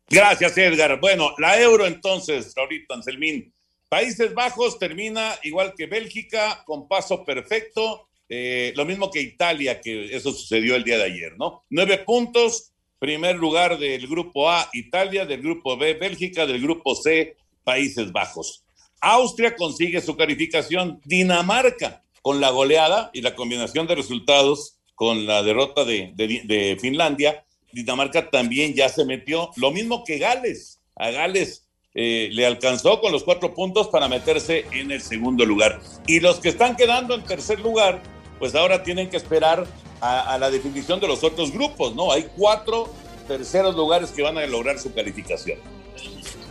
Gracias, 0.08 0.58
Edgar. 0.58 0.98
Bueno, 1.00 1.32
la 1.38 1.60
euro 1.60 1.86
entonces, 1.86 2.52
ahorita, 2.56 2.94
Anselmín. 2.94 3.54
Países 3.88 4.34
Bajos 4.34 4.78
termina 4.80 5.34
igual 5.44 5.74
que 5.76 5.86
Bélgica, 5.86 6.64
con 6.66 6.88
paso 6.88 7.24
perfecto 7.24 8.08
eh, 8.28 8.72
lo 8.76 8.84
mismo 8.84 9.10
que 9.10 9.20
Italia, 9.20 9.80
que 9.80 10.14
eso 10.14 10.32
sucedió 10.32 10.76
el 10.76 10.84
día 10.84 10.98
de 10.98 11.04
ayer, 11.04 11.36
¿no? 11.38 11.64
Nueve 11.70 11.98
puntos, 11.98 12.72
primer 12.98 13.36
lugar 13.36 13.78
del 13.78 14.06
grupo 14.06 14.50
A, 14.50 14.68
Italia, 14.72 15.26
del 15.26 15.42
grupo 15.42 15.76
B, 15.76 15.94
Bélgica, 15.94 16.46
del 16.46 16.60
grupo 16.60 16.94
C, 16.94 17.36
Países 17.62 18.12
Bajos. 18.12 18.64
Austria 19.00 19.54
consigue 19.54 20.00
su 20.00 20.16
calificación, 20.16 21.00
Dinamarca, 21.04 22.02
con 22.22 22.40
la 22.40 22.50
goleada 22.50 23.10
y 23.12 23.20
la 23.20 23.34
combinación 23.34 23.86
de 23.86 23.96
resultados 23.96 24.78
con 24.94 25.26
la 25.26 25.42
derrota 25.42 25.84
de, 25.84 26.78
Finlandia, 26.80 27.44
Dinamarca 27.72 28.30
también 28.30 28.72
ya 28.74 28.88
se 28.88 29.04
metió, 29.04 29.50
lo 29.56 29.72
mismo 29.72 30.04
que 30.04 30.18
Gales, 30.18 30.80
a 30.96 31.10
Gales 31.10 31.66
eh, 31.94 32.28
le 32.32 32.46
alcanzó 32.46 33.00
con 33.00 33.12
los 33.12 33.24
cuatro 33.24 33.52
puntos 33.52 33.88
para 33.88 34.08
meterse 34.08 34.64
en 34.72 34.90
el 34.90 35.02
segundo 35.02 35.44
lugar. 35.44 35.80
Y 36.06 36.20
los 36.20 36.40
que 36.40 36.48
están 36.48 36.76
quedando 36.76 37.14
en 37.14 37.24
tercer 37.24 37.60
lugar, 37.60 38.02
pues 38.38 38.54
ahora 38.54 38.82
tienen 38.82 39.10
que 39.10 39.16
esperar 39.16 39.66
a, 40.00 40.36
la 40.38 40.50
definición 40.50 41.00
de 41.00 41.08
los 41.08 41.24
otros 41.24 41.50
grupos, 41.50 41.94
¿no? 41.94 42.12
Hay 42.12 42.28
cuatro 42.36 42.88
terceros 43.26 43.74
lugares 43.74 44.10
que 44.10 44.22
van 44.22 44.36
a 44.36 44.46
lograr 44.46 44.78
su 44.78 44.92
calificación. 44.92 45.58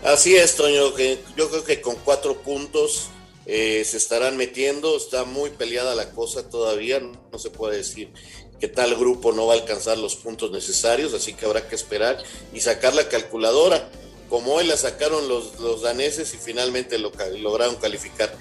Así 0.04 0.36
es, 0.36 0.56
Toño, 0.56 0.94
que 0.96 1.20
yo 1.38 1.50
creo 1.50 1.64
que 1.64 1.80
con 1.80 1.96
cuatro 2.04 2.42
puntos 2.42 3.10
eh, 3.46 3.84
se 3.86 3.98
estarán 3.98 4.38
metiendo, 4.38 4.98
está 4.98 5.24
muy 5.24 5.52
peleada 5.52 5.94
la 5.96 6.10
cosa 6.12 6.50
todavía, 6.50 7.00
no 7.00 7.38
se 7.38 7.52
puede 7.52 7.78
decir 7.78 8.12
que 8.60 8.68
tal 8.70 8.96
grupo 8.96 9.34
no 9.34 9.46
va 9.46 9.56
a 9.56 9.58
alcanzar 9.58 9.98
los 9.98 10.16
puntos 10.16 10.50
necesarios, 10.52 11.14
así 11.14 11.34
que 11.34 11.46
habrá 11.46 11.68
que 11.68 11.76
esperar 11.76 12.18
y 12.54 12.62
sacar 12.62 12.96
la 12.96 13.10
calculadora, 13.10 13.90
como 14.30 14.54
hoy 14.54 14.66
la 14.66 14.78
sacaron 14.78 15.28
los, 15.28 15.60
los 15.60 15.82
daneses 15.82 16.34
y 16.34 16.38
finalmente 16.38 16.98
lo, 16.98 17.12
lograron 17.40 17.76
calificar. 17.76 18.34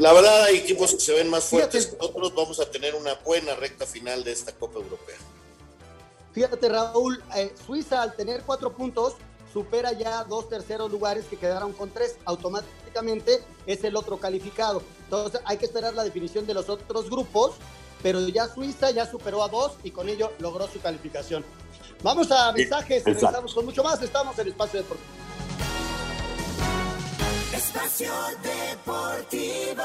La 0.00 0.14
verdad 0.14 0.44
hay 0.44 0.56
equipos 0.56 0.94
que 0.94 1.00
se 1.00 1.12
ven 1.12 1.28
más 1.28 1.44
fuertes 1.44 1.88
que 1.88 1.96
otros. 2.00 2.34
Vamos 2.34 2.58
a 2.58 2.70
tener 2.70 2.94
una 2.94 3.12
buena 3.16 3.54
recta 3.54 3.84
final 3.84 4.24
de 4.24 4.32
esta 4.32 4.50
Copa 4.52 4.78
Europea. 4.78 5.16
Fíjate, 6.32 6.70
Raúl, 6.70 7.22
eh, 7.36 7.52
Suiza 7.66 8.00
al 8.00 8.16
tener 8.16 8.42
cuatro 8.44 8.72
puntos 8.72 9.16
supera 9.52 9.92
ya 9.92 10.24
dos 10.24 10.48
terceros 10.48 10.90
lugares 10.90 11.26
que 11.26 11.36
quedaron 11.36 11.74
con 11.74 11.90
tres. 11.90 12.16
Automáticamente 12.24 13.42
es 13.66 13.84
el 13.84 13.94
otro 13.94 14.16
calificado. 14.16 14.82
Entonces 15.04 15.42
hay 15.44 15.58
que 15.58 15.66
esperar 15.66 15.92
la 15.92 16.02
definición 16.02 16.46
de 16.46 16.54
los 16.54 16.70
otros 16.70 17.10
grupos, 17.10 17.56
pero 18.02 18.26
ya 18.26 18.48
Suiza 18.48 18.90
ya 18.92 19.04
superó 19.04 19.42
a 19.42 19.48
dos 19.48 19.72
y 19.84 19.90
con 19.90 20.08
ello 20.08 20.32
logró 20.38 20.66
su 20.66 20.80
calificación. 20.80 21.44
Vamos 22.02 22.30
a 22.30 22.52
mensajes, 22.52 23.04
regresamos 23.04 23.52
con 23.52 23.66
mucho 23.66 23.84
más. 23.84 24.00
Estamos 24.00 24.38
en 24.38 24.48
Espacio 24.48 24.80
Deportivo. 24.80 25.10
Espacio 27.90 28.12
Deportivo. 28.40 29.82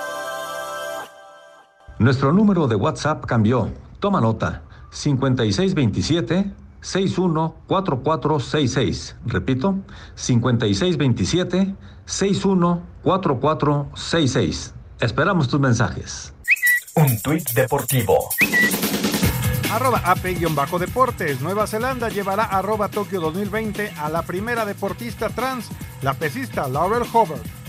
Nuestro 1.98 2.32
número 2.32 2.68
de 2.68 2.76
WhatsApp 2.76 3.26
cambió. 3.26 3.72
Toma 4.00 4.22
nota. 4.22 4.62
5627 4.92 6.52
614466. 6.82 9.16
Repito, 9.26 9.80
5627 10.14 11.74
614466. 12.06 14.76
Esperamos 15.00 15.48
tus 15.48 15.60
mensajes. 15.60 16.32
Un 16.96 17.20
tuit 17.24 17.50
deportivo. 17.56 18.30
Arroba 19.72 20.04
AP-Deportes. 20.06 21.42
Nueva 21.42 21.66
Zelanda 21.66 22.10
llevará 22.10 22.44
arroba 22.44 22.88
Tokio 22.88 23.20
2020 23.20 23.94
a 23.98 24.10
la 24.10 24.22
primera 24.22 24.64
deportista 24.64 25.30
trans, 25.30 25.70
la 26.04 26.14
pesista 26.14 26.68
Laurel 26.68 27.02
Hobart. 27.12 27.65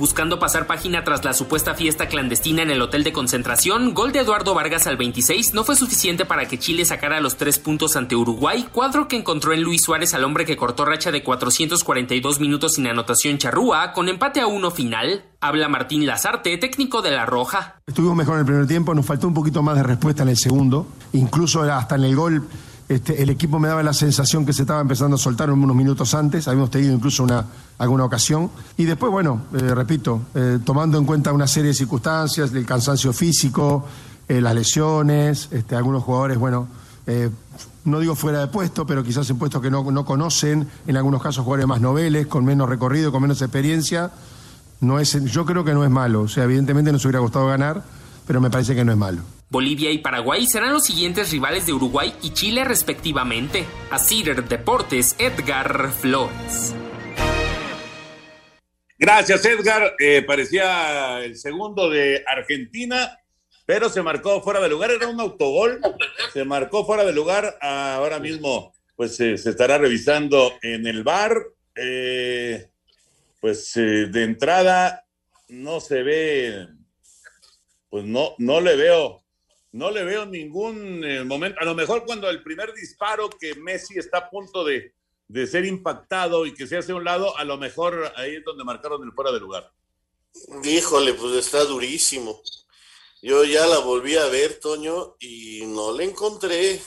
Buscando 0.00 0.38
pasar 0.38 0.66
página 0.66 1.04
tras 1.04 1.26
la 1.26 1.34
supuesta 1.34 1.74
fiesta 1.74 2.08
clandestina 2.08 2.62
en 2.62 2.70
el 2.70 2.80
hotel 2.80 3.04
de 3.04 3.12
concentración, 3.12 3.92
gol 3.92 4.12
de 4.12 4.20
Eduardo 4.20 4.54
Vargas 4.54 4.86
al 4.86 4.96
26 4.96 5.52
no 5.52 5.62
fue 5.62 5.76
suficiente 5.76 6.24
para 6.24 6.48
que 6.48 6.58
Chile 6.58 6.86
sacara 6.86 7.20
los 7.20 7.36
tres 7.36 7.58
puntos 7.58 7.96
ante 7.96 8.16
Uruguay, 8.16 8.66
cuadro 8.72 9.08
que 9.08 9.18
encontró 9.18 9.52
en 9.52 9.62
Luis 9.62 9.82
Suárez 9.82 10.14
al 10.14 10.24
hombre 10.24 10.46
que 10.46 10.56
cortó 10.56 10.86
racha 10.86 11.12
de 11.12 11.22
442 11.22 12.40
minutos 12.40 12.76
sin 12.76 12.86
anotación 12.86 13.36
charrúa, 13.36 13.92
con 13.92 14.08
empate 14.08 14.40
a 14.40 14.46
uno 14.46 14.70
final. 14.70 15.26
Habla 15.38 15.68
Martín 15.68 16.06
Lazarte, 16.06 16.56
técnico 16.56 17.02
de 17.02 17.10
La 17.10 17.26
Roja. 17.26 17.76
Estuvimos 17.86 18.16
mejor 18.16 18.36
en 18.36 18.40
el 18.40 18.46
primer 18.46 18.66
tiempo, 18.66 18.94
nos 18.94 19.04
faltó 19.04 19.28
un 19.28 19.34
poquito 19.34 19.62
más 19.62 19.76
de 19.76 19.82
respuesta 19.82 20.22
en 20.22 20.30
el 20.30 20.38
segundo, 20.38 20.86
incluso 21.12 21.60
hasta 21.60 21.96
en 21.96 22.04
el 22.04 22.16
gol 22.16 22.48
Este, 22.90 23.22
el 23.22 23.30
equipo 23.30 23.60
me 23.60 23.68
daba 23.68 23.84
la 23.84 23.92
sensación 23.92 24.44
que 24.44 24.52
se 24.52 24.62
estaba 24.62 24.80
empezando 24.80 25.14
a 25.14 25.18
soltar 25.18 25.48
unos 25.48 25.76
minutos 25.76 26.12
antes, 26.12 26.48
habíamos 26.48 26.72
tenido 26.72 26.92
incluso 26.92 27.22
una, 27.22 27.46
alguna 27.78 28.04
ocasión. 28.04 28.50
Y 28.76 28.84
después, 28.84 29.12
bueno, 29.12 29.42
eh, 29.54 29.72
repito, 29.76 30.22
eh, 30.34 30.58
tomando 30.64 30.98
en 30.98 31.04
cuenta 31.04 31.32
una 31.32 31.46
serie 31.46 31.68
de 31.68 31.74
circunstancias, 31.74 32.50
del 32.50 32.66
cansancio 32.66 33.12
físico, 33.12 33.84
eh, 34.26 34.40
las 34.40 34.56
lesiones, 34.56 35.50
este, 35.52 35.76
algunos 35.76 36.02
jugadores, 36.02 36.36
bueno, 36.36 36.66
no 37.84 38.00
digo 38.00 38.16
fuera 38.16 38.40
de 38.40 38.46
puesto, 38.48 38.84
pero 38.84 39.04
quizás 39.04 39.30
en 39.30 39.38
puestos 39.38 39.62
que 39.62 39.70
no, 39.70 39.88
no 39.92 40.04
conocen, 40.04 40.66
en 40.84 40.96
algunos 40.96 41.22
casos 41.22 41.44
jugadores 41.44 41.68
más 41.68 41.80
noveles, 41.80 42.26
con 42.26 42.44
menos 42.44 42.68
recorrido, 42.68 43.12
con 43.12 43.22
menos 43.22 43.40
experiencia. 43.40 44.10
No 44.80 44.98
es, 44.98 45.12
yo 45.26 45.44
creo 45.44 45.64
que 45.64 45.74
no 45.74 45.84
es 45.84 45.90
malo, 45.90 46.22
o 46.22 46.28
sea, 46.28 46.42
evidentemente 46.42 46.90
nos 46.90 47.04
hubiera 47.04 47.20
gustado 47.20 47.46
ganar, 47.46 47.84
pero 48.26 48.40
me 48.40 48.50
parece 48.50 48.74
que 48.74 48.84
no 48.84 48.90
es 48.90 48.98
malo. 48.98 49.22
Bolivia 49.52 49.90
y 49.90 49.98
Paraguay 49.98 50.46
serán 50.46 50.72
los 50.72 50.84
siguientes 50.84 51.32
rivales 51.32 51.66
de 51.66 51.72
Uruguay 51.72 52.14
y 52.22 52.32
Chile 52.34 52.62
respectivamente. 52.62 53.66
A 53.90 53.98
Cider 53.98 54.44
Deportes, 54.48 55.16
Edgar 55.18 55.90
Flores. 55.90 56.72
Gracias, 58.96 59.44
Edgar. 59.44 59.96
Eh, 59.98 60.22
parecía 60.22 61.24
el 61.24 61.36
segundo 61.36 61.90
de 61.90 62.22
Argentina, 62.28 63.18
pero 63.66 63.88
se 63.88 64.02
marcó 64.02 64.40
fuera 64.40 64.60
de 64.60 64.68
lugar. 64.68 64.92
Era 64.92 65.08
un 65.08 65.20
autogol. 65.20 65.80
Se 66.32 66.44
marcó 66.44 66.86
fuera 66.86 67.04
de 67.04 67.12
lugar. 67.12 67.58
Ahora 67.60 68.20
mismo, 68.20 68.72
pues 68.94 69.16
se 69.16 69.34
estará 69.34 69.78
revisando 69.78 70.52
en 70.62 70.86
el 70.86 71.02
bar. 71.02 71.36
Eh, 71.74 72.68
pues 73.40 73.76
eh, 73.76 74.06
de 74.06 74.22
entrada 74.22 75.04
no 75.48 75.80
se 75.80 76.04
ve, 76.04 76.68
pues 77.88 78.04
no, 78.04 78.36
no 78.38 78.60
le 78.60 78.76
veo 78.76 79.24
no 79.72 79.90
le 79.90 80.04
veo 80.04 80.26
ningún 80.26 81.04
eh, 81.04 81.24
momento. 81.24 81.58
A 81.60 81.64
lo 81.64 81.74
mejor 81.74 82.04
cuando 82.04 82.28
el 82.28 82.42
primer 82.42 82.72
disparo 82.74 83.30
que 83.30 83.54
Messi 83.54 83.98
está 83.98 84.18
a 84.18 84.30
punto 84.30 84.64
de, 84.64 84.94
ser 85.46 85.64
impactado 85.64 86.44
y 86.44 86.54
que 86.54 86.66
se 86.66 86.76
hace 86.76 86.92
a 86.92 86.96
un 86.96 87.04
lado, 87.04 87.36
a 87.36 87.44
lo 87.44 87.56
mejor 87.56 88.12
ahí 88.16 88.36
es 88.36 88.44
donde 88.44 88.64
marcaron 88.64 89.02
el 89.04 89.12
fuera 89.12 89.30
de 89.30 89.40
lugar. 89.40 89.72
Híjole, 90.64 91.14
pues 91.14 91.34
está 91.34 91.64
durísimo. 91.64 92.42
Yo 93.22 93.44
ya 93.44 93.66
la 93.66 93.78
volví 93.78 94.16
a 94.16 94.26
ver, 94.26 94.58
Toño, 94.58 95.16
y 95.20 95.64
no 95.66 95.92
la 95.92 96.04
encontré. 96.04 96.80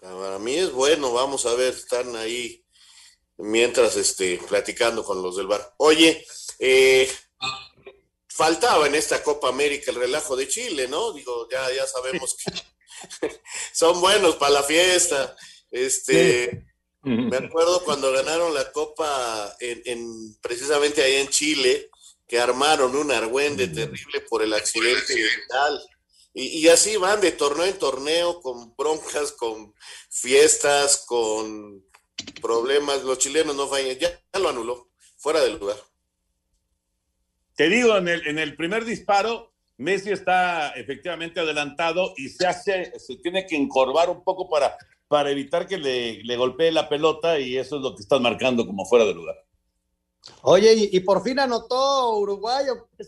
Para 0.00 0.38
mí 0.38 0.54
es 0.54 0.72
bueno, 0.72 1.12
vamos 1.12 1.44
a 1.44 1.54
ver, 1.54 1.74
están 1.74 2.16
ahí 2.16 2.64
mientras 3.36 3.96
este, 3.96 4.40
platicando 4.48 5.04
con 5.04 5.22
los 5.22 5.36
del 5.36 5.46
bar. 5.46 5.74
Oye, 5.78 6.24
eh, 6.58 7.10
faltaba 8.40 8.86
en 8.86 8.94
esta 8.94 9.22
Copa 9.22 9.50
América 9.50 9.90
el 9.90 9.98
relajo 9.98 10.34
de 10.34 10.48
Chile, 10.48 10.88
¿no? 10.88 11.12
Digo, 11.12 11.46
ya, 11.50 11.70
ya 11.74 11.86
sabemos 11.86 12.34
que 12.38 13.30
son 13.74 14.00
buenos 14.00 14.36
para 14.36 14.52
la 14.52 14.62
fiesta. 14.62 15.36
Este, 15.70 16.64
me 17.02 17.36
acuerdo 17.36 17.84
cuando 17.84 18.10
ganaron 18.10 18.54
la 18.54 18.72
Copa 18.72 19.54
en, 19.60 20.34
precisamente 20.40 21.02
ahí 21.02 21.16
en 21.16 21.28
Chile, 21.28 21.90
que 22.26 22.40
armaron 22.40 22.96
un 22.96 23.12
argüende 23.12 23.68
terrible 23.68 24.22
por 24.22 24.42
el 24.42 24.54
accidente. 24.54 25.22
Y, 26.32 26.60
y, 26.60 26.68
así 26.68 26.96
van 26.96 27.20
de 27.20 27.32
torneo 27.32 27.66
en 27.66 27.78
torneo, 27.78 28.40
con 28.40 28.74
broncas, 28.74 29.32
con 29.32 29.74
fiestas, 30.08 31.04
con 31.04 31.84
problemas. 32.40 33.02
Los 33.02 33.18
chilenos 33.18 33.54
no 33.54 33.68
fallan, 33.68 33.98
ya 33.98 34.18
lo 34.32 34.48
anuló, 34.48 34.88
fuera 35.18 35.42
del 35.42 35.58
lugar. 35.58 35.89
Te 37.60 37.68
digo, 37.68 37.94
en 37.98 38.08
el, 38.08 38.26
en 38.26 38.38
el 38.38 38.56
primer 38.56 38.86
disparo, 38.86 39.52
Messi 39.76 40.10
está 40.12 40.70
efectivamente 40.70 41.40
adelantado 41.40 42.14
y 42.16 42.30
se 42.30 42.46
hace, 42.46 42.98
se 42.98 43.16
tiene 43.16 43.46
que 43.46 43.54
encorvar 43.54 44.08
un 44.08 44.24
poco 44.24 44.48
para, 44.48 44.78
para 45.08 45.30
evitar 45.30 45.66
que 45.66 45.76
le, 45.76 46.24
le 46.24 46.36
golpee 46.38 46.72
la 46.72 46.88
pelota 46.88 47.38
y 47.38 47.58
eso 47.58 47.76
es 47.76 47.82
lo 47.82 47.94
que 47.94 48.00
están 48.00 48.22
marcando 48.22 48.66
como 48.66 48.86
fuera 48.86 49.04
de 49.04 49.12
lugar. 49.12 49.36
Oye, 50.40 50.88
y, 50.90 51.00
por 51.00 51.22
fin 51.22 51.38
anotó 51.38 52.16
Uruguay, 52.16 52.64
eh, 52.98 53.04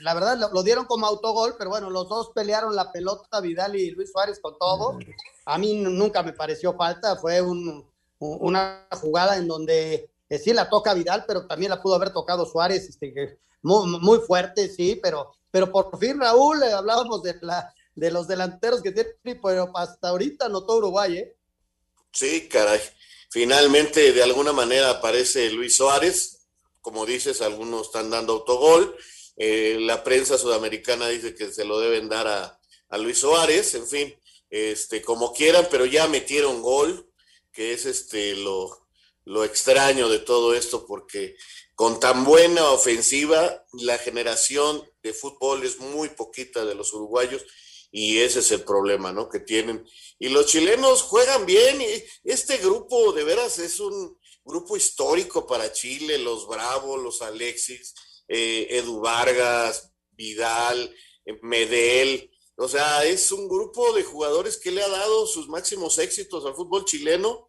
la 0.00 0.12
verdad 0.12 0.50
lo, 0.52 0.62
dieron 0.64 0.86
como 0.86 1.06
autogol, 1.06 1.54
pero 1.56 1.70
bueno, 1.70 1.88
los 1.88 2.08
dos 2.08 2.32
pelearon 2.34 2.74
la 2.74 2.90
pelota, 2.90 3.40
Vidal 3.40 3.76
y 3.76 3.92
Luis 3.92 4.10
Suárez 4.10 4.40
con 4.40 4.58
todo. 4.58 4.98
A 5.44 5.56
mí 5.56 5.74
nunca 5.74 6.24
me 6.24 6.32
pareció 6.32 6.74
falta, 6.74 7.14
fue 7.14 7.40
un, 7.40 7.88
una 8.18 8.88
jugada 9.00 9.36
en 9.36 9.46
donde 9.46 10.10
eh, 10.28 10.38
sí 10.38 10.52
la 10.52 10.68
toca 10.68 10.94
Vidal, 10.94 11.26
pero 11.28 11.46
también 11.46 11.70
la 11.70 11.80
pudo 11.80 11.94
haber 11.94 12.12
tocado 12.12 12.44
Suárez, 12.44 12.88
este, 12.88 13.14
que 13.14 13.38
muy, 13.62 14.18
fuerte, 14.20 14.68
sí, 14.68 14.98
pero, 15.02 15.32
pero 15.50 15.70
por 15.70 15.98
fin, 15.98 16.20
Raúl, 16.20 16.62
eh, 16.62 16.72
hablábamos 16.72 17.22
de, 17.22 17.36
la, 17.42 17.72
de 17.94 18.10
los 18.10 18.28
delanteros 18.28 18.82
que 18.82 18.92
tiene, 18.92 19.10
pero 19.42 19.70
hasta 19.76 20.08
ahorita 20.08 20.48
notó 20.48 20.76
Uruguay, 20.76 21.18
¿eh? 21.18 21.36
Sí, 22.12 22.48
caray. 22.48 22.80
Finalmente, 23.30 24.12
de 24.12 24.22
alguna 24.22 24.52
manera 24.52 24.90
aparece 24.90 25.50
Luis 25.50 25.76
Suárez. 25.76 26.46
Como 26.80 27.04
dices, 27.04 27.42
algunos 27.42 27.86
están 27.86 28.10
dando 28.10 28.34
autogol. 28.34 28.96
Eh, 29.36 29.76
la 29.80 30.02
prensa 30.02 30.38
sudamericana 30.38 31.08
dice 31.08 31.34
que 31.34 31.52
se 31.52 31.64
lo 31.64 31.78
deben 31.78 32.08
dar 32.08 32.26
a, 32.26 32.58
a, 32.88 32.98
Luis 32.98 33.18
Suárez. 33.18 33.74
En 33.74 33.86
fin, 33.86 34.14
este, 34.48 35.02
como 35.02 35.34
quieran, 35.34 35.68
pero 35.70 35.84
ya 35.84 36.08
metieron 36.08 36.62
gol, 36.62 37.10
que 37.52 37.72
es 37.72 37.84
este 37.84 38.34
lo, 38.36 38.88
lo 39.24 39.44
extraño 39.44 40.08
de 40.08 40.20
todo 40.20 40.54
esto, 40.54 40.86
porque 40.86 41.36
con 41.78 42.00
tan 42.00 42.24
buena 42.24 42.72
ofensiva, 42.72 43.64
la 43.74 43.98
generación 43.98 44.82
de 45.00 45.14
fútbol 45.14 45.62
es 45.62 45.78
muy 45.78 46.08
poquita 46.08 46.64
de 46.64 46.74
los 46.74 46.92
uruguayos 46.92 47.44
y 47.92 48.18
ese 48.18 48.40
es 48.40 48.50
el 48.50 48.64
problema, 48.64 49.12
¿no? 49.12 49.28
Que 49.28 49.38
tienen. 49.38 49.86
Y 50.18 50.28
los 50.28 50.46
chilenos 50.46 51.02
juegan 51.02 51.46
bien 51.46 51.80
y 51.80 52.04
este 52.24 52.56
grupo 52.56 53.12
de 53.12 53.22
veras 53.22 53.60
es 53.60 53.78
un 53.78 54.18
grupo 54.44 54.76
histórico 54.76 55.46
para 55.46 55.72
Chile, 55.72 56.18
los 56.18 56.48
Bravos, 56.48 57.00
los 57.00 57.22
Alexis, 57.22 57.94
eh, 58.26 58.66
Edu 58.70 58.98
Vargas, 58.98 59.92
Vidal, 60.10 60.92
eh, 61.24 61.38
Medel. 61.42 62.28
O 62.56 62.66
sea, 62.66 63.04
es 63.04 63.30
un 63.30 63.48
grupo 63.48 63.92
de 63.92 64.02
jugadores 64.02 64.56
que 64.56 64.72
le 64.72 64.82
ha 64.82 64.88
dado 64.88 65.28
sus 65.28 65.46
máximos 65.46 66.00
éxitos 66.00 66.44
al 66.44 66.56
fútbol 66.56 66.84
chileno 66.84 67.47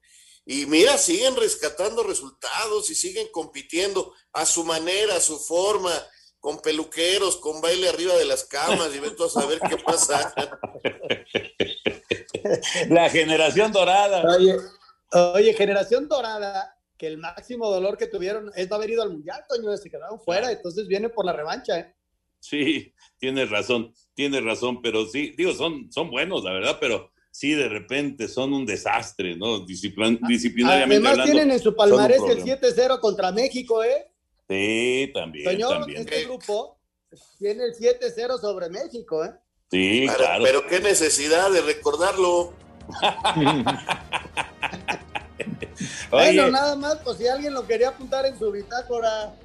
y 0.51 0.65
mira, 0.65 0.97
siguen 0.97 1.35
rescatando 1.35 2.01
resultados 2.01 2.89
y 2.89 2.95
siguen 2.95 3.27
compitiendo 3.31 4.15
a 4.33 4.47
su 4.47 4.63
manera, 4.63 5.17
a 5.17 5.19
su 5.19 5.37
forma, 5.37 5.91
con 6.39 6.59
peluqueros, 6.59 7.37
con 7.37 7.61
baile 7.61 7.87
arriba 7.87 8.15
de 8.15 8.25
las 8.25 8.45
camas 8.45 8.89
y 8.95 8.99
vete 8.99 9.23
a 9.23 9.29
saber 9.29 9.59
qué 9.59 9.77
pasa. 9.77 10.33
La 12.89 13.11
generación 13.11 13.71
dorada. 13.71 14.23
Oye, 15.35 15.53
generación 15.53 16.07
dorada, 16.07 16.75
que 16.97 17.05
el 17.05 17.19
máximo 17.19 17.69
dolor 17.69 17.95
que 17.95 18.07
tuvieron 18.07 18.51
es 18.55 18.67
no 18.71 18.77
haber 18.77 18.89
ido 18.89 19.03
al 19.03 19.11
mundial, 19.11 19.45
Toño, 19.47 19.77
se 19.77 19.91
quedaron 19.91 20.19
fuera, 20.19 20.51
entonces 20.51 20.87
viene 20.87 21.09
por 21.09 21.25
la 21.25 21.33
revancha, 21.33 21.77
¿eh? 21.77 21.95
Sí, 22.39 22.91
tienes 23.19 23.51
razón, 23.51 23.93
tienes 24.15 24.43
razón, 24.43 24.81
pero 24.81 25.05
sí, 25.05 25.31
digo, 25.37 25.53
son, 25.53 25.91
son 25.91 26.09
buenos, 26.09 26.43
la 26.43 26.53
verdad, 26.53 26.77
pero 26.81 27.08
sí 27.31 27.53
de 27.53 27.69
repente 27.69 28.27
son 28.27 28.53
un 28.53 28.65
desastre, 28.65 29.35
¿no? 29.35 29.65
Disciplin 29.65 30.19
disciplinariamente 30.27 31.07
Además 31.07 31.25
tienen 31.25 31.51
en 31.51 31.59
su 31.59 31.75
palmarés 31.75 32.21
el 32.29 32.43
7-0 32.43 32.99
contra 32.99 33.31
México, 33.31 33.83
¿eh? 33.83 34.11
Sí, 34.49 35.11
también. 35.13 35.49
Señor, 35.49 35.79
también. 35.79 36.01
este 36.01 36.25
grupo 36.25 36.79
tiene 37.37 37.65
el 37.65 37.73
7-0 37.73 38.39
sobre 38.39 38.69
México, 38.69 39.23
¿eh? 39.23 39.31
Sí, 39.71 40.07
claro. 40.15 40.43
Pero 40.43 40.67
qué 40.67 40.79
necesidad 40.79 41.51
de 41.51 41.61
recordarlo. 41.61 42.53
bueno, 46.09 46.49
nada 46.49 46.75
más, 46.75 46.97
pues 47.03 47.19
si 47.19 47.27
alguien 47.27 47.53
lo 47.53 47.67
quería 47.67 47.89
apuntar 47.89 48.25
en 48.25 48.39
su 48.39 48.51
bitácora. 48.51 49.35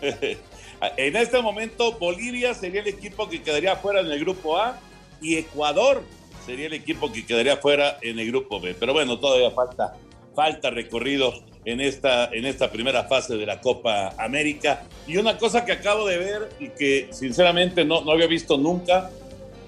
en 0.02 1.16
este 1.16 1.40
momento, 1.40 1.98
Bolivia 1.98 2.52
sería 2.52 2.82
el 2.82 2.88
equipo 2.88 3.26
que 3.28 3.42
quedaría 3.42 3.74
fuera 3.76 4.00
en 4.00 4.06
el 4.06 4.20
grupo 4.20 4.58
A 4.58 4.78
y 5.22 5.36
Ecuador 5.36 6.02
sería 6.44 6.66
el 6.66 6.74
equipo 6.74 7.12
que 7.12 7.24
quedaría 7.24 7.56
fuera 7.56 7.98
en 8.02 8.18
el 8.18 8.26
grupo 8.28 8.60
B. 8.60 8.74
Pero 8.78 8.92
bueno, 8.92 9.18
todavía 9.18 9.50
falta, 9.50 9.94
falta 10.34 10.70
recorrido 10.70 11.32
en 11.64 11.80
esta, 11.80 12.26
en 12.26 12.46
esta 12.46 12.70
primera 12.70 13.04
fase 13.04 13.36
de 13.36 13.46
la 13.46 13.60
Copa 13.60 14.14
América. 14.18 14.84
Y 15.06 15.16
una 15.16 15.38
cosa 15.38 15.64
que 15.64 15.72
acabo 15.72 16.06
de 16.06 16.18
ver 16.18 16.48
y 16.58 16.68
que 16.70 17.08
sinceramente 17.12 17.84
no, 17.84 18.02
no 18.02 18.12
había 18.12 18.26
visto 18.26 18.56
nunca, 18.56 19.10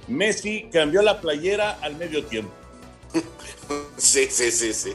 Messi 0.08 0.68
cambió 0.72 1.02
la 1.02 1.20
playera 1.20 1.78
al 1.80 1.96
medio 1.96 2.24
tiempo. 2.24 2.61
Sí, 3.96 4.26
sí, 4.30 4.50
sí, 4.50 4.72
sí. 4.72 4.92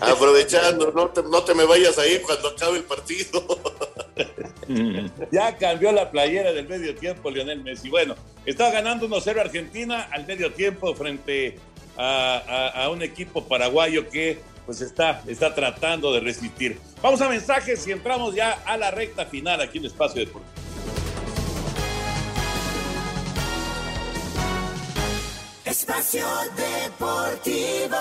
Aprovechando, 0.00 0.92
no 0.92 1.08
te, 1.10 1.22
no 1.22 1.42
te 1.44 1.54
me 1.54 1.64
vayas 1.64 1.98
a 1.98 2.06
ir 2.06 2.22
cuando 2.22 2.48
acabe 2.48 2.78
el 2.78 2.84
partido. 2.84 3.46
ya 5.30 5.56
cambió 5.56 5.92
la 5.92 6.10
playera 6.10 6.52
del 6.52 6.68
medio 6.68 6.94
tiempo 6.94 7.30
Lionel 7.30 7.62
Messi. 7.62 7.90
Bueno, 7.90 8.14
estaba 8.44 8.70
ganando 8.70 9.08
1-0 9.08 9.40
Argentina 9.40 10.08
al 10.10 10.26
medio 10.26 10.52
tiempo 10.52 10.94
frente 10.94 11.58
a, 11.96 12.88
un 12.92 13.02
equipo 13.02 13.46
paraguayo 13.46 14.08
que 14.08 14.40
pues 14.64 14.80
está, 14.80 15.22
está 15.26 15.54
tratando 15.54 16.12
de 16.12 16.20
resistir. 16.20 16.78
Vamos 17.00 17.20
a 17.20 17.28
mensajes 17.28 17.86
y 17.86 17.92
entramos 17.92 18.34
ya 18.34 18.52
a 18.64 18.76
la 18.76 18.90
recta 18.90 19.26
final 19.26 19.60
aquí 19.60 19.78
en 19.78 19.86
Espacio 19.86 20.20
Deportivo. 20.20 20.52
Espacio 25.64 26.26
Deportivo. 26.56 27.96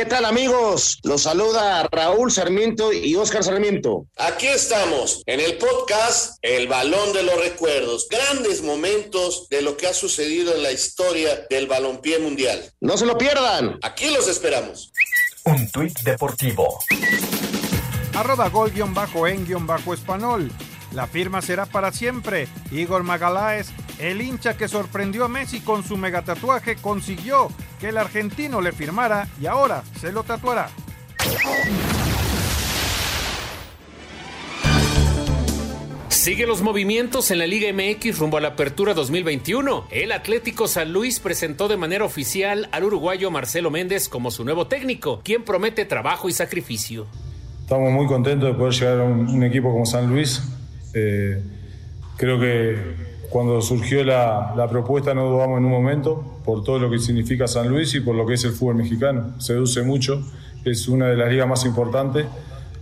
¿Qué 0.00 0.06
tal 0.06 0.24
amigos? 0.24 0.98
Los 1.02 1.24
saluda 1.24 1.86
Raúl 1.92 2.32
Sarmiento 2.32 2.90
y 2.90 3.14
Oscar 3.16 3.44
Sarmiento. 3.44 4.06
Aquí 4.16 4.46
estamos 4.46 5.22
en 5.26 5.40
el 5.40 5.58
podcast 5.58 6.38
El 6.40 6.68
Balón 6.68 7.12
de 7.12 7.22
los 7.22 7.38
Recuerdos. 7.38 8.08
Grandes 8.08 8.62
momentos 8.62 9.46
de 9.50 9.60
lo 9.60 9.76
que 9.76 9.88
ha 9.88 9.92
sucedido 9.92 10.54
en 10.54 10.62
la 10.62 10.72
historia 10.72 11.46
del 11.50 11.66
balompié 11.66 12.18
mundial. 12.18 12.72
No 12.80 12.96
se 12.96 13.04
lo 13.04 13.18
pierdan. 13.18 13.78
Aquí 13.82 14.08
los 14.08 14.26
esperamos. 14.26 14.90
Un 15.44 15.70
tuit 15.70 15.98
deportivo. 15.98 16.78
Arroba 18.14 18.48
gol-en-español. 18.48 20.50
La 20.92 21.06
firma 21.06 21.40
será 21.40 21.66
para 21.66 21.92
siempre. 21.92 22.48
Igor 22.72 23.02
Magaláes, 23.02 23.72
el 23.98 24.20
hincha 24.20 24.56
que 24.56 24.68
sorprendió 24.68 25.24
a 25.24 25.28
Messi 25.28 25.60
con 25.60 25.84
su 25.84 25.96
megatatuaje, 25.96 26.76
consiguió 26.76 27.48
que 27.78 27.90
el 27.90 27.98
argentino 27.98 28.60
le 28.60 28.72
firmara 28.72 29.28
y 29.40 29.46
ahora 29.46 29.82
se 30.00 30.12
lo 30.12 30.24
tatuará. 30.24 30.68
Sigue 36.08 36.46
los 36.46 36.60
movimientos 36.60 37.30
en 37.30 37.38
la 37.38 37.46
Liga 37.46 37.72
MX 37.72 38.18
rumbo 38.18 38.36
a 38.36 38.42
la 38.42 38.48
apertura 38.48 38.92
2021. 38.92 39.86
El 39.90 40.12
Atlético 40.12 40.68
San 40.68 40.92
Luis 40.92 41.18
presentó 41.18 41.66
de 41.66 41.78
manera 41.78 42.04
oficial 42.04 42.68
al 42.72 42.84
uruguayo 42.84 43.30
Marcelo 43.30 43.70
Méndez 43.70 44.08
como 44.08 44.30
su 44.30 44.44
nuevo 44.44 44.66
técnico, 44.66 45.22
quien 45.24 45.44
promete 45.44 45.86
trabajo 45.86 46.28
y 46.28 46.32
sacrificio. 46.32 47.06
Estamos 47.62 47.90
muy 47.90 48.06
contentos 48.06 48.50
de 48.50 48.54
poder 48.54 48.74
llegar 48.74 49.00
a 49.00 49.04
un, 49.04 49.30
un 49.30 49.44
equipo 49.44 49.72
como 49.72 49.86
San 49.86 50.08
Luis. 50.10 50.42
Eh, 50.94 51.42
creo 52.16 52.38
que 52.40 52.76
cuando 53.30 53.60
surgió 53.62 54.02
la, 54.04 54.54
la, 54.56 54.68
propuesta 54.68 55.14
no 55.14 55.30
dudamos 55.30 55.58
en 55.58 55.64
un 55.64 55.70
momento 55.70 56.40
por 56.44 56.64
todo 56.64 56.78
lo 56.80 56.90
que 56.90 56.98
significa 56.98 57.46
San 57.46 57.68
Luis 57.68 57.94
y 57.94 58.00
por 58.00 58.16
lo 58.16 58.26
que 58.26 58.34
es 58.34 58.44
el 58.44 58.52
fútbol 58.52 58.74
mexicano. 58.74 59.40
Seduce 59.40 59.82
mucho, 59.82 60.22
es 60.64 60.88
una 60.88 61.06
de 61.06 61.16
las 61.16 61.30
ligas 61.30 61.48
más 61.48 61.64
importantes 61.64 62.26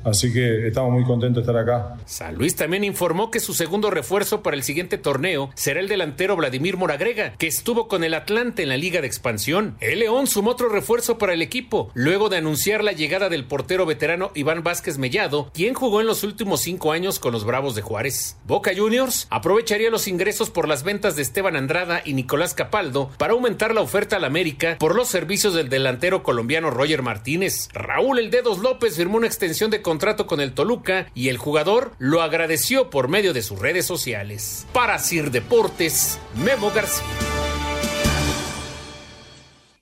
Así 0.08 0.32
que 0.32 0.68
estamos 0.68 0.92
muy 0.92 1.04
contentos 1.04 1.44
de 1.44 1.50
estar 1.50 1.62
acá. 1.62 1.96
San 2.06 2.36
Luis 2.36 2.56
también 2.56 2.84
informó 2.84 3.30
que 3.30 3.40
su 3.40 3.52
segundo 3.52 3.90
refuerzo 3.90 4.42
para 4.42 4.56
el 4.56 4.62
siguiente 4.62 4.98
torneo 4.98 5.50
será 5.54 5.80
el 5.80 5.88
delantero 5.88 6.36
Vladimir 6.36 6.76
Moragrega, 6.76 7.34
que 7.36 7.46
estuvo 7.46 7.88
con 7.88 8.04
el 8.04 8.14
Atlante 8.14 8.62
en 8.62 8.70
la 8.70 8.76
Liga 8.76 9.00
de 9.00 9.06
Expansión. 9.06 9.76
El 9.80 10.00
León 10.00 10.26
sumó 10.26 10.50
otro 10.50 10.68
refuerzo 10.68 11.18
para 11.18 11.34
el 11.34 11.42
equipo, 11.42 11.90
luego 11.94 12.28
de 12.28 12.38
anunciar 12.38 12.82
la 12.82 12.92
llegada 12.92 13.28
del 13.28 13.44
portero 13.44 13.84
veterano 13.84 14.30
Iván 14.34 14.62
Vázquez 14.62 14.98
Mellado, 14.98 15.50
quien 15.52 15.74
jugó 15.74 16.00
en 16.00 16.06
los 16.06 16.24
últimos 16.24 16.62
cinco 16.62 16.92
años 16.92 17.18
con 17.18 17.32
los 17.32 17.44
Bravos 17.44 17.74
de 17.74 17.82
Juárez. 17.82 18.36
Boca 18.46 18.72
Juniors 18.74 19.26
aprovecharía 19.30 19.90
los 19.90 20.08
ingresos 20.08 20.48
por 20.48 20.68
las 20.68 20.84
ventas 20.84 21.16
de 21.16 21.22
Esteban 21.22 21.56
Andrada 21.56 22.00
y 22.04 22.14
Nicolás 22.14 22.54
Capaldo 22.54 23.10
para 23.18 23.34
aumentar 23.34 23.74
la 23.74 23.82
oferta 23.82 24.16
al 24.16 24.24
América 24.24 24.76
por 24.78 24.94
los 24.94 25.08
servicios 25.08 25.54
del 25.54 25.68
delantero 25.68 26.22
colombiano 26.22 26.70
Roger 26.70 27.02
Martínez. 27.02 27.68
Raúl 27.74 28.18
El 28.18 28.30
Dedos 28.30 28.58
López 28.58 28.96
firmó 28.96 29.18
una 29.18 29.26
extensión 29.26 29.70
de 29.70 29.82
contrato 29.82 29.97
con 30.26 30.40
el 30.40 30.54
Toluca 30.54 31.10
y 31.14 31.28
el 31.28 31.38
jugador 31.38 31.92
lo 31.98 32.22
agradeció 32.22 32.88
por 32.88 33.08
medio 33.08 33.32
de 33.32 33.42
sus 33.42 33.58
redes 33.58 33.84
sociales. 33.84 34.66
Para 34.72 34.98
Sir 34.98 35.30
Deportes, 35.30 36.20
Memo 36.36 36.70
García. 36.70 37.04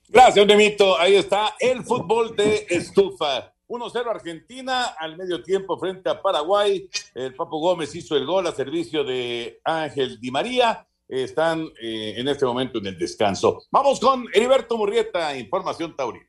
Gracias, 0.09 0.47
Nemito. 0.47 0.97
Ahí 0.97 1.15
está 1.15 1.55
el 1.59 1.83
fútbol 1.83 2.35
de 2.35 2.65
estufa. 2.69 3.53
1-0 3.67 4.09
Argentina 4.09 4.85
al 4.97 5.17
medio 5.17 5.43
tiempo 5.43 5.77
frente 5.77 6.09
a 6.09 6.21
Paraguay. 6.21 6.89
El 7.13 7.35
Papo 7.35 7.59
Gómez 7.59 7.93
hizo 7.93 8.15
el 8.15 8.25
gol 8.25 8.47
a 8.47 8.51
servicio 8.53 9.03
de 9.03 9.59
Ángel 9.63 10.19
Di 10.19 10.31
María. 10.31 10.87
Están 11.07 11.69
eh, 11.81 12.15
en 12.17 12.27
este 12.27 12.45
momento 12.45 12.79
en 12.79 12.87
el 12.87 12.97
descanso. 12.97 13.63
Vamos 13.71 13.99
con 13.99 14.25
Heriberto 14.33 14.77
Murrieta, 14.77 15.37
Información 15.37 15.95
Taurina. 15.95 16.26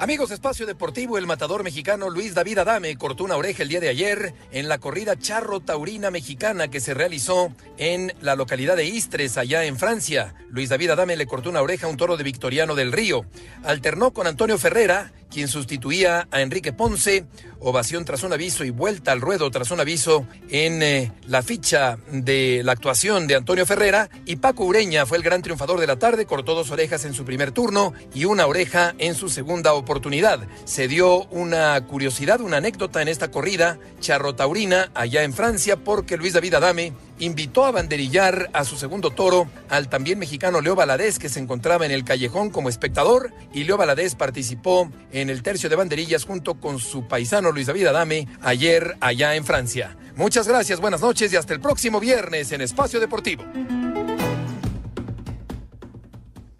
Amigos, 0.00 0.30
Espacio 0.30 0.64
Deportivo, 0.64 1.18
el 1.18 1.26
matador 1.26 1.62
mexicano 1.62 2.08
Luis 2.08 2.32
David 2.32 2.56
Adame 2.56 2.96
cortó 2.96 3.22
una 3.22 3.36
oreja 3.36 3.62
el 3.62 3.68
día 3.68 3.80
de 3.80 3.90
ayer 3.90 4.32
en 4.50 4.66
la 4.66 4.78
corrida 4.78 5.18
charro 5.18 5.60
taurina 5.60 6.10
mexicana 6.10 6.68
que 6.68 6.80
se 6.80 6.94
realizó 6.94 7.52
en 7.76 8.14
la 8.22 8.34
localidad 8.34 8.76
de 8.76 8.86
Istres, 8.86 9.36
allá 9.36 9.64
en 9.64 9.76
Francia. 9.76 10.34
Luis 10.48 10.70
David 10.70 10.92
Adame 10.92 11.18
le 11.18 11.26
cortó 11.26 11.50
una 11.50 11.60
oreja 11.60 11.86
a 11.86 11.90
un 11.90 11.98
toro 11.98 12.16
de 12.16 12.24
Victoriano 12.24 12.74
del 12.76 12.92
Río. 12.92 13.26
Alternó 13.62 14.14
con 14.14 14.26
Antonio 14.26 14.56
Ferrera, 14.56 15.12
quien 15.30 15.48
sustituía 15.48 16.28
a 16.30 16.40
Enrique 16.42 16.72
Ponce. 16.72 17.24
Ovación 17.62 18.06
tras 18.06 18.22
un 18.22 18.32
aviso 18.32 18.64
y 18.64 18.70
vuelta 18.70 19.12
al 19.12 19.20
ruedo 19.20 19.50
tras 19.50 19.70
un 19.70 19.80
aviso 19.80 20.26
en 20.48 20.82
eh, 20.82 21.12
la 21.26 21.42
ficha 21.42 21.98
de 22.10 22.62
la 22.64 22.72
actuación 22.72 23.26
de 23.26 23.36
Antonio 23.36 23.66
Ferrera. 23.66 24.08
Y 24.24 24.36
Paco 24.36 24.64
Ureña 24.64 25.04
fue 25.06 25.18
el 25.18 25.22
gran 25.22 25.42
triunfador 25.42 25.78
de 25.78 25.86
la 25.86 25.98
tarde, 25.98 26.26
cortó 26.26 26.54
dos 26.54 26.70
orejas 26.70 27.04
en 27.04 27.12
su 27.12 27.24
primer 27.24 27.52
turno 27.52 27.92
y 28.14 28.24
una 28.24 28.46
oreja 28.46 28.94
en 28.98 29.14
su 29.14 29.28
segunda 29.28 29.74
oportunidad. 29.74 30.40
Se 30.64 30.88
dio 30.88 31.24
una 31.26 31.78
curiosidad, 31.86 32.40
una 32.40 32.56
anécdota 32.56 33.02
en 33.02 33.08
esta 33.08 33.30
corrida 33.30 33.78
charrotaurina 34.00 34.90
allá 34.94 35.22
en 35.22 35.34
Francia 35.34 35.76
porque 35.76 36.16
Luis 36.16 36.32
David 36.32 36.54
Adame 36.54 36.92
invitó 37.20 37.64
a 37.64 37.70
banderillar 37.70 38.50
a 38.52 38.64
su 38.64 38.76
segundo 38.76 39.10
toro 39.10 39.46
al 39.68 39.88
también 39.88 40.18
mexicano 40.18 40.60
Leo 40.60 40.74
Valadez 40.74 41.18
que 41.18 41.28
se 41.28 41.38
encontraba 41.38 41.86
en 41.86 41.92
el 41.92 42.04
callejón 42.04 42.50
como 42.50 42.68
espectador 42.68 43.32
y 43.54 43.64
Leo 43.64 43.76
Valadez 43.76 44.14
participó 44.14 44.90
en 45.12 45.30
el 45.30 45.42
tercio 45.42 45.70
de 45.70 45.76
banderillas 45.76 46.24
junto 46.24 46.54
con 46.54 46.78
su 46.78 47.06
paisano 47.06 47.52
Luis 47.52 47.66
David 47.66 47.86
Adame 47.86 48.26
ayer 48.40 48.96
allá 49.00 49.36
en 49.36 49.44
Francia. 49.44 49.96
Muchas 50.16 50.48
gracias, 50.48 50.80
buenas 50.80 51.00
noches 51.00 51.32
y 51.32 51.36
hasta 51.36 51.54
el 51.54 51.60
próximo 51.60 52.00
viernes 52.00 52.52
en 52.52 52.62
Espacio 52.62 52.98
Deportivo. 52.98 53.44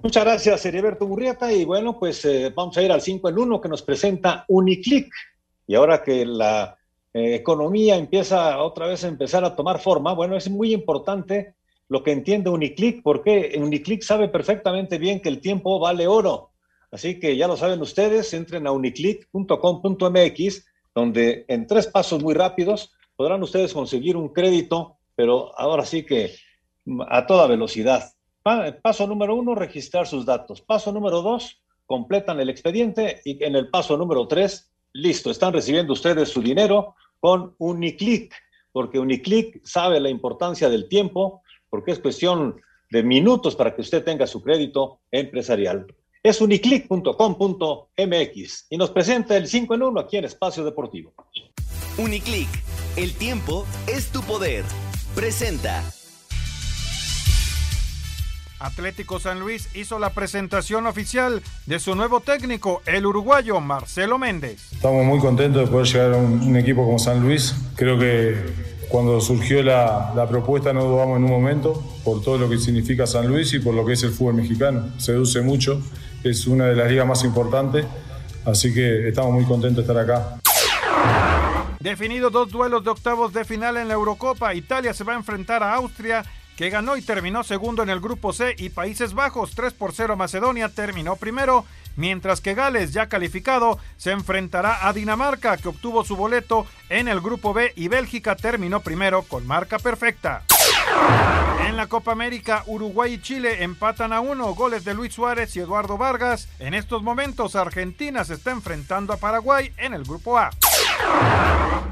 Muchas 0.02 0.24
gracias, 0.24 0.64
Heriberto 0.64 1.06
Burrieta. 1.06 1.52
Y 1.52 1.66
bueno, 1.66 1.98
pues 1.98 2.24
eh, 2.24 2.52
vamos 2.54 2.76
a 2.76 2.82
ir 2.82 2.90
al 2.90 3.02
5 3.02 3.28
en 3.28 3.38
1 3.38 3.60
que 3.60 3.68
nos 3.68 3.82
presenta 3.82 4.44
Uniclick. 4.48 5.12
Y 5.66 5.74
ahora 5.74 6.02
que 6.02 6.24
la 6.24 6.79
eh, 7.12 7.34
economía 7.34 7.96
empieza 7.96 8.62
otra 8.62 8.86
vez 8.86 9.04
a 9.04 9.08
empezar 9.08 9.44
a 9.44 9.56
tomar 9.56 9.80
forma, 9.80 10.12
bueno, 10.12 10.36
es 10.36 10.48
muy 10.48 10.72
importante 10.72 11.54
lo 11.88 12.02
que 12.04 12.12
entiende 12.12 12.50
Uniclick, 12.50 13.02
porque 13.02 13.58
Uniclick 13.58 14.02
sabe 14.02 14.28
perfectamente 14.28 14.98
bien 14.98 15.20
que 15.20 15.28
el 15.28 15.40
tiempo 15.40 15.80
vale 15.80 16.06
oro. 16.06 16.50
Así 16.92 17.18
que 17.18 17.36
ya 17.36 17.48
lo 17.48 17.56
saben 17.56 17.80
ustedes, 17.82 18.32
entren 18.32 18.66
a 18.66 18.72
uniclick.com.mx, 18.72 20.66
donde 20.94 21.44
en 21.48 21.66
tres 21.66 21.86
pasos 21.86 22.22
muy 22.22 22.34
rápidos 22.34 22.92
podrán 23.16 23.42
ustedes 23.42 23.72
conseguir 23.72 24.16
un 24.16 24.28
crédito, 24.28 24.98
pero 25.14 25.56
ahora 25.58 25.84
sí 25.84 26.04
que 26.04 26.34
a 27.08 27.26
toda 27.26 27.46
velocidad. 27.46 28.12
Paso 28.82 29.06
número 29.06 29.34
uno, 29.34 29.54
registrar 29.54 30.06
sus 30.06 30.24
datos. 30.24 30.62
Paso 30.62 30.92
número 30.92 31.22
dos, 31.22 31.60
completan 31.86 32.40
el 32.40 32.48
expediente 32.48 33.20
y 33.24 33.42
en 33.44 33.54
el 33.54 33.68
paso 33.68 33.96
número 33.96 34.26
tres, 34.26 34.69
listo, 34.92 35.30
están 35.30 35.52
recibiendo 35.52 35.92
ustedes 35.92 36.28
su 36.28 36.42
dinero 36.42 36.94
con 37.18 37.54
Uniclick, 37.58 38.34
porque 38.72 38.98
Uniclick 38.98 39.60
sabe 39.64 40.00
la 40.00 40.08
importancia 40.08 40.68
del 40.68 40.88
tiempo, 40.88 41.42
porque 41.68 41.92
es 41.92 41.98
cuestión 41.98 42.60
de 42.90 43.02
minutos 43.02 43.56
para 43.56 43.74
que 43.74 43.82
usted 43.82 44.04
tenga 44.04 44.26
su 44.26 44.42
crédito 44.42 45.00
empresarial 45.10 45.86
es 46.22 46.40
uniclick.com.mx 46.40 48.66
y 48.70 48.76
nos 48.76 48.90
presenta 48.90 49.36
el 49.36 49.48
5 49.48 49.74
en 49.74 49.82
1 49.82 50.00
aquí 50.00 50.16
en 50.16 50.24
Espacio 50.24 50.64
Deportivo. 50.64 51.12
Uniclick, 51.98 52.48
el 52.96 53.12
tiempo 53.14 53.66
es 53.86 54.10
tu 54.10 54.22
poder. 54.22 54.64
Presenta. 55.14 55.84
Atlético 58.60 59.18
San 59.18 59.40
Luis 59.40 59.68
hizo 59.74 59.98
la 59.98 60.10
presentación 60.10 60.86
oficial 60.86 61.42
de 61.66 61.80
su 61.80 61.94
nuevo 61.94 62.20
técnico, 62.20 62.82
el 62.86 63.06
uruguayo 63.06 63.60
Marcelo 63.60 64.18
Méndez. 64.18 64.72
Estamos 64.72 65.04
muy 65.04 65.18
contentos 65.18 65.64
de 65.64 65.70
poder 65.70 65.86
llegar 65.86 66.12
a 66.12 66.16
un, 66.16 66.42
un 66.42 66.56
equipo 66.56 66.84
como 66.84 66.98
San 66.98 67.20
Luis. 67.20 67.54
Creo 67.74 67.98
que 67.98 68.36
cuando 68.88 69.20
surgió 69.20 69.62
la, 69.62 70.12
la, 70.14 70.28
propuesta 70.28 70.72
no 70.72 70.84
dudamos 70.84 71.16
en 71.16 71.24
un 71.24 71.30
momento 71.30 71.82
por 72.04 72.22
todo 72.22 72.38
lo 72.38 72.48
que 72.48 72.58
significa 72.58 73.06
San 73.06 73.26
Luis 73.28 73.52
y 73.54 73.60
por 73.60 73.74
lo 73.74 73.84
que 73.84 73.94
es 73.94 74.02
el 74.02 74.10
fútbol 74.10 74.34
mexicano. 74.34 74.90
Seduce 74.98 75.40
mucho 75.40 75.82
es 76.22 76.46
una 76.46 76.66
de 76.66 76.76
las 76.76 76.90
ligas 76.90 77.06
más 77.06 77.24
importantes, 77.24 77.86
así 78.44 78.72
que 78.74 79.08
estamos 79.08 79.32
muy 79.32 79.44
contentos 79.44 79.86
de 79.86 79.92
estar 79.92 80.04
acá. 80.04 80.36
Definido 81.80 82.28
dos 82.28 82.50
duelos 82.50 82.84
de 82.84 82.90
octavos 82.90 83.32
de 83.32 83.44
final 83.44 83.78
en 83.78 83.88
la 83.88 83.94
Eurocopa, 83.94 84.54
Italia 84.54 84.92
se 84.92 85.02
va 85.02 85.14
a 85.14 85.16
enfrentar 85.16 85.62
a 85.62 85.74
Austria, 85.76 86.22
que 86.56 86.70
ganó 86.70 86.96
y 86.96 87.02
terminó 87.02 87.42
segundo 87.42 87.82
en 87.82 87.90
el 87.90 88.00
grupo 88.00 88.32
C, 88.32 88.54
y 88.58 88.70
Países 88.70 89.14
Bajos 89.14 89.54
3 89.54 89.72
por 89.72 89.92
0 89.92 90.16
Macedonia 90.16 90.68
terminó 90.68 91.16
primero, 91.16 91.64
mientras 91.96 92.40
que 92.40 92.54
Gales, 92.54 92.92
ya 92.92 93.08
calificado, 93.08 93.78
se 93.96 94.12
enfrentará 94.12 94.86
a 94.86 94.92
Dinamarca, 94.92 95.56
que 95.56 95.68
obtuvo 95.68 96.04
su 96.04 96.16
boleto 96.16 96.66
en 96.88 97.08
el 97.08 97.20
grupo 97.20 97.54
B, 97.54 97.72
y 97.76 97.88
Bélgica 97.88 98.36
terminó 98.36 98.80
primero 98.80 99.22
con 99.22 99.46
marca 99.46 99.78
perfecta. 99.78 100.42
En 101.66 101.76
la 101.76 101.86
Copa 101.86 102.12
América, 102.12 102.64
Uruguay 102.66 103.14
y 103.14 103.22
Chile 103.22 103.62
empatan 103.62 104.12
a 104.12 104.20
uno, 104.20 104.54
goles 104.54 104.84
de 104.84 104.94
Luis 104.94 105.14
Suárez 105.14 105.54
y 105.56 105.60
Eduardo 105.60 105.96
Vargas. 105.96 106.48
En 106.58 106.74
estos 106.74 107.02
momentos, 107.02 107.54
Argentina 107.54 108.24
se 108.24 108.34
está 108.34 108.50
enfrentando 108.50 109.12
a 109.12 109.16
Paraguay 109.16 109.72
en 109.76 109.94
el 109.94 110.04
Grupo 110.04 110.38
A. 110.38 110.50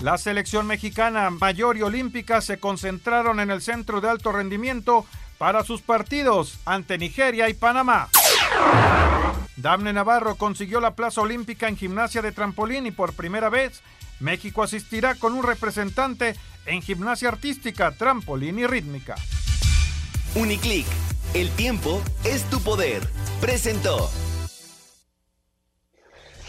La 0.00 0.16
selección 0.16 0.66
mexicana 0.66 1.28
mayor 1.30 1.76
y 1.76 1.82
olímpica 1.82 2.40
se 2.40 2.58
concentraron 2.58 3.40
en 3.40 3.50
el 3.50 3.60
centro 3.60 4.00
de 4.00 4.08
alto 4.08 4.30
rendimiento 4.30 5.04
para 5.38 5.64
sus 5.64 5.82
partidos 5.82 6.58
ante 6.64 6.98
Nigeria 6.98 7.48
y 7.48 7.54
Panamá. 7.54 8.08
Damne 9.56 9.92
Navarro 9.92 10.36
consiguió 10.36 10.80
la 10.80 10.94
plaza 10.94 11.20
olímpica 11.20 11.68
en 11.68 11.76
gimnasia 11.76 12.22
de 12.22 12.30
trampolín 12.30 12.86
y 12.86 12.92
por 12.92 13.14
primera 13.14 13.48
vez 13.48 13.82
México 14.20 14.62
asistirá 14.62 15.16
con 15.16 15.34
un 15.34 15.42
representante 15.42 16.36
en 16.66 16.80
gimnasia 16.80 17.28
artística, 17.28 17.90
trampolín 17.92 18.58
y 18.60 18.66
rítmica. 18.66 19.16
Uniclick, 20.36 20.86
el 21.34 21.50
tiempo 21.50 22.02
es 22.24 22.44
tu 22.44 22.60
poder. 22.60 23.02
Presentó. 23.40 24.10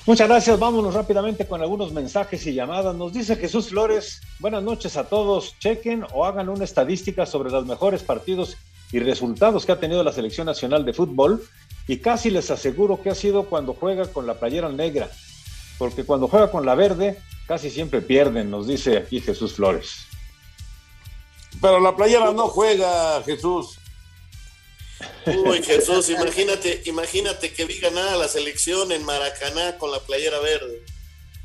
Muchas 0.09 0.27
gracias. 0.27 0.57
Vámonos 0.57 0.95
rápidamente 0.95 1.45
con 1.45 1.61
algunos 1.61 1.93
mensajes 1.93 2.43
y 2.47 2.55
llamadas. 2.55 2.95
Nos 2.95 3.13
dice 3.13 3.35
Jesús 3.35 3.69
Flores, 3.69 4.21
buenas 4.39 4.63
noches 4.63 4.97
a 4.97 5.03
todos. 5.03 5.53
Chequen 5.59 6.03
o 6.13 6.25
hagan 6.25 6.49
una 6.49 6.63
estadística 6.63 7.27
sobre 7.27 7.51
los 7.51 7.67
mejores 7.67 8.01
partidos 8.01 8.57
y 8.91 8.97
resultados 8.97 9.67
que 9.67 9.71
ha 9.71 9.79
tenido 9.79 10.03
la 10.03 10.11
Selección 10.11 10.47
Nacional 10.47 10.83
de 10.83 10.93
Fútbol 10.93 11.43
y 11.87 11.97
casi 11.97 12.31
les 12.31 12.49
aseguro 12.49 13.03
que 13.03 13.11
ha 13.11 13.13
sido 13.13 13.43
cuando 13.43 13.75
juega 13.75 14.07
con 14.07 14.25
la 14.25 14.39
playera 14.39 14.69
negra, 14.69 15.11
porque 15.77 16.03
cuando 16.03 16.27
juega 16.27 16.49
con 16.49 16.65
la 16.65 16.73
verde 16.73 17.19
casi 17.45 17.69
siempre 17.69 18.01
pierden, 18.01 18.49
nos 18.49 18.65
dice 18.65 18.97
aquí 18.97 19.21
Jesús 19.21 19.53
Flores. 19.53 20.07
Pero 21.61 21.79
la 21.79 21.95
playera 21.95 22.31
no 22.31 22.47
juega, 22.47 23.21
Jesús. 23.21 23.78
Uy, 25.25 25.63
Jesús, 25.63 26.09
imagínate, 26.09 26.81
imagínate 26.85 27.53
que 27.53 27.65
vi 27.65 27.79
ganar 27.79 28.09
a 28.09 28.17
la 28.17 28.27
selección 28.27 28.91
en 28.91 29.03
Maracaná 29.05 29.77
con 29.77 29.91
la 29.91 29.99
playera 29.99 30.39
verde. 30.39 30.83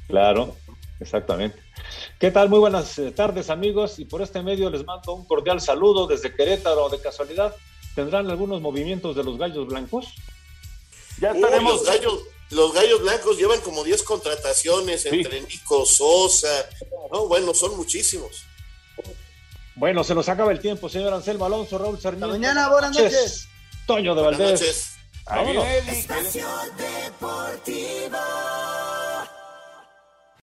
Claro, 0.08 0.56
exactamente. 1.00 1.62
¿Qué 2.18 2.30
tal? 2.30 2.48
Muy 2.48 2.58
buenas 2.58 2.98
eh, 2.98 3.10
tardes, 3.12 3.50
amigos. 3.50 3.98
Y 3.98 4.04
por 4.04 4.22
este 4.22 4.42
medio 4.42 4.70
les 4.70 4.84
mando 4.84 5.12
un 5.12 5.26
cordial 5.26 5.60
saludo 5.60 6.06
desde 6.06 6.34
Querétaro. 6.34 6.88
De 6.88 7.00
casualidad, 7.00 7.54
¿tendrán 7.94 8.30
algunos 8.30 8.60
movimientos 8.60 9.16
de 9.16 9.24
los 9.24 9.38
gallos 9.38 9.66
blancos? 9.66 10.14
Ya 11.20 11.32
tenemos. 11.32 11.74
los, 11.74 11.84
gallos, 11.84 12.20
los 12.50 12.72
gallos 12.72 13.02
blancos 13.02 13.36
llevan 13.36 13.60
como 13.60 13.84
10 13.84 14.02
contrataciones 14.02 15.06
entre 15.06 15.42
Nico 15.42 15.84
Sosa. 15.86 16.68
No, 17.12 17.28
bueno, 17.28 17.54
son 17.54 17.76
muchísimos. 17.76 18.44
Bueno, 19.76 20.04
se 20.04 20.14
nos 20.14 20.28
acaba 20.28 20.52
el 20.52 20.60
tiempo, 20.60 20.88
señor 20.88 21.12
Anselmo 21.12 21.46
Alonso, 21.46 21.78
Raúl 21.78 22.00
Sarmiento. 22.00 22.28
mañana, 22.28 22.68
buenas 22.68 22.92
noches. 22.92 23.48
Toño 23.86 24.14
de 24.14 24.22
Valdés. 24.22 24.96
Buenas 25.26 25.54
noches. 25.54 25.88
Espacio 25.88 26.46
Deportivo. 26.76 28.18